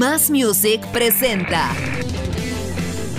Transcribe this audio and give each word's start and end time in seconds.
Más 0.00 0.30
Music 0.30 0.80
presenta 0.92 1.70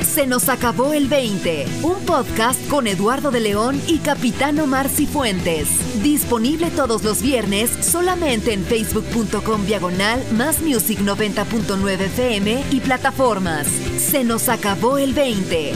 Se 0.04 0.26
nos 0.26 0.50
acabó 0.50 0.94
el 0.94 1.08
20, 1.08 1.68
un 1.84 2.04
podcast 2.08 2.60
con 2.70 2.88
Eduardo 2.88 3.30
de 3.30 3.40
León 3.40 3.80
y 3.86 4.00
Capitán 4.00 4.60
Omar 4.60 4.90
Cifuentes. 4.90 5.68
Disponible 6.02 6.72
todos 6.72 7.04
los 7.04 7.22
viernes 7.22 7.70
solamente 7.86 8.54
en 8.54 8.66
facebook.com 8.66 9.64
diagonal 9.68 10.24
Más 10.32 10.60
Music 10.64 10.98
90.9 11.02 12.02
FM 12.02 12.64
y 12.72 12.80
plataformas. 12.80 13.68
Se 14.00 14.24
nos 14.24 14.50
acabó 14.50 14.98
el 14.98 15.14
20. 15.14 15.74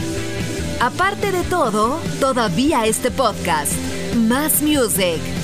Aparte 0.80 1.30
de 1.30 1.44
todo, 1.44 2.00
todavía 2.18 2.84
este 2.84 3.12
podcast. 3.12 3.74
Más 4.16 4.60
Music. 4.60 5.35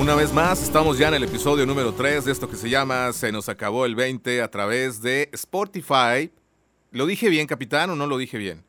Una 0.00 0.14
vez 0.14 0.32
más, 0.32 0.62
estamos 0.62 0.96
ya 0.96 1.08
en 1.08 1.14
el 1.14 1.24
episodio 1.24 1.66
número 1.66 1.92
3 1.92 2.24
de 2.24 2.32
esto 2.32 2.48
que 2.48 2.56
se 2.56 2.70
llama 2.70 3.12
Se 3.12 3.30
nos 3.30 3.50
acabó 3.50 3.84
el 3.84 3.94
20 3.94 4.40
a 4.40 4.50
través 4.50 5.02
de 5.02 5.28
Spotify. 5.34 6.32
¿Lo 6.90 7.04
dije 7.04 7.28
bien, 7.28 7.46
capitán, 7.46 7.90
o 7.90 7.96
no 7.96 8.06
lo 8.06 8.16
dije 8.16 8.38
bien? 8.38 8.64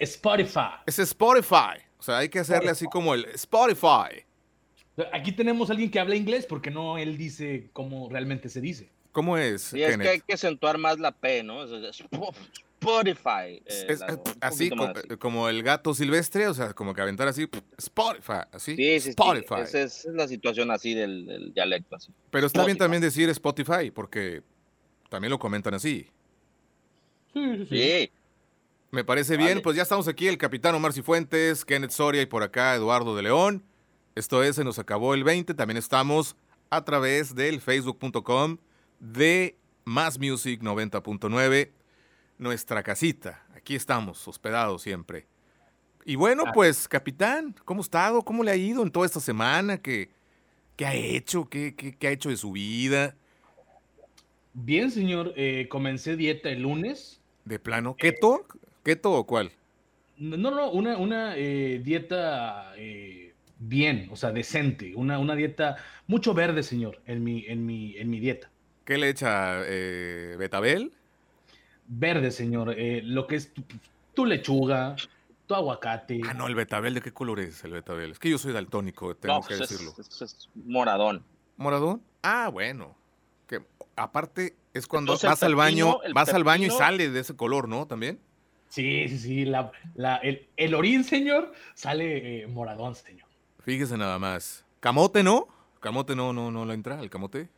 Spotify. 0.00 0.80
Es 0.84 0.98
Spotify. 0.98 1.78
O 1.96 2.02
sea, 2.02 2.18
hay 2.18 2.28
que 2.28 2.40
hacerle 2.40 2.70
así 2.70 2.86
como 2.86 3.14
el 3.14 3.24
Spotify. 3.26 4.26
Aquí 5.12 5.30
tenemos 5.30 5.70
a 5.70 5.74
alguien 5.74 5.92
que 5.92 6.00
habla 6.00 6.16
inglés 6.16 6.44
porque 6.44 6.72
no 6.72 6.98
él 6.98 7.16
dice 7.16 7.70
cómo 7.72 8.08
realmente 8.10 8.48
se 8.48 8.60
dice. 8.60 8.90
¿Cómo 9.12 9.38
es? 9.38 9.62
Sí, 9.62 9.80
es 9.80 9.96
que 9.96 10.08
hay 10.08 10.20
que 10.22 10.34
acentuar 10.34 10.76
más 10.76 10.98
la 10.98 11.12
P, 11.12 11.44
¿no? 11.44 11.64
Spotify. 12.86 13.62
Eh, 13.66 13.86
es, 13.88 14.00
así 14.40 14.70
como, 15.18 15.48
el 15.48 15.62
gato 15.62 15.94
silvestre, 15.94 16.48
o 16.48 16.54
sea, 16.54 16.72
como 16.72 16.94
que 16.94 17.02
aventar 17.02 17.28
así, 17.28 17.48
Spotify, 17.76 18.40
así. 18.52 18.76
Sí, 18.76 19.00
sí, 19.00 19.08
Spotify. 19.10 19.54
Sí. 19.66 19.78
Esa 19.78 19.80
es 19.82 20.04
la 20.06 20.28
situación 20.28 20.70
así 20.70 20.94
del, 20.94 21.52
dialecto. 21.54 21.96
Así. 21.96 22.12
Pero 22.30 22.46
está 22.46 22.64
bien 22.64 22.78
también 22.78 23.02
decir 23.02 23.28
Spotify, 23.30 23.90
porque 23.92 24.42
también 25.08 25.30
lo 25.30 25.38
comentan 25.38 25.74
así. 25.74 26.08
Sí, 27.34 27.66
sí. 27.68 28.10
Me 28.90 29.04
parece 29.04 29.36
bien, 29.36 29.60
pues 29.60 29.76
ya 29.76 29.82
estamos 29.82 30.08
aquí, 30.08 30.28
el 30.28 30.38
capitán 30.38 30.74
Omar 30.74 30.92
Cifuentes, 30.92 31.64
Kenneth 31.64 31.90
Soria 31.90 32.22
y 32.22 32.26
por 32.26 32.42
acá 32.42 32.74
Eduardo 32.74 33.16
de 33.16 33.22
León. 33.22 33.64
Esto 34.14 34.42
es, 34.42 34.56
se 34.56 34.64
nos 34.64 34.78
acabó 34.78 35.12
el 35.12 35.24
20, 35.24 35.52
también 35.54 35.76
estamos 35.76 36.36
a 36.70 36.84
través 36.84 37.34
del 37.34 37.60
facebook.com 37.60 38.56
de 39.00 39.58
Más 39.84 40.18
Music 40.18 40.62
90.9 40.62 41.70
nuestra 42.38 42.82
casita. 42.82 43.44
Aquí 43.54 43.74
estamos, 43.74 44.26
hospedados 44.28 44.82
siempre. 44.82 45.26
Y 46.04 46.14
bueno, 46.14 46.44
pues, 46.54 46.86
capitán, 46.86 47.54
¿cómo 47.64 47.80
ha 47.80 47.82
estado? 47.82 48.22
¿Cómo 48.22 48.44
le 48.44 48.52
ha 48.52 48.56
ido 48.56 48.82
en 48.82 48.90
toda 48.90 49.06
esta 49.06 49.18
semana? 49.18 49.78
¿Qué, 49.78 50.10
qué 50.76 50.86
ha 50.86 50.94
hecho? 50.94 51.48
¿Qué, 51.48 51.74
¿Qué, 51.74 52.06
ha 52.06 52.12
hecho 52.12 52.28
de 52.28 52.36
su 52.36 52.52
vida? 52.52 53.16
Bien, 54.52 54.90
señor. 54.90 55.32
Eh, 55.36 55.66
comencé 55.68 56.16
dieta 56.16 56.48
el 56.48 56.62
lunes. 56.62 57.20
¿De 57.44 57.58
plano? 57.58 57.96
¿Keto? 57.96 58.46
¿Keto 58.84 59.12
o 59.12 59.26
cuál? 59.26 59.50
No, 60.16 60.36
no, 60.36 60.70
una, 60.70 60.96
una 60.96 61.36
eh, 61.36 61.80
dieta 61.82 62.72
eh, 62.76 63.34
bien, 63.58 64.08
o 64.12 64.16
sea, 64.16 64.30
decente. 64.30 64.92
Una, 64.94 65.18
una 65.18 65.34
dieta 65.34 65.76
mucho 66.06 66.34
verde, 66.34 66.62
señor, 66.62 67.02
en 67.06 67.24
mi, 67.24 67.44
en 67.46 67.66
mi, 67.66 67.96
en 67.96 68.10
mi 68.10 68.20
dieta. 68.20 68.48
¿Qué 68.84 68.96
le 68.96 69.08
echa? 69.08 69.58
¿Betabel? 70.38 70.92
Verde, 71.88 72.30
señor. 72.30 72.74
Eh, 72.76 73.02
lo 73.04 73.26
que 73.26 73.36
es 73.36 73.52
tu, 74.14 74.26
lechuga, 74.26 74.96
tu 75.46 75.54
aguacate. 75.54 76.20
Ah, 76.26 76.34
no, 76.34 76.46
el 76.46 76.54
betabel, 76.54 76.94
¿de 76.94 77.00
qué 77.00 77.12
color 77.12 77.40
es 77.40 77.62
el 77.64 77.72
betabel? 77.72 78.12
Es 78.12 78.18
que 78.18 78.30
yo 78.30 78.38
soy 78.38 78.52
daltónico, 78.52 79.14
tengo 79.16 79.40
que 79.42 79.56
pues 79.56 79.60
decirlo. 79.60 79.94
Es, 79.98 80.50
moradón. 80.54 81.24
¿Moradón? 81.56 82.02
Ah, 82.22 82.48
bueno. 82.48 82.96
Que 83.46 83.64
aparte 83.94 84.56
es 84.74 84.86
cuando 84.86 85.16
vas 85.16 85.42
al 85.42 85.54
baño, 85.54 85.98
vas 86.12 86.34
al 86.34 86.44
baño 86.44 86.66
y 86.66 86.70
sale 86.70 87.10
de 87.10 87.20
ese 87.20 87.36
color, 87.36 87.68
¿no? 87.68 87.86
También. 87.86 88.20
Sí, 88.68 89.08
sí, 89.08 89.18
sí. 89.18 89.44
La, 89.44 89.70
el, 90.22 90.48
el, 90.56 90.74
orín, 90.74 91.04
señor, 91.04 91.52
sale 91.74 92.42
eh, 92.42 92.46
moradón, 92.46 92.94
señor. 92.94 93.28
Fíjese 93.60 93.96
nada 93.96 94.18
más. 94.18 94.64
Camote, 94.80 95.22
¿no? 95.22 95.48
Camote 95.80 96.16
no, 96.16 96.32
no, 96.32 96.50
no 96.50 96.64
le 96.64 96.74
entra, 96.74 97.00
el 97.00 97.10
camote. 97.10 97.48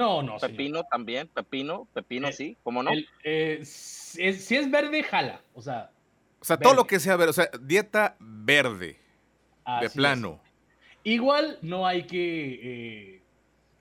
No, 0.00 0.22
no. 0.22 0.38
Pepino 0.38 0.82
también, 0.84 1.28
pepino, 1.28 1.86
pepino 1.92 2.28
eh, 2.28 2.32
sí, 2.32 2.56
¿cómo 2.62 2.82
no? 2.82 2.90
Eh, 3.22 3.60
si, 3.64 4.56
es, 4.56 4.70
verde, 4.70 5.02
jala, 5.02 5.42
o 5.52 5.60
sea. 5.60 5.90
O 6.40 6.44
sea, 6.46 6.56
todo 6.56 6.72
lo 6.72 6.86
que 6.86 6.98
sea 6.98 7.16
verde, 7.16 7.28
o 7.28 7.34
sea, 7.34 7.50
dieta 7.60 8.16
verde, 8.18 8.98
de 9.82 9.90
plano. 9.90 10.40
Igual 11.04 11.58
no 11.60 11.86
hay 11.86 12.04
que 12.04 12.60
eh, 12.62 13.22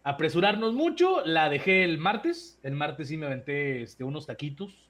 apresurarnos 0.03 0.73
mucho, 0.73 1.25
la 1.25 1.47
dejé 1.47 1.85
el 1.85 1.97
martes, 1.99 2.59
el 2.63 2.73
martes 2.73 3.07
sí 3.07 3.15
me 3.15 3.27
aventé 3.27 3.81
este, 3.83 4.03
unos 4.03 4.25
taquitos, 4.25 4.89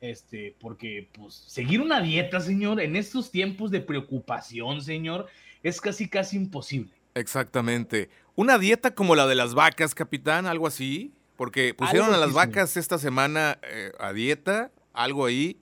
este, 0.00 0.56
porque 0.58 1.08
pues 1.12 1.32
seguir 1.32 1.80
una 1.80 2.00
dieta, 2.00 2.40
señor, 2.40 2.80
en 2.80 2.96
estos 2.96 3.30
tiempos 3.30 3.70
de 3.70 3.82
preocupación, 3.82 4.82
señor, 4.82 5.28
es 5.62 5.80
casi, 5.80 6.08
casi 6.08 6.38
imposible. 6.38 6.99
Exactamente. 7.20 8.08
Una 8.34 8.58
dieta 8.58 8.94
como 8.94 9.14
la 9.14 9.26
de 9.26 9.34
las 9.34 9.54
vacas, 9.54 9.94
capitán, 9.94 10.46
algo 10.46 10.66
así. 10.66 11.12
Porque 11.36 11.74
pusieron 11.74 12.12
a 12.12 12.18
las 12.18 12.32
vacas 12.32 12.76
esta 12.76 12.98
semana 12.98 13.58
eh, 13.62 13.92
a 13.98 14.12
dieta, 14.12 14.72
algo 14.92 15.24
ahí. 15.24 15.58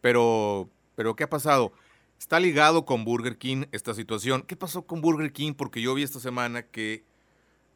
Pero, 0.00 0.68
pero, 0.96 1.14
¿qué 1.14 1.24
ha 1.24 1.30
pasado? 1.30 1.72
Está 2.18 2.40
ligado 2.40 2.84
con 2.84 3.04
Burger 3.04 3.38
King 3.38 3.64
esta 3.72 3.94
situación. 3.94 4.42
¿Qué 4.42 4.56
pasó 4.56 4.86
con 4.86 5.00
Burger 5.00 5.32
King? 5.32 5.54
Porque 5.54 5.80
yo 5.80 5.94
vi 5.94 6.02
esta 6.02 6.18
semana 6.18 6.62
que 6.62 7.04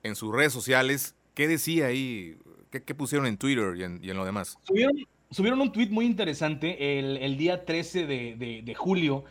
en 0.02 0.16
sus 0.16 0.32
redes 0.32 0.52
sociales, 0.52 1.14
¿qué 1.34 1.46
decía 1.46 1.86
ahí? 1.86 2.36
¿Qué, 2.70 2.94
pusieron 2.94 3.26
en 3.26 3.38
Twitter 3.38 3.74
y 3.76 3.82
en, 3.84 4.16
lo 4.16 4.24
demás? 4.24 4.58
Subieron, 5.30 5.60
un 5.60 5.72
tweet 5.72 5.88
muy 5.88 6.04
interesante 6.04 6.98
el, 6.98 7.36
día 7.36 7.64
13 7.64 8.06
de, 8.06 8.62
de 8.64 8.74
julio 8.74 9.24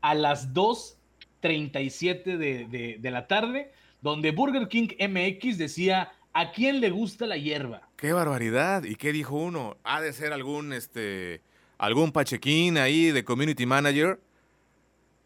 a 0.00 0.14
las 0.14 0.52
2 0.52 0.98
37 1.42 2.38
de, 2.38 2.98
de, 2.98 3.10
la 3.10 3.26
tarde, 3.26 3.72
donde 4.00 4.30
Burger 4.30 4.68
King 4.68 4.88
MX 4.98 5.58
decía, 5.58 6.12
¿a 6.32 6.52
quién 6.52 6.80
le 6.80 6.88
gusta 6.88 7.26
la 7.26 7.36
hierba? 7.36 7.88
¡Qué 7.96 8.12
barbaridad! 8.12 8.84
¿Y 8.84 8.94
qué 8.94 9.12
dijo 9.12 9.34
uno? 9.34 9.76
¿Ha 9.84 10.00
de 10.00 10.14
ser 10.14 10.32
algún, 10.32 10.72
este, 10.72 11.42
algún 11.76 12.12
pachequín 12.12 12.78
ahí 12.78 13.10
de 13.10 13.24
community 13.24 13.66
manager? 13.66 14.20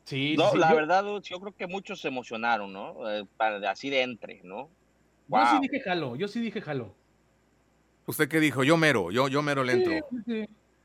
Sí, 0.05 0.37
no, 0.37 0.55
la 0.55 0.73
verdad, 0.73 1.05
yo 1.21 1.39
creo 1.39 1.55
que 1.55 1.67
muchos 1.67 2.01
se 2.01 2.09
emocionaron, 2.09 2.73
¿no? 2.73 3.09
Eh, 3.11 3.25
así 3.69 3.91
de 3.91 4.03
entre, 4.03 4.41
¿no? 4.43 4.71
Yo 5.29 5.47
sí 5.51 5.59
dije 5.61 5.81
jalo, 5.81 6.17
yo 6.17 6.29
sí 6.29 6.41
dije 6.41 6.61
jalo. 6.61 6.95
¿Usted 8.07 8.29
qué 8.29 8.41
dijo? 8.41 8.65
Yo 8.65 8.77
mero, 8.77 9.11
yo, 9.11 9.29
yo 9.29 9.43
mero 9.43 9.65
le 9.65 9.73
entro. 9.73 9.93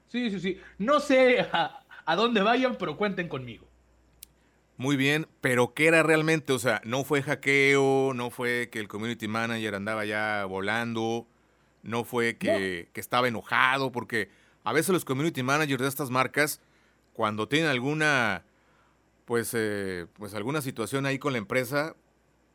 Sí, 0.10 0.30
sí, 0.30 0.40
sí. 0.40 0.60
No 0.78 1.00
sé 1.00 1.48
a 1.54 2.16
dónde 2.16 2.42
vayan, 2.42 2.76
pero 2.76 2.98
cuenten 2.98 3.30
conmigo. 3.30 3.71
Muy 4.82 4.98
bien, 4.98 5.28
pero 5.42 5.76
¿qué 5.76 5.86
era 5.86 6.02
realmente? 6.02 6.54
O 6.54 6.58
sea, 6.58 6.82
no 6.84 7.04
fue 7.04 7.22
hackeo, 7.22 8.14
no 8.16 8.32
fue 8.32 8.70
que 8.72 8.80
el 8.80 8.88
community 8.88 9.28
manager 9.28 9.76
andaba 9.76 10.06
ya 10.06 10.44
volando, 10.46 11.28
no 11.84 12.04
fue 12.04 12.36
que, 12.38 12.90
estaba 12.96 13.28
enojado, 13.28 13.92
porque 13.92 14.30
a 14.64 14.74
veces 14.74 14.90
los 14.90 15.06
community 15.06 15.44
managers 15.44 15.84
de 15.84 15.88
estas 15.88 16.10
marcas, 16.10 16.62
cuando 17.14 17.48
tienen 17.48 17.70
alguna, 17.70 18.44
pues, 19.26 19.52
eh, 19.54 20.08
pues 20.18 20.34
alguna 20.34 20.62
situación 20.64 21.06
ahí 21.06 21.20
con 21.20 21.34
la 21.34 21.38
empresa, 21.38 21.96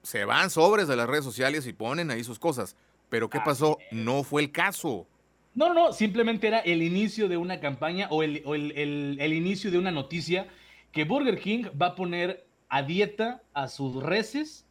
se 0.02 0.24
van 0.24 0.50
sobres 0.50 0.88
de 0.88 0.96
las 0.96 1.08
redes 1.08 1.24
sociales 1.24 1.64
y 1.68 1.74
ponen 1.74 2.10
ahí 2.10 2.24
sus 2.24 2.40
cosas. 2.40 2.74
Pero 3.08 3.30
¿qué 3.30 3.38
pasó? 3.38 3.78
No 3.92 4.24
fue 4.24 4.42
el 4.42 4.50
caso. 4.50 5.06
No, 5.54 5.72
no, 5.72 5.92
simplemente 5.92 6.48
era 6.48 6.58
el 6.58 6.82
inicio 6.82 7.28
de 7.28 7.36
una 7.36 7.60
campaña 7.60 8.08
o 8.10 8.24
el, 8.24 8.42
el 8.44 9.32
inicio 9.32 9.70
de 9.70 9.78
una 9.78 9.92
noticia 9.92 10.48
que 10.96 11.04
Burger 11.04 11.38
King 11.38 11.64
va 11.78 11.88
a 11.88 11.94
poner 11.94 12.46
a 12.70 12.82
dieta 12.82 13.42
a 13.52 13.68
sus 13.68 14.02
reses 14.02 14.64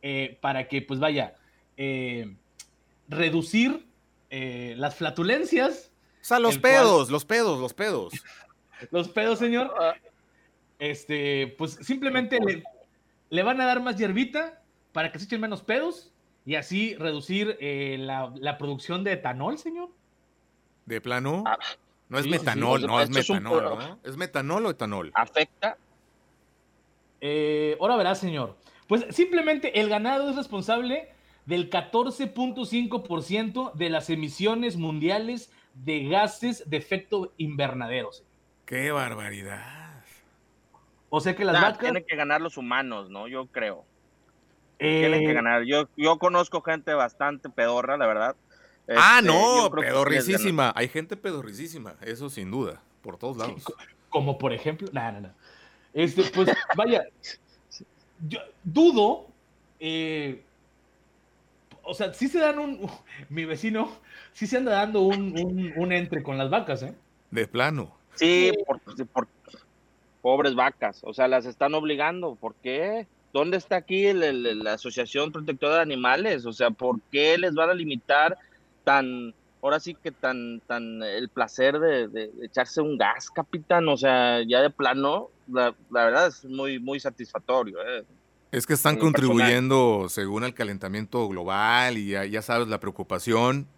eh, 0.00 0.38
para 0.40 0.66
que, 0.66 0.80
pues 0.80 0.98
vaya, 0.98 1.34
eh, 1.76 2.34
reducir 3.06 3.86
eh, 4.30 4.72
las 4.78 4.94
flatulencias. 4.94 5.92
O 6.22 6.24
sea, 6.24 6.38
los 6.38 6.56
pedos, 6.56 7.10
los 7.10 7.26
pedos, 7.26 7.60
los 7.60 7.74
pedos. 7.74 8.14
los 8.90 9.10
pedos, 9.10 9.38
señor. 9.38 9.74
Ah. 9.78 9.92
Este, 10.78 11.54
pues 11.58 11.72
simplemente 11.82 12.38
le, 13.28 13.42
van 13.42 13.60
a 13.60 13.66
dar 13.66 13.82
más 13.82 13.98
hierbita 13.98 14.62
para 14.92 15.12
que 15.12 15.18
se 15.18 15.26
echen 15.26 15.42
menos 15.42 15.62
pedos 15.62 16.10
y 16.46 16.54
así 16.54 16.94
reducir 16.94 17.58
la, 17.60 18.56
producción 18.56 19.04
de 19.04 19.12
etanol, 19.12 19.58
señor. 19.58 19.90
¿De 20.86 20.98
plano? 21.02 21.44
Ah, 21.46 21.58
no 22.08 22.18
es 22.18 22.26
metanol, 22.26 22.86
no 22.86 23.00
es 23.00 23.10
metanol, 23.10 23.64
¿no? 23.64 23.98
¿Es 24.04 24.16
metanol 24.16 24.66
o 24.66 24.70
etanol? 24.70 25.10
¿Afecta? 25.14 25.76
Eh, 27.20 27.76
ahora 27.80 27.96
verás, 27.96 28.18
señor. 28.18 28.56
Pues 28.86 29.06
simplemente 29.10 29.80
el 29.80 29.88
ganado 29.88 30.30
es 30.30 30.36
responsable 30.36 31.12
del 31.44 31.70
14.5% 31.70 33.74
de 33.74 33.90
las 33.90 34.10
emisiones 34.10 34.76
mundiales 34.76 35.52
de 35.74 36.08
gases 36.08 36.68
de 36.68 36.76
efecto 36.76 37.32
invernadero. 37.36 38.10
¡Qué 38.64 38.90
barbaridad! 38.90 40.02
O 41.10 41.20
sea 41.20 41.34
que 41.34 41.44
las 41.44 41.60
vacas... 41.60 41.78
Tienen 41.78 42.04
que 42.04 42.16
ganar 42.16 42.40
los 42.40 42.56
humanos, 42.56 43.10
¿no? 43.10 43.28
Yo 43.28 43.46
creo. 43.46 43.84
Tienen 44.78 45.20
que 45.20 45.30
eh, 45.30 45.34
ganar. 45.34 45.64
Yo, 45.64 45.88
yo 45.96 46.18
conozco 46.18 46.62
gente 46.62 46.94
bastante 46.94 47.50
pedorra, 47.50 47.96
la 47.96 48.06
verdad. 48.06 48.36
Ah, 48.96 49.18
este, 49.20 49.30
no, 49.30 49.70
pedorricísima. 49.70 50.72
Hay 50.74 50.88
gente 50.88 51.16
pedorricísima, 51.16 51.94
eso 52.02 52.30
sin 52.30 52.50
duda, 52.50 52.80
por 53.02 53.16
todos 53.16 53.36
lados. 53.36 53.62
como 54.08 54.38
por 54.38 54.52
ejemplo, 54.52 54.88
no, 54.92 55.12
no, 55.12 55.20
no. 55.20 55.30
Este, 55.92 56.22
pues, 56.24 56.50
vaya, 56.76 57.04
yo 58.28 58.40
dudo, 58.64 59.26
eh, 59.80 60.42
o 61.82 61.94
sea, 61.94 62.12
sí 62.12 62.28
se 62.28 62.38
dan 62.38 62.58
un, 62.58 62.88
mi 63.28 63.44
vecino, 63.44 63.90
sí 64.32 64.46
se 64.46 64.58
anda 64.58 64.72
dando 64.72 65.02
un, 65.02 65.72
un, 65.76 65.92
entre 65.92 66.22
con 66.22 66.38
las 66.38 66.50
vacas, 66.50 66.82
¿eh? 66.82 66.94
De 67.30 67.46
plano. 67.46 67.94
Sí, 68.14 68.52
por, 68.66 68.80
por, 69.06 69.28
pobres 70.22 70.54
vacas, 70.54 71.00
o 71.04 71.14
sea, 71.14 71.28
las 71.28 71.46
están 71.46 71.74
obligando, 71.74 72.34
¿por 72.34 72.54
qué? 72.56 73.06
¿Dónde 73.32 73.58
está 73.58 73.76
aquí 73.76 74.12
la 74.12 74.72
Asociación 74.72 75.32
Protectora 75.32 75.76
de 75.76 75.82
Animales? 75.82 76.46
O 76.46 76.52
sea, 76.52 76.70
¿por 76.70 77.00
qué 77.12 77.36
les 77.36 77.54
van 77.54 77.70
a 77.70 77.74
limitar 77.74 78.38
tan, 78.88 79.34
ahora 79.60 79.80
sí 79.80 79.94
que 80.02 80.10
tan, 80.12 80.62
tan 80.66 81.02
el 81.02 81.28
placer 81.28 81.78
de, 81.78 82.30
echarse 82.42 82.80
un 82.80 82.96
gas, 82.96 83.28
capitán? 83.30 83.86
O 83.86 83.98
sea, 83.98 84.42
ya 84.48 84.62
de 84.62 84.70
plano, 84.70 85.28
la, 85.46 85.74
verdad 85.90 86.28
es 86.28 86.42
muy, 86.46 86.78
muy 86.78 86.98
satisfactorio. 86.98 87.76
¿eh? 87.86 88.06
Es 88.50 88.66
que 88.66 88.72
están 88.72 88.96
contribuyendo 88.96 90.06
según 90.08 90.44
el 90.44 90.54
calentamiento 90.54 91.28
global 91.28 91.98
y 91.98 92.12
ya, 92.30 92.40
sabes 92.40 92.68
la 92.68 92.80
preocupación 92.80 93.68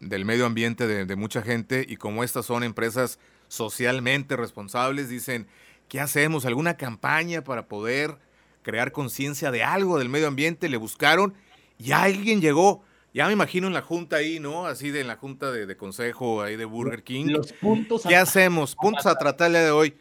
del 0.00 0.24
medio 0.24 0.46
ambiente 0.46 0.88
de, 0.88 1.06
de, 1.06 1.14
mucha 1.16 1.42
gente 1.42 1.86
y 1.88 1.94
como 1.96 2.24
estas 2.24 2.46
son 2.46 2.64
empresas 2.64 3.20
socialmente 3.46 4.36
responsables, 4.36 5.08
dicen, 5.08 5.46
¿qué 5.88 6.00
hacemos? 6.00 6.44
¿Alguna 6.44 6.76
campaña 6.76 7.44
para 7.44 7.68
poder 7.68 8.18
crear 8.62 8.90
conciencia 8.90 9.52
de 9.52 9.62
algo 9.62 9.96
del 9.96 10.08
medio 10.08 10.26
ambiente? 10.26 10.68
Le 10.68 10.76
buscaron 10.76 11.34
y 11.78 11.92
alguien 11.92 12.40
llegó, 12.40 12.82
ya 13.18 13.26
me 13.26 13.32
imagino 13.32 13.66
en 13.66 13.74
la 13.74 13.82
junta 13.82 14.14
ahí, 14.14 14.38
¿no? 14.38 14.66
Así 14.66 14.92
de 14.92 15.00
en 15.00 15.08
la 15.08 15.16
junta 15.16 15.50
de, 15.50 15.76
consejo 15.76 16.40
ahí 16.40 16.54
de 16.54 16.64
Burger 16.64 17.02
King. 17.02 17.26
Los 17.30 17.52
puntos. 17.52 18.04
¿Qué 18.06 18.14
hacemos? 18.14 18.76
Puntos 18.76 19.06
a 19.06 19.16
tratar 19.16 19.48
el 19.48 19.54
día 19.54 19.64
de 19.64 19.70
hoy. 19.72 19.96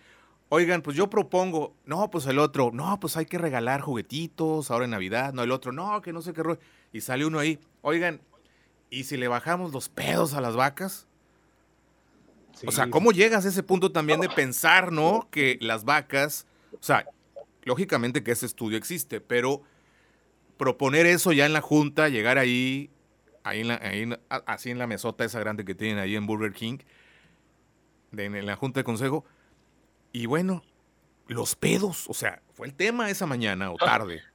Oigan, 0.50 0.84
pues 0.84 0.96
yo 0.96 1.10
propongo, 1.10 1.74
no, 1.84 2.12
pues 2.12 2.28
el 2.28 2.38
otro, 2.38 2.70
no, 2.72 3.00
pues 3.00 3.18
hay 3.18 3.26
que 3.26 3.40
regalar 3.40 3.82
juguetitos 3.82 4.70
ahora 4.70 4.86
en 4.86 4.92
Navidad, 4.92 5.34
no, 5.34 5.42
el 5.42 5.52
otro, 5.52 5.72
no, 5.72 6.00
que 6.04 6.14
no 6.14 6.22
sé 6.22 6.32
qué 6.32 6.44
rollo. 6.44 6.60
Y 6.94 7.02
sale 7.02 7.26
uno 7.26 7.40
ahí, 7.40 7.58
oigan, 7.82 8.22
¿y 8.92 9.06
si 9.06 9.18
le 9.18 9.28
bajamos 9.28 9.74
los 9.74 9.90
pedos 9.90 10.36
a 10.36 10.42
las 10.42 10.56
vacas? 10.56 11.08
o 12.68 12.72
sea, 12.72 12.88
¿cómo 12.92 13.12
llegas 13.12 13.46
a 13.46 13.50
ese 13.50 13.64
punto 13.64 13.92
también 13.92 14.20
de 14.20 14.30
pensar, 14.30 14.92
¿no? 14.92 15.28
Que 15.32 15.58
las 15.60 15.86
vacas, 15.86 16.46
o 16.74 16.84
sea, 16.84 17.08
lógicamente 17.64 18.24
que 18.24 18.32
ese 18.32 18.46
estudio 18.46 18.78
existe, 18.78 19.22
pero 19.22 19.64
proponer 20.58 21.08
eso 21.08 21.32
ya 21.32 21.48
en 21.48 21.54
la 21.54 21.62
junta, 21.62 22.10
llegar 22.10 22.38
ahí, 22.38 22.92
ahí, 23.50 23.62
en 23.62 23.68
la, 23.70 24.22
así 24.46 24.72
en 24.72 24.80
la 24.80 24.88
mesota 24.88 25.26
esa 25.26 25.40
grande 25.40 25.66
que 25.66 25.76
tienen 25.76 26.00
ahí 26.00 26.16
en 26.16 26.26
Burger 26.26 26.54
King, 26.54 26.80
en 28.16 28.46
la 28.46 28.56
junta 28.56 28.80
de 28.80 28.84
consejo, 28.84 29.26
y 30.12 30.26
bueno, 30.26 30.64
los 31.28 31.56
pedos, 31.56 32.10
o 32.10 32.14
sea, 32.14 32.42
fue 32.54 32.68
el 32.68 32.74
tema 32.74 33.10
esa 33.10 33.26
mañana 33.26 33.72
o 33.72 33.78
tarde. 33.78 34.22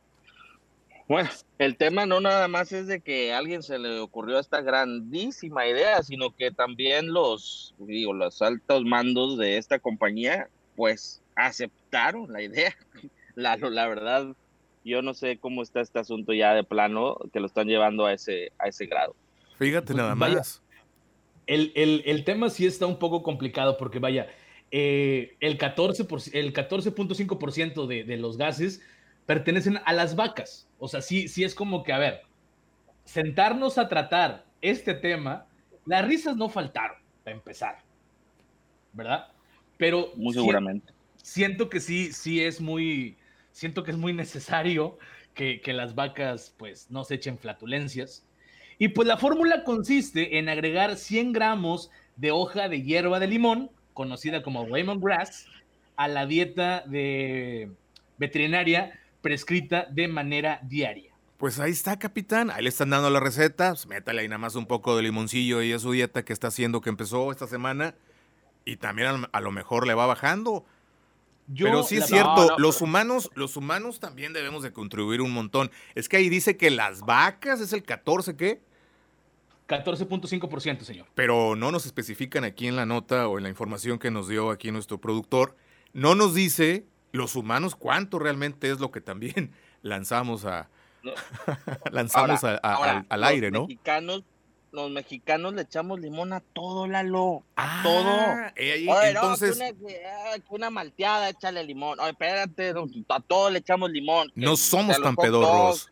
Bueno, 1.09 1.29
el 1.59 1.76
tema 1.76 2.06
no 2.06 2.20
nada 2.20 2.49
más 2.49 2.73
es 2.73 2.87
de 2.87 3.00
que 3.00 3.35
a 3.35 3.38
alguien 3.38 3.62
se 3.62 3.79
le 3.79 3.99
ocurrió 3.99 4.38
esta 4.38 4.62
grandísima 4.62 5.67
idea, 5.67 6.03
sino 6.03 6.35
que 6.35 6.53
también 6.53 7.12
los, 7.12 7.75
digo, 7.76 8.14
los 8.14 8.41
altos 8.41 8.85
mandos 8.85 9.37
de 9.37 9.59
esta 9.59 9.79
compañía, 9.79 10.49
pues 10.75 11.20
aceptaron 11.35 12.32
la 12.32 12.41
idea. 12.41 12.75
La, 13.35 13.56
la 13.56 13.88
verdad, 13.88 14.37
yo 14.84 15.02
no 15.02 15.14
sé 15.14 15.38
cómo 15.38 15.62
está 15.62 15.81
este 15.81 15.99
asunto 15.99 16.32
ya 16.32 16.55
de 16.55 16.64
plano, 16.64 17.17
que 17.32 17.40
lo 17.40 17.46
están 17.46 17.67
llevando 17.69 18.06
a 18.06 18.12
ese, 18.12 18.52
a 18.58 18.69
ese 18.69 18.87
grado. 18.87 19.14
Fíjate 19.58 19.94
nada 19.94 20.14
más. 20.14 20.62
el, 21.46 21.73
el, 21.75 22.02
el 22.06 22.25
tema 22.25 22.50
sí 22.50 22.67
está 22.67 22.87
un 22.87 22.99
poco 22.99 23.23
complicado 23.23 23.76
porque 23.76 23.99
vaya, 23.99 24.29
eh, 24.70 25.37
el 25.40 25.58
14%, 25.58 26.31
el 26.32 26.52
14.5% 26.52 27.87
de, 27.87 28.05
de 28.05 28.17
los 28.17 28.38
gases 28.38 28.81
pertenecen 29.26 29.79
a 29.84 29.93
las 29.93 30.17
vacas. 30.17 30.69
O 30.79 30.88
sea, 30.88 31.02
sí, 31.02 31.28
sí 31.28 31.44
es 31.44 31.55
como 31.55 31.82
que, 31.85 31.93
a 31.93 31.99
ver, 31.99 32.23
sentarnos 33.05 33.78
a 33.78 33.88
tratar 33.88 34.44
este 34.61 34.94
tema, 34.94 35.46
las 35.85 36.06
risas 36.06 36.37
no 36.37 36.49
faltaron, 36.49 36.96
para 37.25 37.37
empezar, 37.37 37.78
¿verdad? 38.93 39.28
Pero... 39.76 40.12
Muy 40.17 40.35
seguramente. 40.35 40.93
Siento, 41.17 41.69
que 41.69 41.78
sí, 41.78 42.12
sí 42.12 42.43
es 42.43 42.61
muy, 42.61 43.17
siento 43.52 43.84
que 43.84 43.93
es 43.93 43.96
muy 43.96 44.12
necesario 44.12 44.99
que, 45.34 45.60
las 45.66 45.94
vacas, 45.94 46.54
pues, 46.58 46.90
no 46.90 47.04
se 47.04 47.14
echen 47.14 47.38
flatulencias. 47.38 48.25
Y 48.78 48.88
pues 48.88 49.06
la 49.06 49.16
fórmula 49.16 49.64
consiste 49.64 50.38
en 50.38 50.49
agregar 50.49 50.96
100 50.96 51.32
gramos 51.32 51.90
de 52.16 52.32
hoja 52.32 52.69
de 52.69 52.82
hierba 52.82 53.20
de 53.20 53.28
limón, 53.28 53.70
conocida 53.94 54.43
como 54.43 54.66
lemongrass, 54.66 55.46
a 55.96 56.08
la 56.08 56.26
dieta 56.26 56.82
de 56.87 57.70
veterinaria 58.19 58.99
prescrita 59.20 59.87
de 59.90 60.08
manera 60.08 60.60
diaria. 60.64 61.12
Pues 61.43 61.58
ahí 61.58 61.72
está, 61.72 61.99
capitán. 61.99 62.50
Ahí 62.50 62.62
le 62.62 62.69
están 62.69 62.90
dando 62.90 63.10
la 63.10 63.19
receta. 63.19 63.70
Pues 63.70 63.88
métale 63.88 64.22
ahí 64.22 64.28
nada 64.28 64.38
más 64.38 64.54
un 64.54 64.66
poco 64.66 64.96
de 64.96 65.02
limoncillo 65.02 65.60
y 65.62 65.72
a 65.72 65.78
su 65.78 65.90
dieta 65.90 66.25
que 66.25 66.32
está 66.32 66.49
haciendo 66.49 66.81
que 66.81 66.88
empezó 66.88 67.32
esta 67.32 67.49
semana. 67.49 67.96
Y 68.64 68.76
también 68.76 69.26
a, 69.32 69.40
lo 69.40 69.50
mejor 69.50 69.87
le 69.87 69.94
va 69.94 70.06
bajando. 70.06 70.64
Pero 71.56 71.82
sí 71.82 71.96
es 71.96 72.06
cierto, 72.06 72.56
los 72.58 72.81
humanos, 72.81 73.31
los 73.34 73.56
humanos 73.56 74.00
también 74.00 74.32
debemos 74.32 74.62
de 74.62 74.72
contribuir 74.72 75.20
un 75.20 75.32
montón. 75.32 75.70
Es 75.94 76.08
que 76.08 76.16
ahí 76.16 76.28
dice 76.28 76.56
que 76.56 76.70
las 76.70 77.00
vacas 77.00 77.60
es 77.60 77.72
el 77.72 77.82
14, 77.82 78.37
¿qué? 78.37 78.60
14.5%, 79.69 80.82
señor. 80.82 81.06
Pero 81.14 81.56
no 81.56 81.70
nos 81.70 81.87
especifican 81.87 82.44
aquí 82.44 82.66
en 82.66 82.76
la 82.76 82.87
nota 82.87 83.28
o 83.28 83.38
en 83.38 83.44
la 83.44 83.49
información 83.49 83.99
que 83.99 84.10
nos 84.10 84.28
dio 84.28 84.50
aquí 84.50 84.70
nuestro 84.70 85.00
productor. 85.00 85.56
No 85.93 86.14
nos 86.14 86.34
dice 86.34 86.87
los 87.12 87.37
humanos 87.37 87.76
cuánto 87.76 88.19
realmente 88.19 88.70
es 88.70 88.81
lo 88.81 88.90
que 88.90 89.00
también 89.00 89.52
lanzamos 89.82 90.44
a 90.44 90.69
lanzamos 91.90 92.44
al, 92.44 93.25
aire, 93.25 93.50
¿no? 93.50 93.62
Mexicanos, 93.62 94.22
los 94.72 94.90
mexicanos 94.90 95.54
le 95.54 95.62
echamos 95.62 96.00
limón 96.00 96.32
a 96.32 96.40
todo, 96.40 96.86
Lalo. 96.86 97.42
A 97.56 97.80
ah, 97.80 97.82
todo. 97.82 98.52
Eh, 98.56 98.86
entonces. 99.08 99.58
una, 100.48 100.70
malteada, 100.70 101.28
échale 101.28 101.62
limón. 101.62 102.00
Oye, 102.00 102.10
espérate, 102.10 102.72
a 103.08 103.20
todo 103.20 103.50
le 103.50 103.58
echamos 103.58 103.90
limón. 103.90 104.32
No 104.34 104.56
somos 104.56 105.00
tan 105.00 105.14
pedorros. 105.14 105.90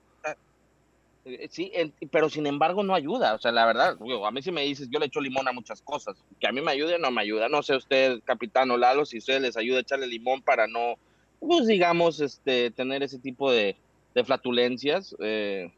Eh, 1.26 1.48
sí, 1.50 1.70
pero 2.10 2.30
sin 2.30 2.46
embargo 2.46 2.82
no 2.82 2.94
ayuda. 2.94 3.34
O 3.34 3.38
sea, 3.38 3.52
la 3.52 3.66
verdad, 3.66 3.98
a 4.24 4.30
mí 4.30 4.42
si 4.42 4.50
me 4.50 4.62
dices, 4.62 4.88
yo 4.90 4.98
le 4.98 5.06
echo 5.06 5.20
limón 5.20 5.46
a 5.46 5.52
muchas 5.52 5.82
cosas. 5.82 6.16
Que 6.40 6.48
a 6.48 6.52
mí 6.52 6.62
me 6.62 6.72
ayude, 6.72 6.98
no 6.98 7.10
me 7.10 7.20
ayuda. 7.20 7.48
No 7.50 7.62
sé 7.62 7.76
usted, 7.76 8.20
capitán 8.24 8.70
o 8.70 8.78
Lalo, 8.78 9.04
si 9.04 9.18
usted 9.18 9.40
les 9.42 9.58
ayuda 9.58 9.78
a 9.78 9.82
echarle 9.82 10.06
limón 10.06 10.40
para 10.40 10.66
no, 10.66 10.94
pues 11.38 11.66
digamos, 11.66 12.20
este, 12.20 12.70
tener 12.70 13.02
ese 13.02 13.18
tipo 13.18 13.52
de, 13.52 13.76
flatulencias. 14.24 15.14
Eh, 15.20 15.70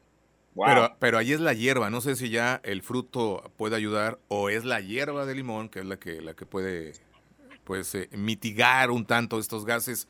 pero, 0.55 0.97
pero 0.99 1.19
ahí 1.19 1.33
es 1.33 1.41
la 1.41 1.53
hierba, 1.53 1.91
no 1.91 2.01
sé 2.01 2.17
si 2.17 2.29
ya 2.31 2.61
el 2.65 2.83
fruto 2.83 3.51
puede 3.57 3.77
ayudar 3.77 4.19
o 4.29 4.51
es 4.51 4.65
la 4.65 4.81
hierba 4.81 5.25
de 5.25 5.35
limón 5.35 5.69
que 5.69 5.81
es 5.81 5.87
la 5.87 5.97
que, 5.99 6.21
la 6.21 6.35
que 6.35 6.47
puede 6.47 6.93
pues, 7.65 7.95
eh, 7.95 8.09
mitigar 8.13 8.91
un 8.91 9.07
tanto 9.07 9.39
estos 9.39 9.65
gases. 9.65 10.09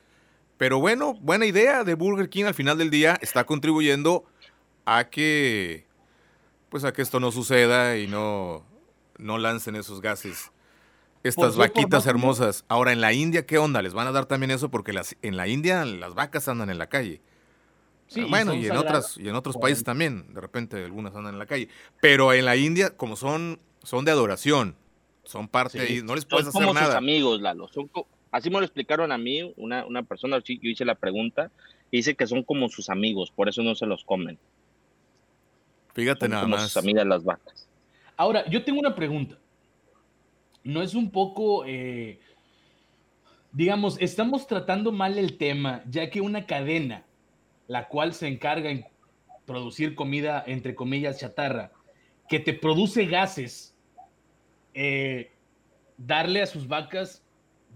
Pero 0.59 0.79
bueno, 0.79 1.15
buena 1.15 1.47
idea 1.47 1.85
de 1.85 1.95
Burger 1.95 2.29
King 2.29 2.45
al 2.45 2.55
final 2.55 2.79
del 2.79 2.91
día 2.91 3.19
está 3.21 3.45
contribuyendo 3.45 4.25
a 4.85 5.09
que 5.11 5.87
pues 6.69 6.85
a 6.85 6.93
que 6.93 7.03
esto 7.03 7.21
no 7.21 7.31
suceda 7.31 7.99
y 7.99 8.07
no, 8.07 8.65
no 9.19 9.39
lancen 9.39 9.77
esos 9.77 10.01
gases. 10.01 10.51
Estas 11.23 11.57
vaquitas 11.57 12.07
hermosas. 12.07 12.65
Ahora, 12.67 12.93
en 12.93 13.01
la 13.01 13.13
India, 13.13 13.47
¿qué 13.47 13.59
onda? 13.59 13.83
¿Les 13.83 13.93
van 13.93 14.07
a 14.07 14.13
dar 14.13 14.25
también 14.27 14.51
eso? 14.51 14.71
Porque 14.71 14.93
las, 14.93 15.15
en 15.23 15.37
la 15.37 15.47
India 15.47 15.85
las 15.85 16.15
vacas 16.15 16.49
andan 16.49 16.71
en 16.71 16.79
la 16.79 16.89
calle. 16.89 17.21
Sí, 18.12 18.23
bueno, 18.25 18.54
y, 18.54 18.66
en 18.66 18.76
otras 18.76 19.16
y 19.16 19.28
en 19.28 19.35
otros 19.35 19.57
países 19.57 19.85
también, 19.85 20.33
de 20.35 20.40
repente 20.40 20.85
algunas 20.85 21.14
andan 21.14 21.35
en 21.35 21.38
la 21.38 21.47
calle. 21.47 21.69
Pero 22.00 22.33
en 22.33 22.45
la 22.45 22.57
India, 22.57 22.97
como 22.97 23.16
son, 23.16 23.59
son 23.83 24.04
de 24.04 24.11
adoración, 24.11 24.76
son 25.25 25.49
parte 25.49 25.92
y 25.92 26.02
no 26.02 26.14
les 26.14 26.25
puedes 26.25 26.49
hacer 26.49 26.62
nada. 26.73 26.87
Sus 26.87 26.95
amigos, 26.95 27.40
Lalo. 27.40 27.69
así 28.31 28.50
me 28.50 28.59
lo 28.59 28.64
explicaron 28.64 29.12
a 29.12 29.19
mí, 29.19 29.52
una, 29.57 29.87
una 29.87 30.02
persona, 30.02 30.38
yo 30.38 30.54
hice 30.62 30.85
la 30.85 30.95
pregunta, 30.95 31.50
y 31.90 31.99
dice 31.99 32.14
que 32.14 32.26
son 32.26 32.42
como 32.42 32.69
sus 32.69 32.88
amigos, 32.88 33.31
por 33.31 33.49
eso 33.49 33.62
no 33.62 33.75
se 33.75 33.87
los 33.87 34.04
comen. 34.04 34.38
Fíjate 35.95 36.28
nada 36.28 36.42
como 36.42 36.57
más. 36.57 36.64
sus 36.64 36.76
amigas 36.76 37.07
las 37.07 37.25
vacas. 37.25 37.69
Ahora, 38.16 38.49
yo 38.49 38.64
tengo 38.64 38.81
una 38.81 38.95
pregunta 38.95 39.37
no 40.64 40.83
es 40.83 40.95
un 40.95 41.11
poco, 41.11 41.64
eh, 41.66 42.21
digamos, 43.52 43.97
estamos 44.00 44.47
tratando 44.47 44.92
mal 44.92 45.19
el 45.19 45.37
tema, 45.37 45.83
ya 45.88 46.11
que 46.11 46.21
una 46.21 46.47
cadena, 46.47 47.04
la 47.73 47.88
cual 47.88 48.12
se 48.12 48.29
encarga 48.29 48.71
en 48.71 48.85
producir 49.47 49.95
comida, 49.95 50.45
entre 50.47 50.75
comillas, 50.75 51.19
chatarra, 51.19 51.73
que 52.29 52.38
te 52.38 52.52
produce 52.52 53.07
gases, 53.07 53.75
eh, 54.75 55.33
darle 55.97 56.43
a 56.43 56.47
sus 56.47 56.69
vacas 56.69 57.25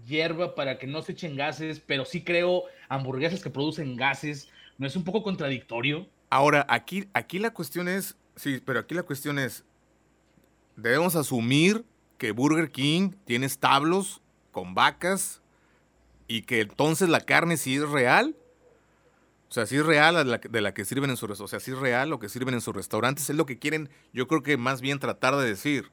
hierba 0.05 0.53
para 0.55 0.77
que 0.77 0.85
no 0.85 1.01
se 1.01 1.13
echen 1.13 1.35
gases, 1.35 1.79
pero 1.79 2.05
sí 2.05 2.23
creo 2.23 2.63
hamburguesas 2.89 3.41
que 3.41 3.49
producen 3.49 3.95
gases, 3.95 4.51
¿No 4.77 4.85
es 4.85 4.95
un 4.95 5.03
poco 5.03 5.23
contradictorio? 5.23 6.07
Ahora, 6.29 6.65
aquí, 6.69 7.07
aquí 7.13 7.39
la 7.39 7.51
cuestión 7.51 7.87
es, 7.87 8.15
sí, 8.35 8.61
pero 8.63 8.79
aquí 8.79 8.93
la 8.93 9.03
cuestión 9.03 9.39
es, 9.39 9.65
debemos 10.75 11.15
asumir 11.15 11.83
que 12.17 12.31
Burger 12.31 12.71
King 12.71 13.13
tiene 13.25 13.47
establos 13.47 14.21
con 14.51 14.75
vacas 14.75 15.41
y 16.27 16.43
que 16.43 16.61
entonces 16.61 17.09
la 17.09 17.21
carne 17.21 17.57
sí 17.57 17.75
es 17.75 17.89
real. 17.89 18.35
O 19.49 19.53
sea, 19.53 19.65
sí 19.65 19.77
es 19.77 19.85
real 19.85 20.39
de 20.49 20.61
la, 20.61 20.73
que 20.73 20.83
sirven 20.83 21.09
en 21.09 21.17
su 21.17 21.25
o 21.25 21.47
sea, 21.47 21.59
sí 21.59 21.71
es 21.71 21.77
real 21.77 22.09
lo 22.09 22.19
que 22.19 22.27
sirven 22.27 22.53
en 22.53 22.61
sus 22.61 22.75
restaurantes, 22.75 23.29
es 23.29 23.35
lo 23.35 23.45
que 23.45 23.57
quieren, 23.57 23.89
yo 24.11 24.27
creo 24.27 24.43
que 24.43 24.57
más 24.57 24.81
bien 24.81 24.99
tratar 24.99 25.35
de 25.35 25.47
decir. 25.47 25.91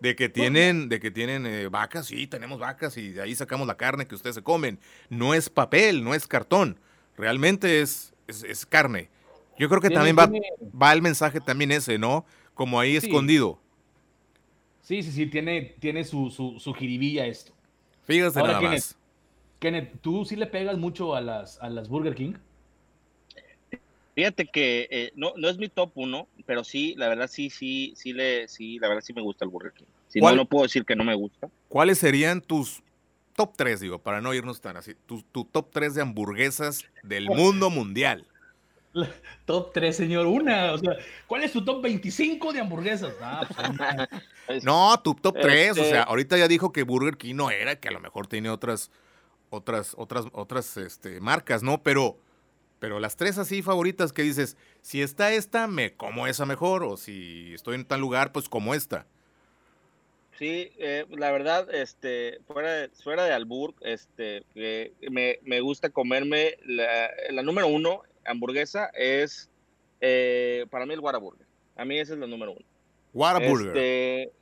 De 0.00 0.16
que 0.16 0.28
tienen, 0.28 0.88
de 0.88 0.98
que 0.98 1.12
tienen 1.12 1.46
eh, 1.46 1.68
vacas, 1.68 2.06
sí, 2.06 2.26
tenemos 2.26 2.58
vacas 2.58 2.96
y 2.96 3.10
de 3.10 3.22
ahí 3.22 3.36
sacamos 3.36 3.68
la 3.68 3.76
carne 3.76 4.04
que 4.04 4.16
ustedes 4.16 4.34
se 4.34 4.42
comen. 4.42 4.80
No 5.08 5.32
es 5.32 5.48
papel, 5.48 6.02
no 6.02 6.12
es 6.12 6.26
cartón. 6.26 6.80
Realmente 7.16 7.80
es, 7.82 8.12
es, 8.26 8.66
carne. 8.66 9.10
Yo 9.56 9.68
creo 9.68 9.80
que 9.80 9.90
también 9.90 10.16
va, 10.18 10.28
va 10.70 10.92
el 10.92 11.02
mensaje 11.02 11.40
también 11.40 11.70
ese, 11.70 11.98
¿no? 11.98 12.26
Como 12.54 12.80
ahí 12.80 12.96
escondido. 12.96 13.60
Sí, 14.80 15.04
sí, 15.04 15.12
sí, 15.12 15.26
tiene, 15.26 15.76
tiene 15.78 16.02
su, 16.02 16.30
su, 16.30 16.58
su 16.58 16.74
jiribilla 16.74 17.26
esto. 17.26 17.52
Fíjate 18.02 18.42
nada 18.42 18.60
más. 18.60 18.96
Kenneth, 19.60 20.00
¿tú 20.00 20.24
sí 20.24 20.34
le 20.34 20.46
pegas 20.46 20.76
mucho 20.76 21.14
a 21.14 21.20
las, 21.20 21.60
a 21.62 21.70
las 21.70 21.88
Burger 21.88 22.16
King? 22.16 22.34
Fíjate 24.14 24.46
que 24.46 24.88
eh, 24.90 25.12
no, 25.16 25.32
no 25.36 25.48
es 25.48 25.56
mi 25.56 25.68
top 25.68 25.92
uno, 25.94 26.28
pero 26.44 26.64
sí, 26.64 26.94
la 26.98 27.08
verdad 27.08 27.28
sí, 27.30 27.48
sí, 27.48 27.94
sí, 27.96 28.12
le, 28.12 28.46
sí, 28.46 28.78
la 28.78 28.88
verdad 28.88 29.02
sí 29.02 29.14
me 29.14 29.22
gusta 29.22 29.44
el 29.44 29.50
Burger 29.50 29.72
King. 29.72 29.86
Si 30.08 30.20
no, 30.20 30.34
no 30.34 30.44
puedo 30.46 30.64
decir 30.64 30.84
que 30.84 30.94
no 30.94 31.04
me 31.04 31.14
gusta. 31.14 31.48
¿Cuáles 31.68 31.98
serían 31.98 32.42
tus 32.42 32.82
top 33.34 33.54
3, 33.56 33.80
digo, 33.80 33.98
para 33.98 34.20
no 34.20 34.34
irnos 34.34 34.60
tan 34.60 34.76
así, 34.76 34.94
tu, 35.06 35.22
tu 35.22 35.44
top 35.44 35.70
3 35.72 35.94
de 35.94 36.02
hamburguesas 36.02 36.84
del 37.02 37.26
mundo 37.26 37.70
mundial? 37.70 38.26
top 39.46 39.72
3, 39.72 39.96
señor, 39.96 40.26
una. 40.26 40.72
O 40.72 40.78
sea, 40.78 40.96
¿cuál 41.26 41.44
es 41.44 41.52
tu 41.52 41.64
top 41.64 41.82
25 41.82 42.52
de 42.52 42.60
hamburguesas? 42.60 43.14
Ah, 43.20 43.46
pues, 44.46 44.62
no, 44.64 45.00
tu 45.00 45.14
top 45.14 45.38
3. 45.40 45.72
O 45.72 45.74
sea, 45.76 45.84
este 45.84 45.98
ahorita 45.98 46.36
ya 46.36 46.48
dijo 46.48 46.72
que 46.72 46.82
Burger 46.82 47.16
King 47.16 47.36
no 47.36 47.50
era, 47.50 47.76
que 47.76 47.88
a 47.88 47.92
lo 47.92 48.00
mejor 48.00 48.26
tiene 48.26 48.50
otras, 48.50 48.90
otras, 49.50 49.94
otras, 49.96 50.26
otras 50.32 50.76
este, 50.76 51.20
marcas, 51.20 51.62
¿no? 51.62 51.82
Pero 51.82 52.18
pero 52.82 52.98
las 52.98 53.14
tres 53.14 53.38
así 53.38 53.62
favoritas 53.62 54.12
que 54.12 54.22
dices, 54.22 54.56
si 54.80 55.02
está 55.02 55.32
esta, 55.32 55.68
me 55.68 55.94
como 55.94 56.26
esa 56.26 56.46
mejor, 56.46 56.82
o 56.82 56.96
si 56.96 57.54
estoy 57.54 57.76
en 57.76 57.84
tal 57.84 58.00
lugar, 58.00 58.32
pues 58.32 58.48
como 58.48 58.74
esta. 58.74 59.06
Sí, 60.36 60.72
eh, 60.78 61.06
la 61.10 61.30
verdad, 61.30 61.72
este, 61.72 62.40
fuera 62.48 62.72
de, 62.72 62.88
fuera 62.88 63.24
de 63.24 63.34
Albur, 63.34 63.72
este, 63.82 64.42
me, 65.12 65.60
gusta 65.60 65.90
comerme 65.90 66.56
la, 66.64 67.42
número 67.44 67.68
uno, 67.68 68.02
hamburguesa, 68.26 68.90
es 68.94 69.48
eh, 70.00 70.66
para 70.68 70.84
mí 70.84 70.94
el 70.94 70.98
Whataburger. 70.98 71.46
A 71.76 71.84
mí 71.84 72.00
ese 72.00 72.14
es 72.14 72.18
la 72.18 72.26
número 72.26 72.50
uno. 72.50 72.66
Whataburger. 73.14 73.76
Este, 73.76 74.32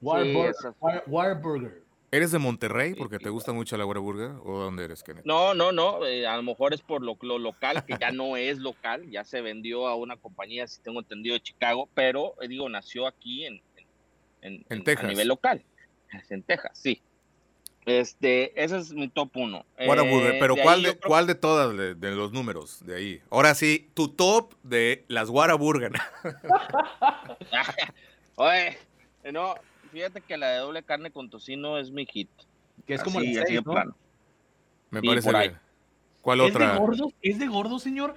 Whataburger. 0.00 1.81
¿Eres 2.12 2.30
de 2.30 2.38
Monterrey 2.38 2.92
porque 2.92 3.18
te 3.18 3.30
gusta 3.30 3.54
mucho 3.54 3.74
la 3.78 3.86
Burger 3.86 4.32
o 4.44 4.58
dónde 4.58 4.84
eres, 4.84 5.02
Kenneth? 5.02 5.24
No, 5.24 5.54
no, 5.54 5.72
no. 5.72 6.04
Eh, 6.04 6.26
a 6.26 6.36
lo 6.36 6.42
mejor 6.42 6.74
es 6.74 6.82
por 6.82 7.00
lo, 7.00 7.16
local, 7.38 7.86
que 7.86 7.96
ya 7.98 8.10
no 8.10 8.36
es 8.36 8.58
local. 8.58 9.10
Ya 9.10 9.24
se 9.24 9.40
vendió 9.40 9.86
a 9.86 9.96
una 9.96 10.18
compañía, 10.18 10.66
si 10.66 10.82
tengo 10.82 11.00
entendido, 11.00 11.32
de 11.32 11.40
Chicago, 11.40 11.88
pero 11.94 12.34
eh, 12.42 12.48
digo, 12.48 12.68
nació 12.68 13.06
aquí 13.06 13.46
en, 13.46 13.62
en, 14.42 14.84
Texas. 14.84 15.06
A 15.06 15.08
nivel 15.08 15.28
local. 15.28 15.64
En 16.28 16.42
Texas, 16.42 16.72
sí. 16.74 17.00
Este, 17.86 18.62
ese 18.62 18.76
es 18.76 18.92
mi 18.92 19.08
top 19.08 19.34
uno. 19.34 19.64
Whataburger, 19.78 20.34
eh, 20.34 20.38
pero 20.38 20.54
¿cuál, 20.56 20.82
de, 20.82 20.98
¿cuál 20.98 21.26
de 21.26 21.34
todas 21.34 21.74
de, 21.74 22.10
los 22.10 22.30
números 22.30 22.84
de 22.84 22.94
ahí? 22.94 23.22
Ahora 23.30 23.54
sí, 23.54 23.90
tu 23.94 24.08
top 24.08 24.52
de 24.62 25.06
las 25.08 25.30
Whataburger. 25.30 25.92
Oye, 28.36 28.76
no, 29.32 29.54
fíjate 29.92 30.22
que 30.22 30.36
la 30.36 30.48
de 30.48 30.58
doble 30.58 30.82
carne 30.82 31.10
con 31.10 31.30
tocino 31.30 31.78
es 31.78 31.90
mi 31.90 32.06
hit. 32.06 32.30
Que 32.86 32.94
es 32.94 33.02
como 33.02 33.20
el 33.20 33.38
así 33.38 33.60
plano. 33.60 33.94
Me 34.90 35.02
parece 35.02 35.30
bien. 35.30 35.58
¿Cuál 36.22 36.40
otra? 36.40 36.72
De 36.72 36.78
gordo, 36.78 37.12
es 37.20 37.38
de 37.38 37.46
gordo, 37.46 37.78
señor, 37.78 38.14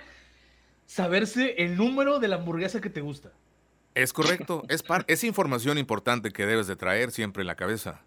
saberse 0.85 1.55
el 1.63 1.75
número 1.75 2.19
de 2.19 2.27
la 2.27 2.37
hamburguesa 2.37 2.81
que 2.81 2.89
te 2.89 3.01
gusta. 3.01 3.31
Es 3.93 4.13
correcto. 4.13 4.63
es, 4.69 4.83
es 5.07 5.23
información 5.23 5.77
importante 5.77 6.31
que 6.31 6.45
debes 6.45 6.67
de 6.67 6.75
traer 6.75 7.11
siempre 7.11 7.41
en 7.41 7.47
la 7.47 7.55
cabeza. 7.55 8.01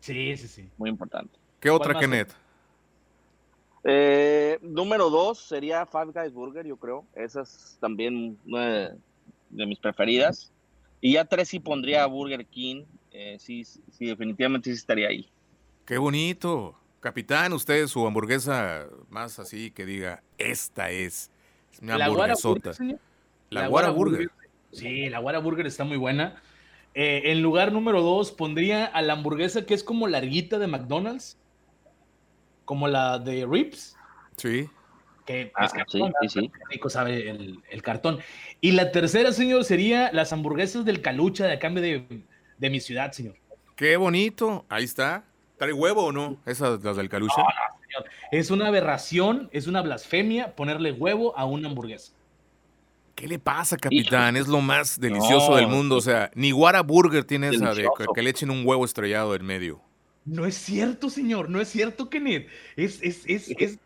Sí, 0.00 0.36
sí, 0.36 0.48
sí. 0.48 0.70
Muy 0.76 0.90
importante. 0.90 1.38
¿Qué 1.60 1.70
otra, 1.70 1.98
Kenneth? 1.98 2.32
Eh, 3.84 4.58
número 4.62 5.10
dos 5.10 5.38
sería 5.38 5.86
Five 5.86 6.12
Guys 6.12 6.32
Burger, 6.32 6.66
yo 6.66 6.76
creo. 6.76 7.04
Esa 7.14 7.42
es 7.42 7.76
también 7.80 8.38
una 8.46 8.96
de 9.50 9.66
mis 9.66 9.78
preferidas. 9.78 10.52
Y 11.06 11.12
ya 11.12 11.24
tres 11.24 11.50
sí 11.50 11.60
pondría 11.60 12.02
a 12.02 12.06
Burger 12.06 12.44
King. 12.46 12.82
Eh, 13.12 13.36
sí, 13.38 13.62
sí, 13.64 14.06
definitivamente 14.06 14.70
sí 14.70 14.76
estaría 14.76 15.06
ahí. 15.06 15.30
Qué 15.84 15.98
bonito. 15.98 16.74
Capitán, 16.98 17.52
usted 17.52 17.86
su 17.86 18.04
hamburguesa 18.04 18.88
más 19.08 19.38
así 19.38 19.70
que 19.70 19.86
diga, 19.86 20.24
esta 20.36 20.90
es, 20.90 21.30
mi 21.80 21.92
hamburguesota. 21.92 22.72
La, 23.50 23.68
Guara 23.68 23.90
Burger. 23.90 24.32
Sí, 24.72 25.08
la 25.08 25.20
Guara 25.20 25.38
Burger 25.38 25.68
está 25.68 25.84
muy 25.84 25.96
buena. 25.96 26.42
Eh, 26.92 27.22
en 27.26 27.40
lugar 27.40 27.70
número 27.70 28.02
dos 28.02 28.32
pondría 28.32 28.84
a 28.86 29.00
la 29.00 29.12
hamburguesa 29.12 29.64
que 29.64 29.74
es 29.74 29.84
como 29.84 30.08
larguita 30.08 30.58
de 30.58 30.66
McDonald's, 30.66 31.38
como 32.64 32.88
la 32.88 33.20
de 33.20 33.46
Rips. 33.48 33.96
Sí 34.36 34.68
que 35.26 35.52
ah, 35.54 35.68
sí, 35.88 36.00
sí, 36.28 36.50
rico 36.70 36.88
sabe 36.88 37.30
el, 37.30 37.82
cartón. 37.82 38.20
Y 38.60 38.72
la 38.72 38.92
tercera, 38.92 39.32
señor, 39.32 39.64
sería 39.64 40.10
las 40.12 40.32
hamburguesas 40.32 40.84
del 40.84 41.02
Calucha 41.02 41.46
de 41.46 41.54
acá 41.54 41.68
de, 41.70 42.22
de 42.56 42.70
mi 42.70 42.80
ciudad, 42.80 43.12
señor. 43.12 43.34
Qué 43.74 43.96
bonito, 43.96 44.64
ahí 44.68 44.84
está. 44.84 45.24
¿Trae 45.58 45.72
huevo 45.72 46.06
o 46.06 46.12
no? 46.12 46.36
Esas 46.46 46.82
las 46.82 46.96
del 46.96 47.08
Calucha. 47.08 47.42
Es 48.30 48.50
una 48.50 48.68
aberración, 48.68 49.48
es 49.52 49.66
una 49.66 49.82
blasfemia 49.82 50.54
ponerle 50.54 50.92
huevo 50.92 51.36
a 51.36 51.44
una 51.44 51.68
hamburguesa. 51.68 52.12
¿Qué 53.14 53.26
le 53.26 53.38
pasa, 53.38 53.78
capitán? 53.78 54.36
Es 54.36 54.46
lo 54.46 54.60
más 54.60 55.00
delicioso 55.00 55.56
del 55.56 55.68
mundo. 55.68 55.96
O 55.96 56.00
sea, 56.02 56.30
ni 56.34 56.50
Guara 56.50 56.82
Burger 56.82 57.24
tiene 57.24 57.48
esa 57.48 57.72
de 57.72 57.88
que, 58.14 58.22
le 58.22 58.30
echen 58.30 58.50
un 58.50 58.66
huevo 58.66 58.84
estrellado 58.84 59.34
en 59.34 59.44
medio. 59.44 59.80
No 60.26 60.44
es 60.44 60.54
cierto, 60.54 61.08
señor. 61.08 61.48
No 61.48 61.60
es 61.60 61.68
cierto, 61.68 62.10
Kenneth. 62.10 62.48
Es, 62.76 63.00
es, 63.02 63.24
es, 63.26 63.54
es 63.58 63.78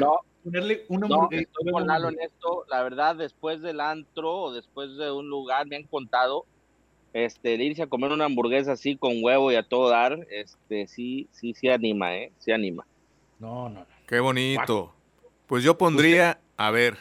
no, 0.00 0.20
ponerle 0.42 0.84
una 0.88 1.08
no, 1.08 1.28
en 1.30 2.20
esto, 2.20 2.64
la 2.70 2.82
verdad, 2.82 3.16
después 3.16 3.62
del 3.62 3.80
antro 3.80 4.32
o 4.32 4.52
después 4.52 4.96
de 4.96 5.10
un 5.10 5.28
lugar, 5.28 5.66
me 5.66 5.76
han 5.76 5.84
contado, 5.84 6.44
este, 7.12 7.54
irse 7.54 7.82
a 7.82 7.86
comer 7.86 8.12
una 8.12 8.26
hamburguesa 8.26 8.72
así 8.72 8.96
con 8.96 9.22
huevo 9.22 9.50
y 9.52 9.56
a 9.56 9.62
todo 9.62 9.88
dar, 9.88 10.26
este, 10.30 10.86
sí, 10.86 11.28
sí, 11.32 11.54
sí 11.54 11.68
anima, 11.68 12.16
¿eh? 12.16 12.32
Sí 12.38 12.52
anima. 12.52 12.86
No, 13.38 13.68
no, 13.68 13.86
Qué 14.06 14.20
bonito. 14.20 14.92
Pues 15.46 15.64
yo 15.64 15.76
pondría, 15.78 16.38
a 16.56 16.70
ver, 16.70 16.98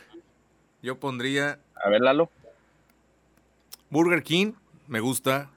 yo 0.81 0.99
pondría... 0.99 1.59
A 1.83 1.89
ver, 1.89 2.01
Lalo. 2.01 2.29
Burger 3.89 4.23
King, 4.23 4.53
me 4.87 4.99
gusta. 4.99 5.49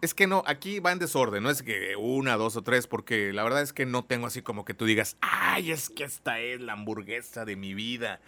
Es 0.00 0.14
que 0.14 0.28
no, 0.28 0.44
aquí 0.46 0.78
va 0.78 0.92
en 0.92 1.00
desorden, 1.00 1.42
no 1.42 1.50
es 1.50 1.62
que 1.62 1.96
una, 1.96 2.36
dos 2.36 2.56
o 2.56 2.62
tres, 2.62 2.86
porque 2.86 3.32
la 3.32 3.42
verdad 3.42 3.62
es 3.62 3.72
que 3.72 3.84
no 3.84 4.04
tengo 4.04 4.28
así 4.28 4.42
como 4.42 4.64
que 4.64 4.72
tú 4.72 4.84
digas, 4.84 5.16
ay, 5.20 5.72
es 5.72 5.90
que 5.90 6.04
esta 6.04 6.38
es 6.38 6.60
la 6.60 6.74
hamburguesa 6.74 7.44
de 7.44 7.56
mi 7.56 7.74
vida. 7.74 8.20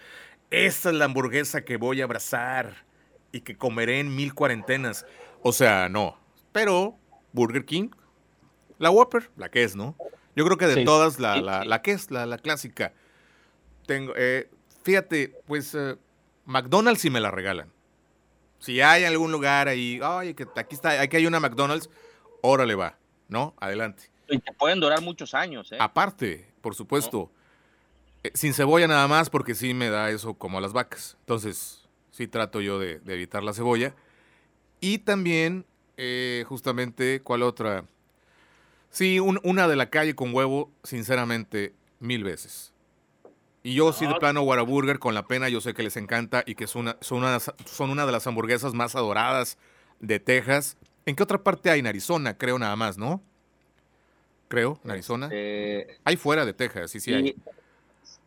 Esta 0.51 0.91
es 0.91 0.97
la 0.97 1.05
hamburguesa 1.05 1.65
que 1.65 1.77
voy 1.77 2.01
a 2.01 2.05
abrazar 2.05 2.85
y 3.31 3.43
que 3.43 3.57
comeré 3.57 4.01
en 4.01 4.17
mil 4.17 4.35
cuarentenas. 4.35 5.07
O 5.43 5.53
sea, 5.53 5.89
no. 5.89 6.19
Pero 6.51 6.99
Burger 7.33 7.65
King, 7.65 7.91
la 8.79 8.91
Whopper, 8.91 9.31
la 9.37 9.49
que 9.49 9.63
es, 9.63 9.77
¿no? 9.77 9.95
Yo 10.35 10.45
creo 10.45 10.57
que 10.57 10.67
de 10.67 10.85
todas, 10.85 11.21
la, 11.21 11.37
la, 11.41 11.83
que 11.83 11.93
es, 11.93 12.11
la, 12.11 12.27
la 12.27 12.39
clásica. 12.39 12.93
Tengo, 13.87 14.13
eh, 14.17 14.51
fíjate, 14.83 15.37
pues 15.47 15.75
eh, 15.75 15.97
McDonald's 16.47 17.01
sí 17.01 17.11
me 17.11 17.21
la 17.21 17.31
regalan. 17.31 17.71
Si 18.61 18.81
hay 18.81 19.05
algún 19.05 19.33
lugar 19.33 19.69
ahí, 19.69 20.01
oye, 20.01 20.35
que 20.35 20.47
aquí 20.55 20.75
está, 20.75 21.01
aquí 21.01 21.17
hay 21.17 21.27
una 21.27 21.41
McDonald's, 21.41 21.89
órale 22.43 22.75
va, 22.75 22.97
¿no? 23.29 23.55
Adelante. 23.59 24.11
Y 24.29 24.39
te 24.39 24.53
pueden 24.53 24.79
durar 24.79 25.01
muchos 25.01 25.35
años, 25.35 25.73
¿eh? 25.73 25.79
Aparte, 25.81 26.47
por 26.61 26.75
supuesto. 26.75 27.31
Eh, 28.23 28.31
sin 28.35 28.53
cebolla 28.53 28.87
nada 28.87 29.09
más, 29.09 29.31
porque 29.31 29.55
sí 29.55 29.73
me 29.73 29.89
da 29.89 30.11
eso 30.11 30.35
como 30.35 30.59
a 30.59 30.61
las 30.61 30.75
vacas. 30.75 31.17
Entonces, 31.21 31.89
sí 32.11 32.29
trato 32.29 32.61
yo 32.61 32.79
de, 32.79 33.01
evitar 33.07 33.43
la 33.43 33.55
cebolla. 33.55 33.95
Y 34.81 34.99
también, 34.99 35.65
eh, 35.97 36.45
justamente, 36.47 37.23
¿cuál 37.23 37.43
otra? 37.43 37.87
Sí, 38.91 39.21
una 39.21 39.69
de 39.69 39.77
la 39.77 39.89
calle 39.89 40.15
con 40.15 40.35
huevo, 40.35 40.71
sinceramente, 40.83 41.75
mil 41.99 42.25
veces. 42.25 42.73
Y 43.63 43.75
yo 43.75 43.93
sí 43.93 44.07
de 44.07 44.15
plano 44.15 44.43
Whataburger 44.43 44.99
con 44.99 45.15
la 45.15 45.27
pena, 45.27 45.49
yo 45.49 45.61
sé 45.61 45.75
que 45.75 45.83
les 45.83 45.97
encanta 45.97 46.43
y 46.47 46.55
que 46.55 46.67
son 46.67 46.83
una, 46.83 46.97
son, 47.01 47.19
una, 47.19 47.39
son 47.39 47.91
una 47.91 48.07
de 48.07 48.13
las 48.13 48.27
hamburguesas 48.27 48.73
más 48.73 48.97
adoradas 48.97 49.59
de 50.01 50.19
Texas. 50.19 50.79
¿En 51.05 51.15
qué 51.15 51.23
otra 51.23 51.43
parte 51.43 51.71
hay? 51.71 51.81
En 51.81 51.87
Arizona, 51.87 52.37
creo 52.39 52.59
nada 52.59 52.75
más, 52.77 52.97
¿no? 52.97 53.23
Creo, 54.49 54.81
en 54.85 54.91
Arizona. 54.91 55.27
Este, 55.27 55.99
hay 56.05 56.17
fuera 56.17 56.47
de 56.47 56.55
Texas, 56.55 56.91
sí, 56.91 57.01
sí 57.01 57.13
hay. 57.13 57.37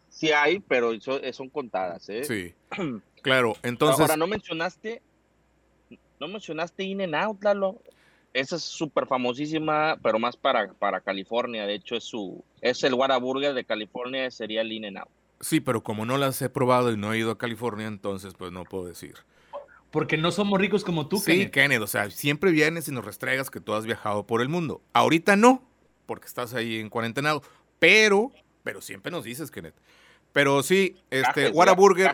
sí 0.09 0.31
hay, 0.31 0.59
pero 0.59 0.91
son 1.31 1.49
contadas, 1.49 2.07
¿eh? 2.09 2.23
Sí. 2.23 2.53
claro, 3.23 3.55
entonces. 3.63 4.01
Ahora, 4.01 4.15
no 4.15 4.27
mencionaste, 4.27 5.01
no 6.19 6.27
mencionaste 6.27 6.83
In 6.83 7.01
and 7.01 7.15
Out, 7.15 7.43
Lalo. 7.43 7.81
Esa 8.33 8.55
es 8.55 8.63
súper 8.63 9.05
famosísima, 9.05 9.97
pero 10.01 10.17
más 10.17 10.35
para, 10.35 10.73
para 10.73 11.01
California. 11.01 11.67
De 11.67 11.75
hecho, 11.75 11.95
es 11.95 12.03
su 12.03 12.43
es 12.61 12.83
el 12.83 12.93
Whataburger 12.93 13.53
de 13.53 13.63
California, 13.63 14.31
sería 14.31 14.61
el 14.61 14.71
In 14.71 14.85
and 14.85 14.97
Out. 14.99 15.22
Sí, 15.43 15.59
pero 15.59 15.83
como 15.83 16.05
no 16.05 16.17
las 16.17 16.41
he 16.41 16.49
probado 16.49 16.91
y 16.93 16.97
no 16.97 17.11
he 17.11 17.17
ido 17.17 17.29
a 17.31 17.37
California, 17.37 17.85
entonces 17.85 18.33
pues 18.33 18.53
no 18.53 18.63
puedo 18.63 18.85
decir. 18.85 19.15
Porque 19.91 20.17
no 20.17 20.31
somos 20.31 20.57
ricos 20.57 20.85
como 20.85 21.07
tú, 21.07 21.17
Sí, 21.17 21.49
Kenneth, 21.49 21.81
o 21.81 21.87
sea, 21.87 22.09
siempre 22.09 22.51
vienes 22.51 22.87
y 22.87 22.91
nos 22.91 23.03
restregas 23.03 23.51
que 23.51 23.59
tú 23.59 23.73
has 23.73 23.85
viajado 23.85 24.25
por 24.25 24.41
el 24.41 24.47
mundo. 24.47 24.81
Ahorita 24.93 25.35
no, 25.35 25.61
porque 26.05 26.27
estás 26.27 26.53
ahí 26.53 26.79
en 26.79 26.89
cuarentenado. 26.89 27.43
Pero, 27.77 28.31
pero 28.63 28.81
siempre 28.81 29.11
nos 29.11 29.25
dices, 29.25 29.51
Kenneth. 29.51 29.75
Pero 30.31 30.63
sí, 30.63 30.95
este, 31.11 31.49
Whataburger, 31.49 32.13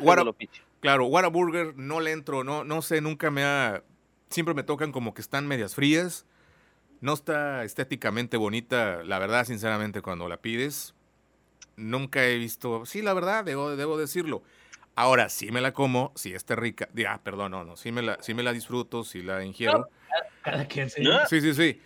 claro, 0.80 1.06
Whataburger 1.06 1.78
no 1.78 2.00
le 2.02 2.12
entro, 2.12 2.44
no, 2.44 2.64
no 2.64 2.82
sé, 2.82 3.00
nunca 3.00 3.30
me 3.30 3.44
ha, 3.44 3.84
siempre 4.30 4.56
me 4.56 4.64
tocan 4.64 4.92
como 4.92 5.14
que 5.14 5.22
están 5.22 5.48
medias 5.48 5.76
frías. 5.76 6.26
No 7.00 7.14
está 7.14 7.64
estéticamente 7.64 8.38
bonita, 8.38 9.04
la 9.06 9.20
verdad, 9.20 9.46
sinceramente, 9.46 10.02
cuando 10.02 10.28
la 10.28 10.42
pides. 10.42 10.96
Nunca 11.80 12.26
he 12.26 12.38
visto, 12.38 12.86
sí, 12.86 13.02
la 13.02 13.14
verdad, 13.14 13.44
debo, 13.44 13.76
debo 13.76 13.98
decirlo. 13.98 14.44
Ahora, 14.96 15.30
sí 15.30 15.52
me 15.52 15.62
la 15.62 15.74
como, 15.74 16.12
sí 16.16 16.34
está 16.34 16.56
rica. 16.56 16.90
Ah, 17.08 17.22
perdón, 17.24 17.52
no, 17.52 17.64
no, 17.64 17.78
sí 17.78 17.92
me 17.92 18.02
la, 18.02 18.18
sí 18.22 18.34
me 18.34 18.44
la 18.44 18.52
disfruto, 18.52 19.04
sí 19.04 19.22
la 19.22 19.44
ingiero. 19.44 19.90
Cada 20.42 20.68
quien 20.68 20.90
sí. 20.90 21.04
Sí, 21.30 21.42
sí, 21.42 21.54
sí. 21.54 21.82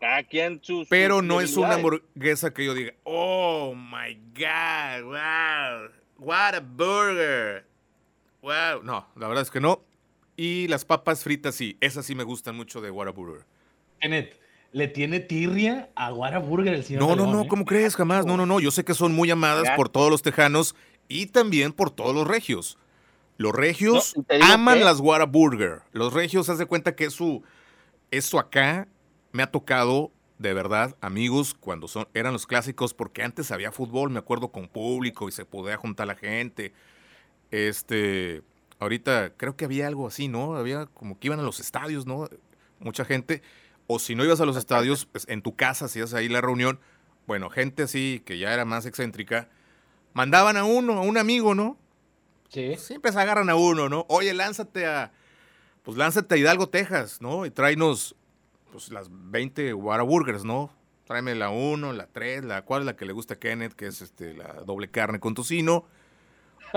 Cada 0.00 0.22
quien 0.22 0.60
Pero 0.88 1.22
no 1.22 1.40
es 1.40 1.56
una 1.56 1.74
hamburguesa 1.74 2.52
que 2.52 2.64
yo 2.64 2.74
diga, 2.74 2.92
oh 3.04 3.74
my 3.74 4.14
God, 4.34 5.04
wow, 5.04 5.90
what 6.18 6.54
a 6.54 6.60
burger. 6.60 7.64
Wow. 8.42 8.82
No, 8.84 9.08
la 9.16 9.26
verdad 9.28 9.42
es 9.42 9.50
que 9.50 9.60
no. 9.60 9.82
Y 10.36 10.68
las 10.68 10.84
papas 10.84 11.24
fritas, 11.24 11.56
sí, 11.56 11.76
esas 11.80 12.06
sí 12.06 12.14
me 12.14 12.22
gustan 12.22 12.54
mucho 12.54 12.80
de 12.80 12.92
Whataburger. 12.92 13.44
Kenneth, 14.00 14.38
¿le 14.72 14.88
tiene 14.88 15.20
tirria 15.20 15.90
a 15.94 16.12
Whataburger 16.12 16.74
el 16.74 16.84
señor? 16.84 17.02
No, 17.02 17.16
no, 17.16 17.32
no, 17.32 17.48
¿cómo 17.48 17.64
crees? 17.64 17.96
Jamás. 17.96 18.26
No, 18.26 18.36
no, 18.36 18.46
no. 18.46 18.60
Yo 18.60 18.70
sé 18.70 18.84
que 18.84 18.94
son 18.94 19.14
muy 19.14 19.30
amadas 19.30 19.68
por 19.76 19.88
todos 19.88 20.10
los 20.10 20.22
tejanos 20.22 20.74
y 21.08 21.26
también 21.26 21.72
por 21.72 21.90
todos 21.90 22.14
los 22.14 22.26
regios. 22.26 22.78
Los 23.36 23.54
regios 23.54 24.14
aman 24.42 24.80
las 24.80 25.00
Whataburger. 25.00 25.82
Los 25.92 26.12
regios, 26.12 26.48
haz 26.48 26.58
de 26.58 26.66
cuenta 26.66 26.96
que 26.96 27.04
eso, 27.04 27.42
eso 28.10 28.38
acá 28.38 28.88
me 29.32 29.42
ha 29.42 29.50
tocado 29.50 30.10
de 30.38 30.54
verdad, 30.54 30.96
amigos, 31.00 31.54
cuando 31.54 31.88
son, 31.88 32.06
eran 32.14 32.32
los 32.32 32.46
clásicos, 32.46 32.94
porque 32.94 33.22
antes 33.22 33.50
había 33.50 33.72
fútbol, 33.72 34.10
me 34.10 34.20
acuerdo, 34.20 34.52
con 34.52 34.68
público 34.68 35.28
y 35.28 35.32
se 35.32 35.44
podía 35.44 35.76
juntar 35.76 36.06
la 36.06 36.14
gente. 36.14 36.72
Este, 37.50 38.42
ahorita 38.78 39.32
creo 39.36 39.56
que 39.56 39.64
había 39.64 39.88
algo 39.88 40.06
así, 40.06 40.28
¿no? 40.28 40.54
Había 40.54 40.86
como 40.86 41.18
que 41.18 41.26
iban 41.26 41.40
a 41.40 41.42
los 41.42 41.58
estadios, 41.58 42.06
¿no? 42.06 42.28
Mucha 42.78 43.04
gente. 43.04 43.42
O 43.88 43.98
si 43.98 44.14
no 44.14 44.24
ibas 44.24 44.40
a 44.40 44.46
los 44.46 44.56
estadios, 44.56 45.06
pues 45.06 45.26
en 45.28 45.42
tu 45.42 45.56
casa 45.56 45.86
hacías 45.86 46.14
ahí 46.14 46.28
la 46.28 46.40
reunión. 46.40 46.78
Bueno, 47.26 47.50
gente 47.50 47.82
así 47.82 48.22
que 48.24 48.38
ya 48.38 48.54
era 48.54 48.64
más 48.64 48.86
excéntrica, 48.86 49.48
mandaban 50.12 50.56
a 50.56 50.64
uno, 50.64 50.92
a 50.92 51.00
un 51.00 51.18
amigo, 51.18 51.54
¿no? 51.54 51.76
Sí. 52.50 52.76
Siempre 52.76 53.12
se 53.12 53.20
agarran 53.20 53.50
a 53.50 53.56
uno, 53.56 53.88
¿no? 53.88 54.06
Oye, 54.08 54.32
lánzate 54.34 54.86
a, 54.86 55.10
pues 55.82 55.96
lánzate 55.96 56.34
a 56.34 56.38
Hidalgo, 56.38 56.68
Texas, 56.68 57.20
¿no? 57.20 57.46
Y 57.46 57.50
tráenos 57.50 58.14
pues, 58.70 58.90
las 58.92 59.08
20 59.10 59.74
Whataburgers, 59.74 60.44
¿no? 60.44 60.70
Tráeme 61.06 61.34
la 61.34 61.48
1, 61.48 61.94
la 61.94 62.06
3, 62.06 62.44
la 62.44 62.62
cual 62.62 62.82
es 62.82 62.86
la 62.86 62.96
que 62.96 63.06
le 63.06 63.12
gusta 63.12 63.34
a 63.34 63.38
Kenneth, 63.38 63.72
que 63.72 63.86
es 63.86 64.02
este, 64.02 64.34
la 64.34 64.52
doble 64.66 64.90
carne 64.90 65.18
con 65.18 65.34
tocino. 65.34 65.86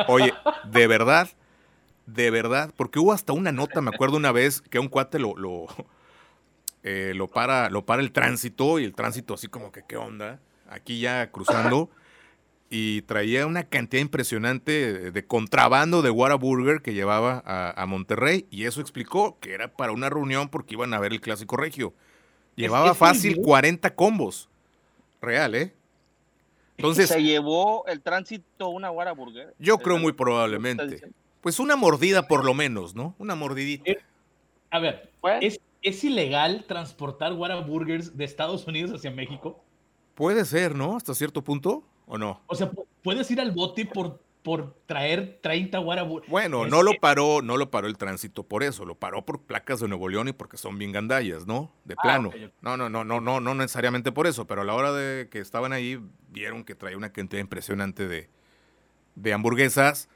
Oye, 0.08 0.34
de 0.63 0.88
verdad, 0.88 1.30
de 2.06 2.32
verdad, 2.32 2.74
porque 2.77 3.00
hubo 3.00 3.12
hasta 3.12 3.34
una 3.34 3.51
nota, 3.51 3.82
me 3.82 3.91
acuerdo 3.93 4.15
una 4.15 4.32
vez 4.32 4.62
que 4.62 4.80
un 4.80 4.88
cuate 4.88 5.19
lo, 5.19 5.36
lo, 5.36 5.67
eh, 6.84 7.13
lo, 7.15 7.28
para, 7.28 7.70
lo 7.70 7.86
para 7.86 8.02
el 8.02 8.12
tránsito 8.12 8.80
y 8.80 8.84
el 8.84 8.94
tránsito 8.94 9.34
así 9.36 9.48
como 9.48 9.72
que, 9.72 9.84
¿qué 9.88 9.98
onda? 9.98 10.39
Aquí 10.70 11.00
ya 11.00 11.32
cruzando 11.32 11.89
y 12.74 13.02
traía 13.02 13.46
una 13.46 13.65
cantidad 13.65 14.02
impresionante 14.02 15.12
de 15.12 15.28
contrabando 15.28 16.02
de 16.02 16.10
Whataburger 16.10 16.82
que 16.82 16.94
llevaba 16.94 17.44
a, 17.46 17.86
Monterrey 17.86 18.48
y 18.50 18.63
eso 18.63 18.80
explicó 18.80 19.38
que 19.41 19.54
era 19.54 19.67
para 19.74 19.91
una 19.91 20.10
reunión 20.10 20.48
porque 20.48 20.76
iban 20.76 20.94
a 20.94 21.00
ver 21.00 21.12
el 21.12 21.20
Clásico 21.20 21.58
Regio. 21.58 21.94
Llevaba 22.56 22.94
fácil 22.96 23.41
40 23.41 23.94
combos. 23.94 24.48
Real, 25.22 25.54
¿eh? 25.54 25.74
Entonces, 26.78 27.10
¿Se 27.10 27.22
llevó 27.22 27.86
el 27.88 28.02
tránsito 28.02 28.70
una 28.70 28.89
Whataburger? 28.89 29.54
Yo 29.60 29.78
creo 29.78 30.00
muy 30.00 30.13
probablemente. 30.13 31.02
Pues 31.41 31.60
una 31.60 31.76
mordida 31.76 32.28
por 32.28 32.46
lo 32.46 32.54
menos, 32.54 32.96
¿no? 32.96 33.15
Una 33.20 33.36
mordidita. 33.36 33.91
Eh, 33.91 34.00
a 34.70 34.80
ver, 34.80 35.12
¿es, 35.41 35.60
¿es 35.82 36.04
ilegal 36.04 36.65
transportar 36.67 37.34
Whataburgers 37.34 38.15
de 38.15 38.26
Estados 38.26 38.67
Unidos 38.67 38.91
hacia 38.91 39.12
México? 39.12 39.63
Puede 40.15 40.46
ser, 40.46 40.76
¿no? 40.76 40.96
Hasta 40.96 41.13
cierto 41.13 41.44
punto. 41.44 41.84
¿O 42.06 42.17
no? 42.17 42.41
O 42.48 42.56
sea, 42.56 42.70
puedes 43.04 43.30
ir 43.32 43.39
al 43.39 43.52
bote 43.52 43.86
por, 43.86 44.22
por 44.44 44.76
traer 44.86 45.39
30 45.41 45.80
Whataburger. 45.80 46.30
Bueno, 46.30 46.67
no 46.67 46.84
lo 46.84 46.91
paró, 47.00 47.41
no 47.41 47.58
lo 47.58 47.72
paró 47.72 47.88
el 47.88 47.98
tránsito 47.98 48.44
por 48.44 48.63
eso, 48.63 48.86
lo 48.86 48.96
paró 48.96 49.24
por 49.24 49.41
placas 49.44 49.80
de 49.80 49.88
Nuevo 49.88 50.10
León 50.10 50.28
y 50.28 50.34
porque 50.34 50.58
son 50.58 50.78
bien 50.78 50.91
gandallas, 50.91 51.48
¿no? 51.48 51.72
De 51.86 51.96
ah, 51.98 52.02
plano. 52.02 52.32
No, 52.62 52.76
no, 52.76 52.89
no, 52.89 53.04
no, 53.06 53.22
no, 53.22 53.39
no 53.39 53.56
necesariamente 53.56 54.12
por 54.12 54.28
eso, 54.28 54.46
pero 54.46 54.62
a 54.62 54.65
la 54.65 54.74
hora 54.74 54.91
de 54.91 55.30
que 55.30 55.39
estaban 55.39 55.72
ahí, 55.72 56.00
vieron 56.30 56.65
que 56.65 56.76
traía 56.76 56.98
una 56.98 57.13
cantidad 57.13 57.39
impresionante 57.39 58.08
de, 58.08 58.30
de 59.15 59.34
hamburguesas, 59.34 60.10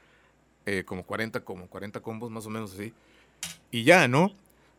eh, 0.66 0.84
como 0.84 1.04
40, 1.04 1.44
como 1.44 1.68
40 1.68 2.00
combos 2.00 2.30
más 2.30 2.44
o 2.46 2.50
menos 2.50 2.74
así. 2.74 2.92
Y 3.70 3.84
ya, 3.84 4.06
¿no? 4.06 4.32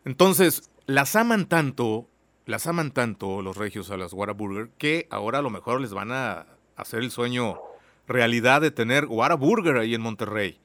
Entonces, 0.05 0.69
las 0.87 1.15
aman 1.15 1.47
tanto, 1.47 2.07
las 2.45 2.65
aman 2.65 2.91
tanto 2.91 3.41
los 3.41 3.57
regios 3.57 3.91
a 3.91 3.97
las 3.97 4.13
Whataburger, 4.13 4.69
que 4.77 5.07
ahora 5.11 5.39
a 5.39 5.41
lo 5.41 5.49
mejor 5.49 5.79
les 5.81 5.93
van 5.93 6.11
a 6.11 6.47
hacer 6.75 7.01
el 7.01 7.11
sueño 7.11 7.59
realidad 8.07 8.61
de 8.61 8.71
tener 8.71 9.05
Whataburger 9.05 9.77
ahí 9.77 9.93
en 9.93 10.01
Monterrey. 10.01 10.59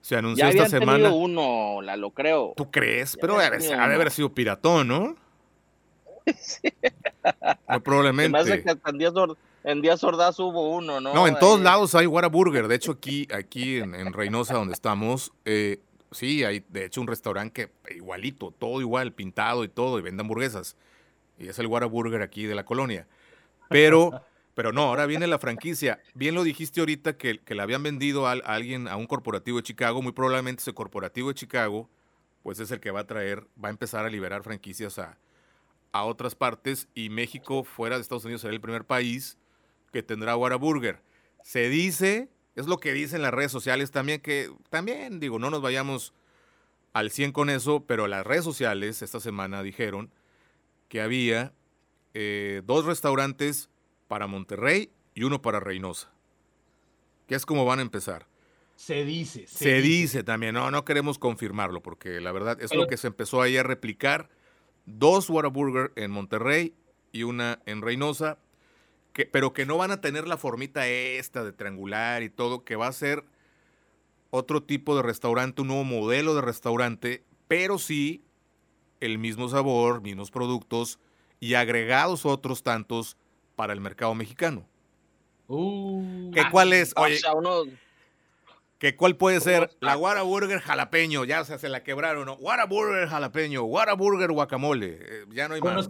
Se 0.00 0.16
anunció 0.16 0.46
esta 0.48 0.68
semana. 0.68 1.10
uno, 1.14 1.80
la 1.80 1.96
lo 1.96 2.10
creo. 2.10 2.52
¿Tú 2.56 2.70
crees? 2.70 3.16
Pero 3.18 3.38
ha 3.38 3.48
de 3.48 3.94
haber 3.94 4.10
sido 4.10 4.34
piratón, 4.34 4.88
¿no? 4.88 5.16
sí. 6.38 6.74
Muy 7.68 7.80
probablemente. 7.80 8.62
en 9.64 9.80
Díaz, 9.80 10.04
Ordaz 10.04 10.38
hubo 10.40 10.76
uno, 10.76 11.00
¿no? 11.00 11.14
No, 11.14 11.26
en 11.26 11.38
todos 11.38 11.60
lados 11.60 11.94
hay 11.94 12.06
Whataburger. 12.06 12.68
De 12.68 12.74
hecho, 12.74 12.92
aquí, 12.92 13.26
aquí 13.32 13.78
en, 13.78 14.12
Reynosa, 14.12 14.54
donde 14.54 14.74
estamos, 14.74 15.32
eh, 15.46 15.80
sí, 16.14 16.44
hay 16.44 16.64
de 16.68 16.86
hecho 16.86 17.00
un 17.00 17.06
restaurante 17.06 17.70
que 17.84 17.94
igualito, 17.94 18.52
todo 18.52 18.80
igual, 18.80 19.12
pintado 19.12 19.64
y 19.64 19.68
todo, 19.68 19.98
y 19.98 20.02
vende 20.02 20.22
hamburguesas. 20.22 20.76
Y 21.38 21.48
es 21.48 21.58
el 21.58 21.66
Whataburger 21.66 22.22
aquí 22.22 22.46
de 22.46 22.54
la 22.54 22.64
colonia. 22.64 23.06
Pero 23.68 24.22
Pero 24.54 24.72
no, 24.72 24.82
ahora 24.82 25.06
viene 25.06 25.26
la 25.26 25.38
franquicia. 25.38 26.00
Bien 26.14 26.34
lo 26.34 26.44
dijiste 26.44 26.80
ahorita 26.80 27.16
que, 27.16 27.40
que 27.40 27.54
la 27.54 27.64
habían 27.64 27.82
vendido 27.82 28.26
a, 28.26 28.32
alguien, 28.32 28.86
a 28.86 28.96
un 28.96 29.06
corporativo 29.06 29.58
de 29.58 29.64
Chicago. 29.64 30.00
Muy 30.00 30.12
probablemente 30.12 30.62
ese 30.62 30.72
corporativo 30.72 31.28
de 31.28 31.34
Chicago, 31.34 31.88
pues 32.42 32.60
es 32.60 32.70
el 32.70 32.80
que 32.80 32.92
va 32.92 33.00
a 33.00 33.06
traer, 33.06 33.46
va 33.62 33.68
a 33.68 33.70
empezar 33.70 34.06
a 34.06 34.10
liberar 34.10 34.44
franquicias 34.44 34.98
a, 34.98 35.18
a 35.90 36.04
otras 36.04 36.36
partes. 36.36 36.88
Y 36.94 37.10
México, 37.10 37.64
fuera 37.64 37.96
de 37.96 38.02
Estados 38.02 38.24
Unidos, 38.24 38.42
será 38.42 38.54
el 38.54 38.60
primer 38.60 38.84
país 38.84 39.36
que 39.92 40.04
tendrá 40.04 40.36
Whataburger. 40.36 41.02
Se 41.42 41.68
dice, 41.68 42.28
es 42.54 42.66
lo 42.66 42.78
que 42.78 42.92
dicen 42.92 43.22
las 43.22 43.34
redes 43.34 43.52
sociales 43.52 43.90
también, 43.90 44.20
que 44.20 44.50
también, 44.70 45.20
digo, 45.20 45.38
no 45.38 45.50
nos 45.50 45.62
vayamos 45.62 46.12
al 46.92 47.10
100 47.10 47.32
con 47.32 47.50
eso, 47.50 47.84
pero 47.86 48.06
las 48.06 48.24
redes 48.24 48.44
sociales 48.44 49.02
esta 49.02 49.20
semana 49.20 49.62
dijeron 49.62 50.10
que 50.88 51.00
había 51.00 51.52
eh, 52.14 52.62
dos 52.64 52.84
restaurantes 52.84 53.68
para 54.06 54.28
Monterrey 54.28 54.90
y 55.14 55.24
uno 55.24 55.42
para 55.42 55.60
Reynosa. 55.60 56.12
Que 57.26 57.34
es 57.34 57.44
como 57.46 57.64
van 57.64 57.80
a 57.80 57.82
empezar. 57.82 58.28
Se 58.76 59.04
dice. 59.04 59.46
Se, 59.46 59.80
dice. 59.80 60.22
también. 60.22 60.54
No, 60.54 60.70
no 60.70 60.84
queremos 60.84 61.18
confirmarlo 61.18 61.82
porque 61.82 62.20
la 62.20 62.32
verdad 62.32 62.60
es 62.60 62.74
lo 62.74 62.86
que 62.86 62.96
se 62.96 63.08
empezó 63.08 63.40
ahí 63.40 63.56
a 63.56 63.62
replicar. 63.62 64.28
Dos 64.86 65.30
Whataburger 65.30 65.92
en 65.96 66.10
Monterrey 66.10 66.74
y 67.12 67.22
una 67.22 67.60
en 67.66 67.82
Reynosa. 67.82 68.38
Que, 69.14 69.24
pero 69.24 69.54
que 69.54 69.64
no 69.64 69.78
van 69.78 69.90
a 69.90 70.02
tener 70.02 70.28
la 70.28 70.36
formita 70.36 70.86
esta 70.86 71.42
de 71.42 71.52
triangular 71.52 72.22
y 72.22 72.28
todo, 72.28 72.64
que 72.64 72.76
va 72.76 72.88
a 72.88 72.92
ser 72.92 73.24
otro 74.30 74.62
tipo 74.62 74.96
de 74.96 75.02
restaurante, 75.02 75.62
un 75.62 75.68
nuevo 75.68 75.84
modelo 75.84 76.34
de 76.34 76.42
restaurante, 76.42 77.24
pero 77.48 77.78
sí 77.78 78.24
el 79.00 79.18
mismo 79.18 79.48
sabor, 79.48 80.02
mismos 80.02 80.30
productos 80.30 80.98
y 81.40 81.54
agregados 81.54 82.26
otros 82.26 82.62
tantos 82.62 83.16
para 83.54 83.72
el 83.72 83.80
mercado 83.80 84.14
mexicano. 84.14 84.66
Uh, 85.46 86.30
¿Qué 86.32 86.42
cuál 86.50 86.72
es? 86.72 86.94
Oye, 86.96 87.20
¿qué 88.78 88.96
cuál 88.96 89.16
puede 89.16 89.40
ser? 89.40 89.70
La 89.80 89.96
Whataburger 89.96 90.58
jalapeño, 90.60 91.24
ya 91.24 91.44
se 91.44 91.68
la 91.68 91.82
quebraron, 91.82 92.26
¿no? 92.26 92.34
Whataburger 92.34 93.08
jalapeño, 93.08 93.62
Whataburger 93.64 94.32
guacamole, 94.32 94.98
eh, 95.00 95.24
ya 95.30 95.48
no 95.48 95.54
hay 95.54 95.60
más. 95.60 95.88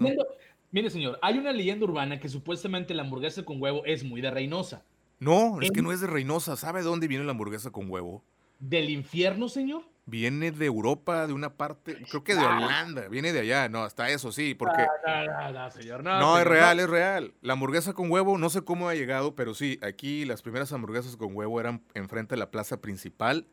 Mire, 0.75 0.91
señor, 0.91 1.21
hay 1.23 1.39
una 1.39 1.53
leyenda 1.53 1.85
urbana 1.85 2.19
que 2.19 2.29
supuestamente 2.29 2.95
la 2.95 3.05
hamburguesa 3.05 3.45
con 3.45 3.63
huevo 3.63 3.85
es 3.85 4.03
muy 4.03 4.21
de 4.21 4.33
Reynosa. 4.33 4.83
No, 5.21 5.61
es 5.61 5.71
que 5.71 5.83
no 5.83 5.93
es 5.93 6.01
de 6.01 6.09
Reynosa. 6.09 6.57
¿Sabe 6.57 6.81
de 6.81 6.87
dónde 6.87 7.07
viene 7.07 7.23
la 7.23 7.31
hamburguesa 7.31 7.71
con 7.71 7.89
huevo? 7.89 8.25
¿Del 8.59 8.91
infierno, 8.91 9.49
señor? 9.49 9.85
Viene 10.05 10.51
de 10.51 10.67
Europa, 10.67 11.29
de 11.29 11.33
una 11.33 11.55
parte, 11.55 12.03
creo 12.11 12.25
que 12.25 12.35
de 12.35 12.45
Holanda, 12.45 13.07
viene 13.07 13.33
de 13.33 13.39
allá, 13.39 13.69
no, 13.69 13.85
hasta 13.85 14.11
eso 14.11 14.33
sí, 14.33 14.57
porque... 14.57 14.85
No, 15.07 15.25
no, 15.27 15.53
no, 15.53 15.71
señor, 15.71 16.03
no, 16.03 16.19
no 16.19 16.39
es 16.39 16.45
real, 16.45 16.81
es 16.81 16.91
real. 16.91 17.35
La 17.41 17.53
hamburguesa 17.53 17.93
con 17.93 18.11
huevo, 18.11 18.37
no 18.37 18.51
sé 18.51 18.63
cómo 18.63 18.89
ha 18.89 18.97
llegado, 18.97 19.37
pero 19.37 19.55
sí, 19.55 19.79
aquí 19.81 20.25
las 20.25 20.43
primeras 20.43 20.73
hamburguesas 20.73 21.17
con 21.17 21.37
huevo 21.37 21.61
eran 21.61 21.85
enfrente 21.95 22.35
de 22.35 22.41
la 22.41 22.51
plaza 22.51 22.81
principal, 22.81 23.47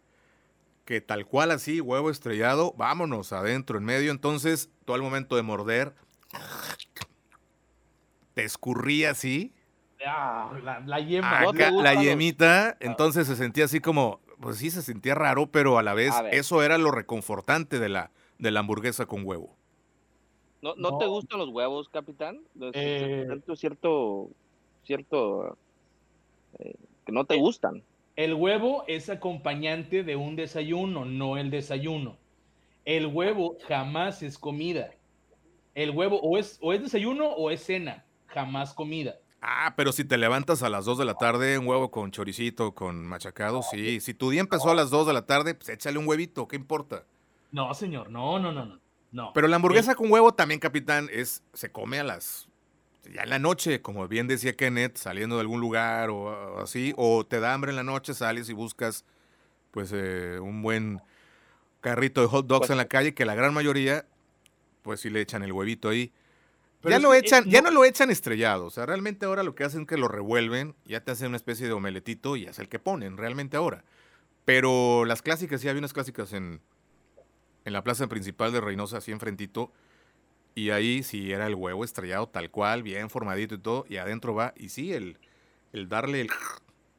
que 0.85 1.01
tal 1.01 1.27
cual 1.27 1.51
así, 1.51 1.81
huevo 1.81 2.09
estrellado, 2.09 2.73
vámonos 2.79 3.31
adentro, 3.31 3.77
en 3.77 3.85
medio, 3.85 4.09
entonces, 4.11 4.71
todo 4.85 4.95
el 4.95 5.03
momento 5.03 5.35
de 5.35 5.43
morder, 5.43 5.93
te 8.33 8.43
escurría 8.43 9.11
así. 9.11 9.53
Ah, 10.05 10.51
la, 10.85 10.99
yema. 10.99 11.51
la 11.53 12.01
yemita, 12.01 12.75
entonces 12.79 13.27
se 13.27 13.35
sentía 13.35 13.65
así 13.65 13.79
como, 13.79 14.19
pues 14.39 14.57
sí 14.57 14.71
se 14.71 14.81
sentía 14.81 15.13
raro, 15.13 15.51
pero 15.51 15.77
a 15.77 15.83
la 15.83 15.93
vez 15.93 16.13
eso 16.31 16.63
era 16.63 16.77
lo 16.79 16.91
reconfortante 16.91 17.79
de 17.79 17.89
la, 17.89 18.11
de 18.39 18.51
la 18.51 18.61
hamburguesa 18.61 19.05
con 19.05 19.25
huevo. 19.25 19.55
¿No, 20.61 20.75
no, 20.75 20.97
te 20.97 21.05
gustan 21.05 21.39
los 21.39 21.49
huevos, 21.49 21.89
capitán? 21.89 22.41
Eh, 22.73 23.27
cierto, 23.55 24.29
cierto, 24.83 25.57
eh, 26.59 26.75
que 27.05 27.11
no 27.11 27.25
te 27.25 27.37
gustan. 27.37 27.83
El 28.15 28.33
huevo 28.33 28.83
es 28.87 29.09
acompañante 29.09 30.03
de 30.03 30.15
un 30.15 30.35
desayuno, 30.35 31.05
no 31.05 31.37
el 31.37 31.49
desayuno. 31.49 32.17
El 32.85 33.07
huevo 33.07 33.57
jamás 33.67 34.21
es 34.21 34.37
comida. 34.37 34.91
El 35.73 35.91
huevo 35.91 36.19
o 36.21 36.37
es, 36.37 36.59
o 36.61 36.73
es 36.73 36.81
desayuno 36.81 37.29
o 37.29 37.49
es 37.49 37.63
cena, 37.63 38.05
jamás 38.33 38.73
comida. 38.73 39.15
Ah, 39.41 39.73
pero 39.75 39.91
si 39.91 40.05
te 40.05 40.17
levantas 40.17 40.61
a 40.61 40.69
las 40.69 40.85
2 40.85 40.99
de 40.99 41.05
la 41.05 41.15
tarde, 41.15 41.57
un 41.57 41.67
huevo 41.67 41.89
con 41.89 42.11
choricito, 42.11 42.75
con 42.75 43.03
machacado, 43.05 43.63
sí. 43.63 43.99
Si 43.99 44.13
tu 44.13 44.29
día 44.29 44.39
empezó 44.39 44.69
a 44.69 44.75
las 44.75 44.91
2 44.91 45.07
de 45.07 45.13
la 45.13 45.25
tarde, 45.25 45.55
pues 45.55 45.69
échale 45.69 45.97
un 45.97 46.07
huevito, 46.07 46.47
¿qué 46.47 46.55
importa? 46.55 47.05
No, 47.51 47.73
señor, 47.73 48.11
no, 48.11 48.37
no, 48.37 48.51
no, 48.51 48.79
no. 49.11 49.31
Pero 49.33 49.47
la 49.47 49.55
hamburguesa 49.55 49.95
con 49.95 50.11
huevo 50.11 50.33
también, 50.33 50.59
capitán, 50.59 51.09
es 51.11 51.43
se 51.53 51.71
come 51.71 51.99
a 51.99 52.03
las 52.03 52.47
ya 53.11 53.23
en 53.23 53.31
la 53.31 53.39
noche, 53.39 53.81
como 53.81 54.07
bien 54.07 54.27
decía 54.27 54.55
Kenneth, 54.55 54.97
saliendo 54.97 55.35
de 55.37 55.41
algún 55.41 55.59
lugar 55.59 56.11
o, 56.11 56.59
así, 56.59 56.93
o 56.97 57.25
te 57.25 57.39
da 57.39 57.55
hambre 57.55 57.71
en 57.71 57.77
la 57.77 57.83
noche, 57.83 58.13
sales 58.13 58.47
y 58.47 58.53
buscas 58.53 59.05
pues 59.71 59.91
eh, 59.91 60.39
un 60.39 60.61
buen 60.61 61.01
carrito 61.79 62.21
de 62.21 62.27
hot 62.27 62.45
dogs 62.45 62.59
pues 62.59 62.69
en 62.69 62.77
la 62.77 62.85
calle, 62.85 63.15
que 63.15 63.25
la 63.25 63.33
gran 63.33 63.55
mayoría, 63.55 64.05
pues 64.83 64.99
sí 64.99 65.09
le 65.09 65.21
echan 65.21 65.41
el 65.41 65.51
huevito 65.51 65.89
ahí 65.89 66.13
ya 66.83 66.99
lo 66.99 67.13
echan, 67.13 67.45
ya 67.45 67.61
no 67.61 67.71
lo 67.71 67.85
echan 67.85 68.09
estrellado. 68.09 68.65
O 68.65 68.69
sea, 68.69 68.85
realmente 68.85 69.25
ahora 69.25 69.43
lo 69.43 69.55
que 69.55 69.63
hacen 69.63 69.81
es 69.81 69.87
que 69.87 69.97
lo 69.97 70.07
revuelven, 70.07 70.75
ya 70.85 71.03
te 71.03 71.11
hacen 71.11 71.27
una 71.27 71.37
especie 71.37 71.67
de 71.67 71.73
omeletito 71.73 72.35
y 72.35 72.45
es 72.45 72.59
el 72.59 72.69
que 72.69 72.79
ponen, 72.79 73.17
realmente 73.17 73.57
ahora. 73.57 73.83
Pero 74.45 75.05
las 75.05 75.21
clásicas, 75.21 75.61
sí 75.61 75.69
había 75.69 75.79
unas 75.79 75.93
clásicas 75.93 76.33
en, 76.33 76.61
en 77.65 77.73
la 77.73 77.83
plaza 77.83 78.07
principal 78.07 78.51
de 78.51 78.61
Reynosa, 78.61 78.97
así 78.97 79.11
enfrentito. 79.11 79.71
Y 80.53 80.71
ahí 80.71 81.03
sí 81.03 81.31
era 81.31 81.47
el 81.47 81.55
huevo 81.55 81.83
estrellado 81.83 82.27
tal 82.27 82.49
cual, 82.49 82.83
bien 82.83 83.09
formadito 83.09 83.55
y 83.55 83.59
todo. 83.59 83.85
Y 83.87 83.97
adentro 83.97 84.33
va, 84.33 84.53
y 84.57 84.69
sí, 84.69 84.93
el, 84.93 85.17
el 85.73 85.89
darle 85.89 86.21
el. 86.21 86.29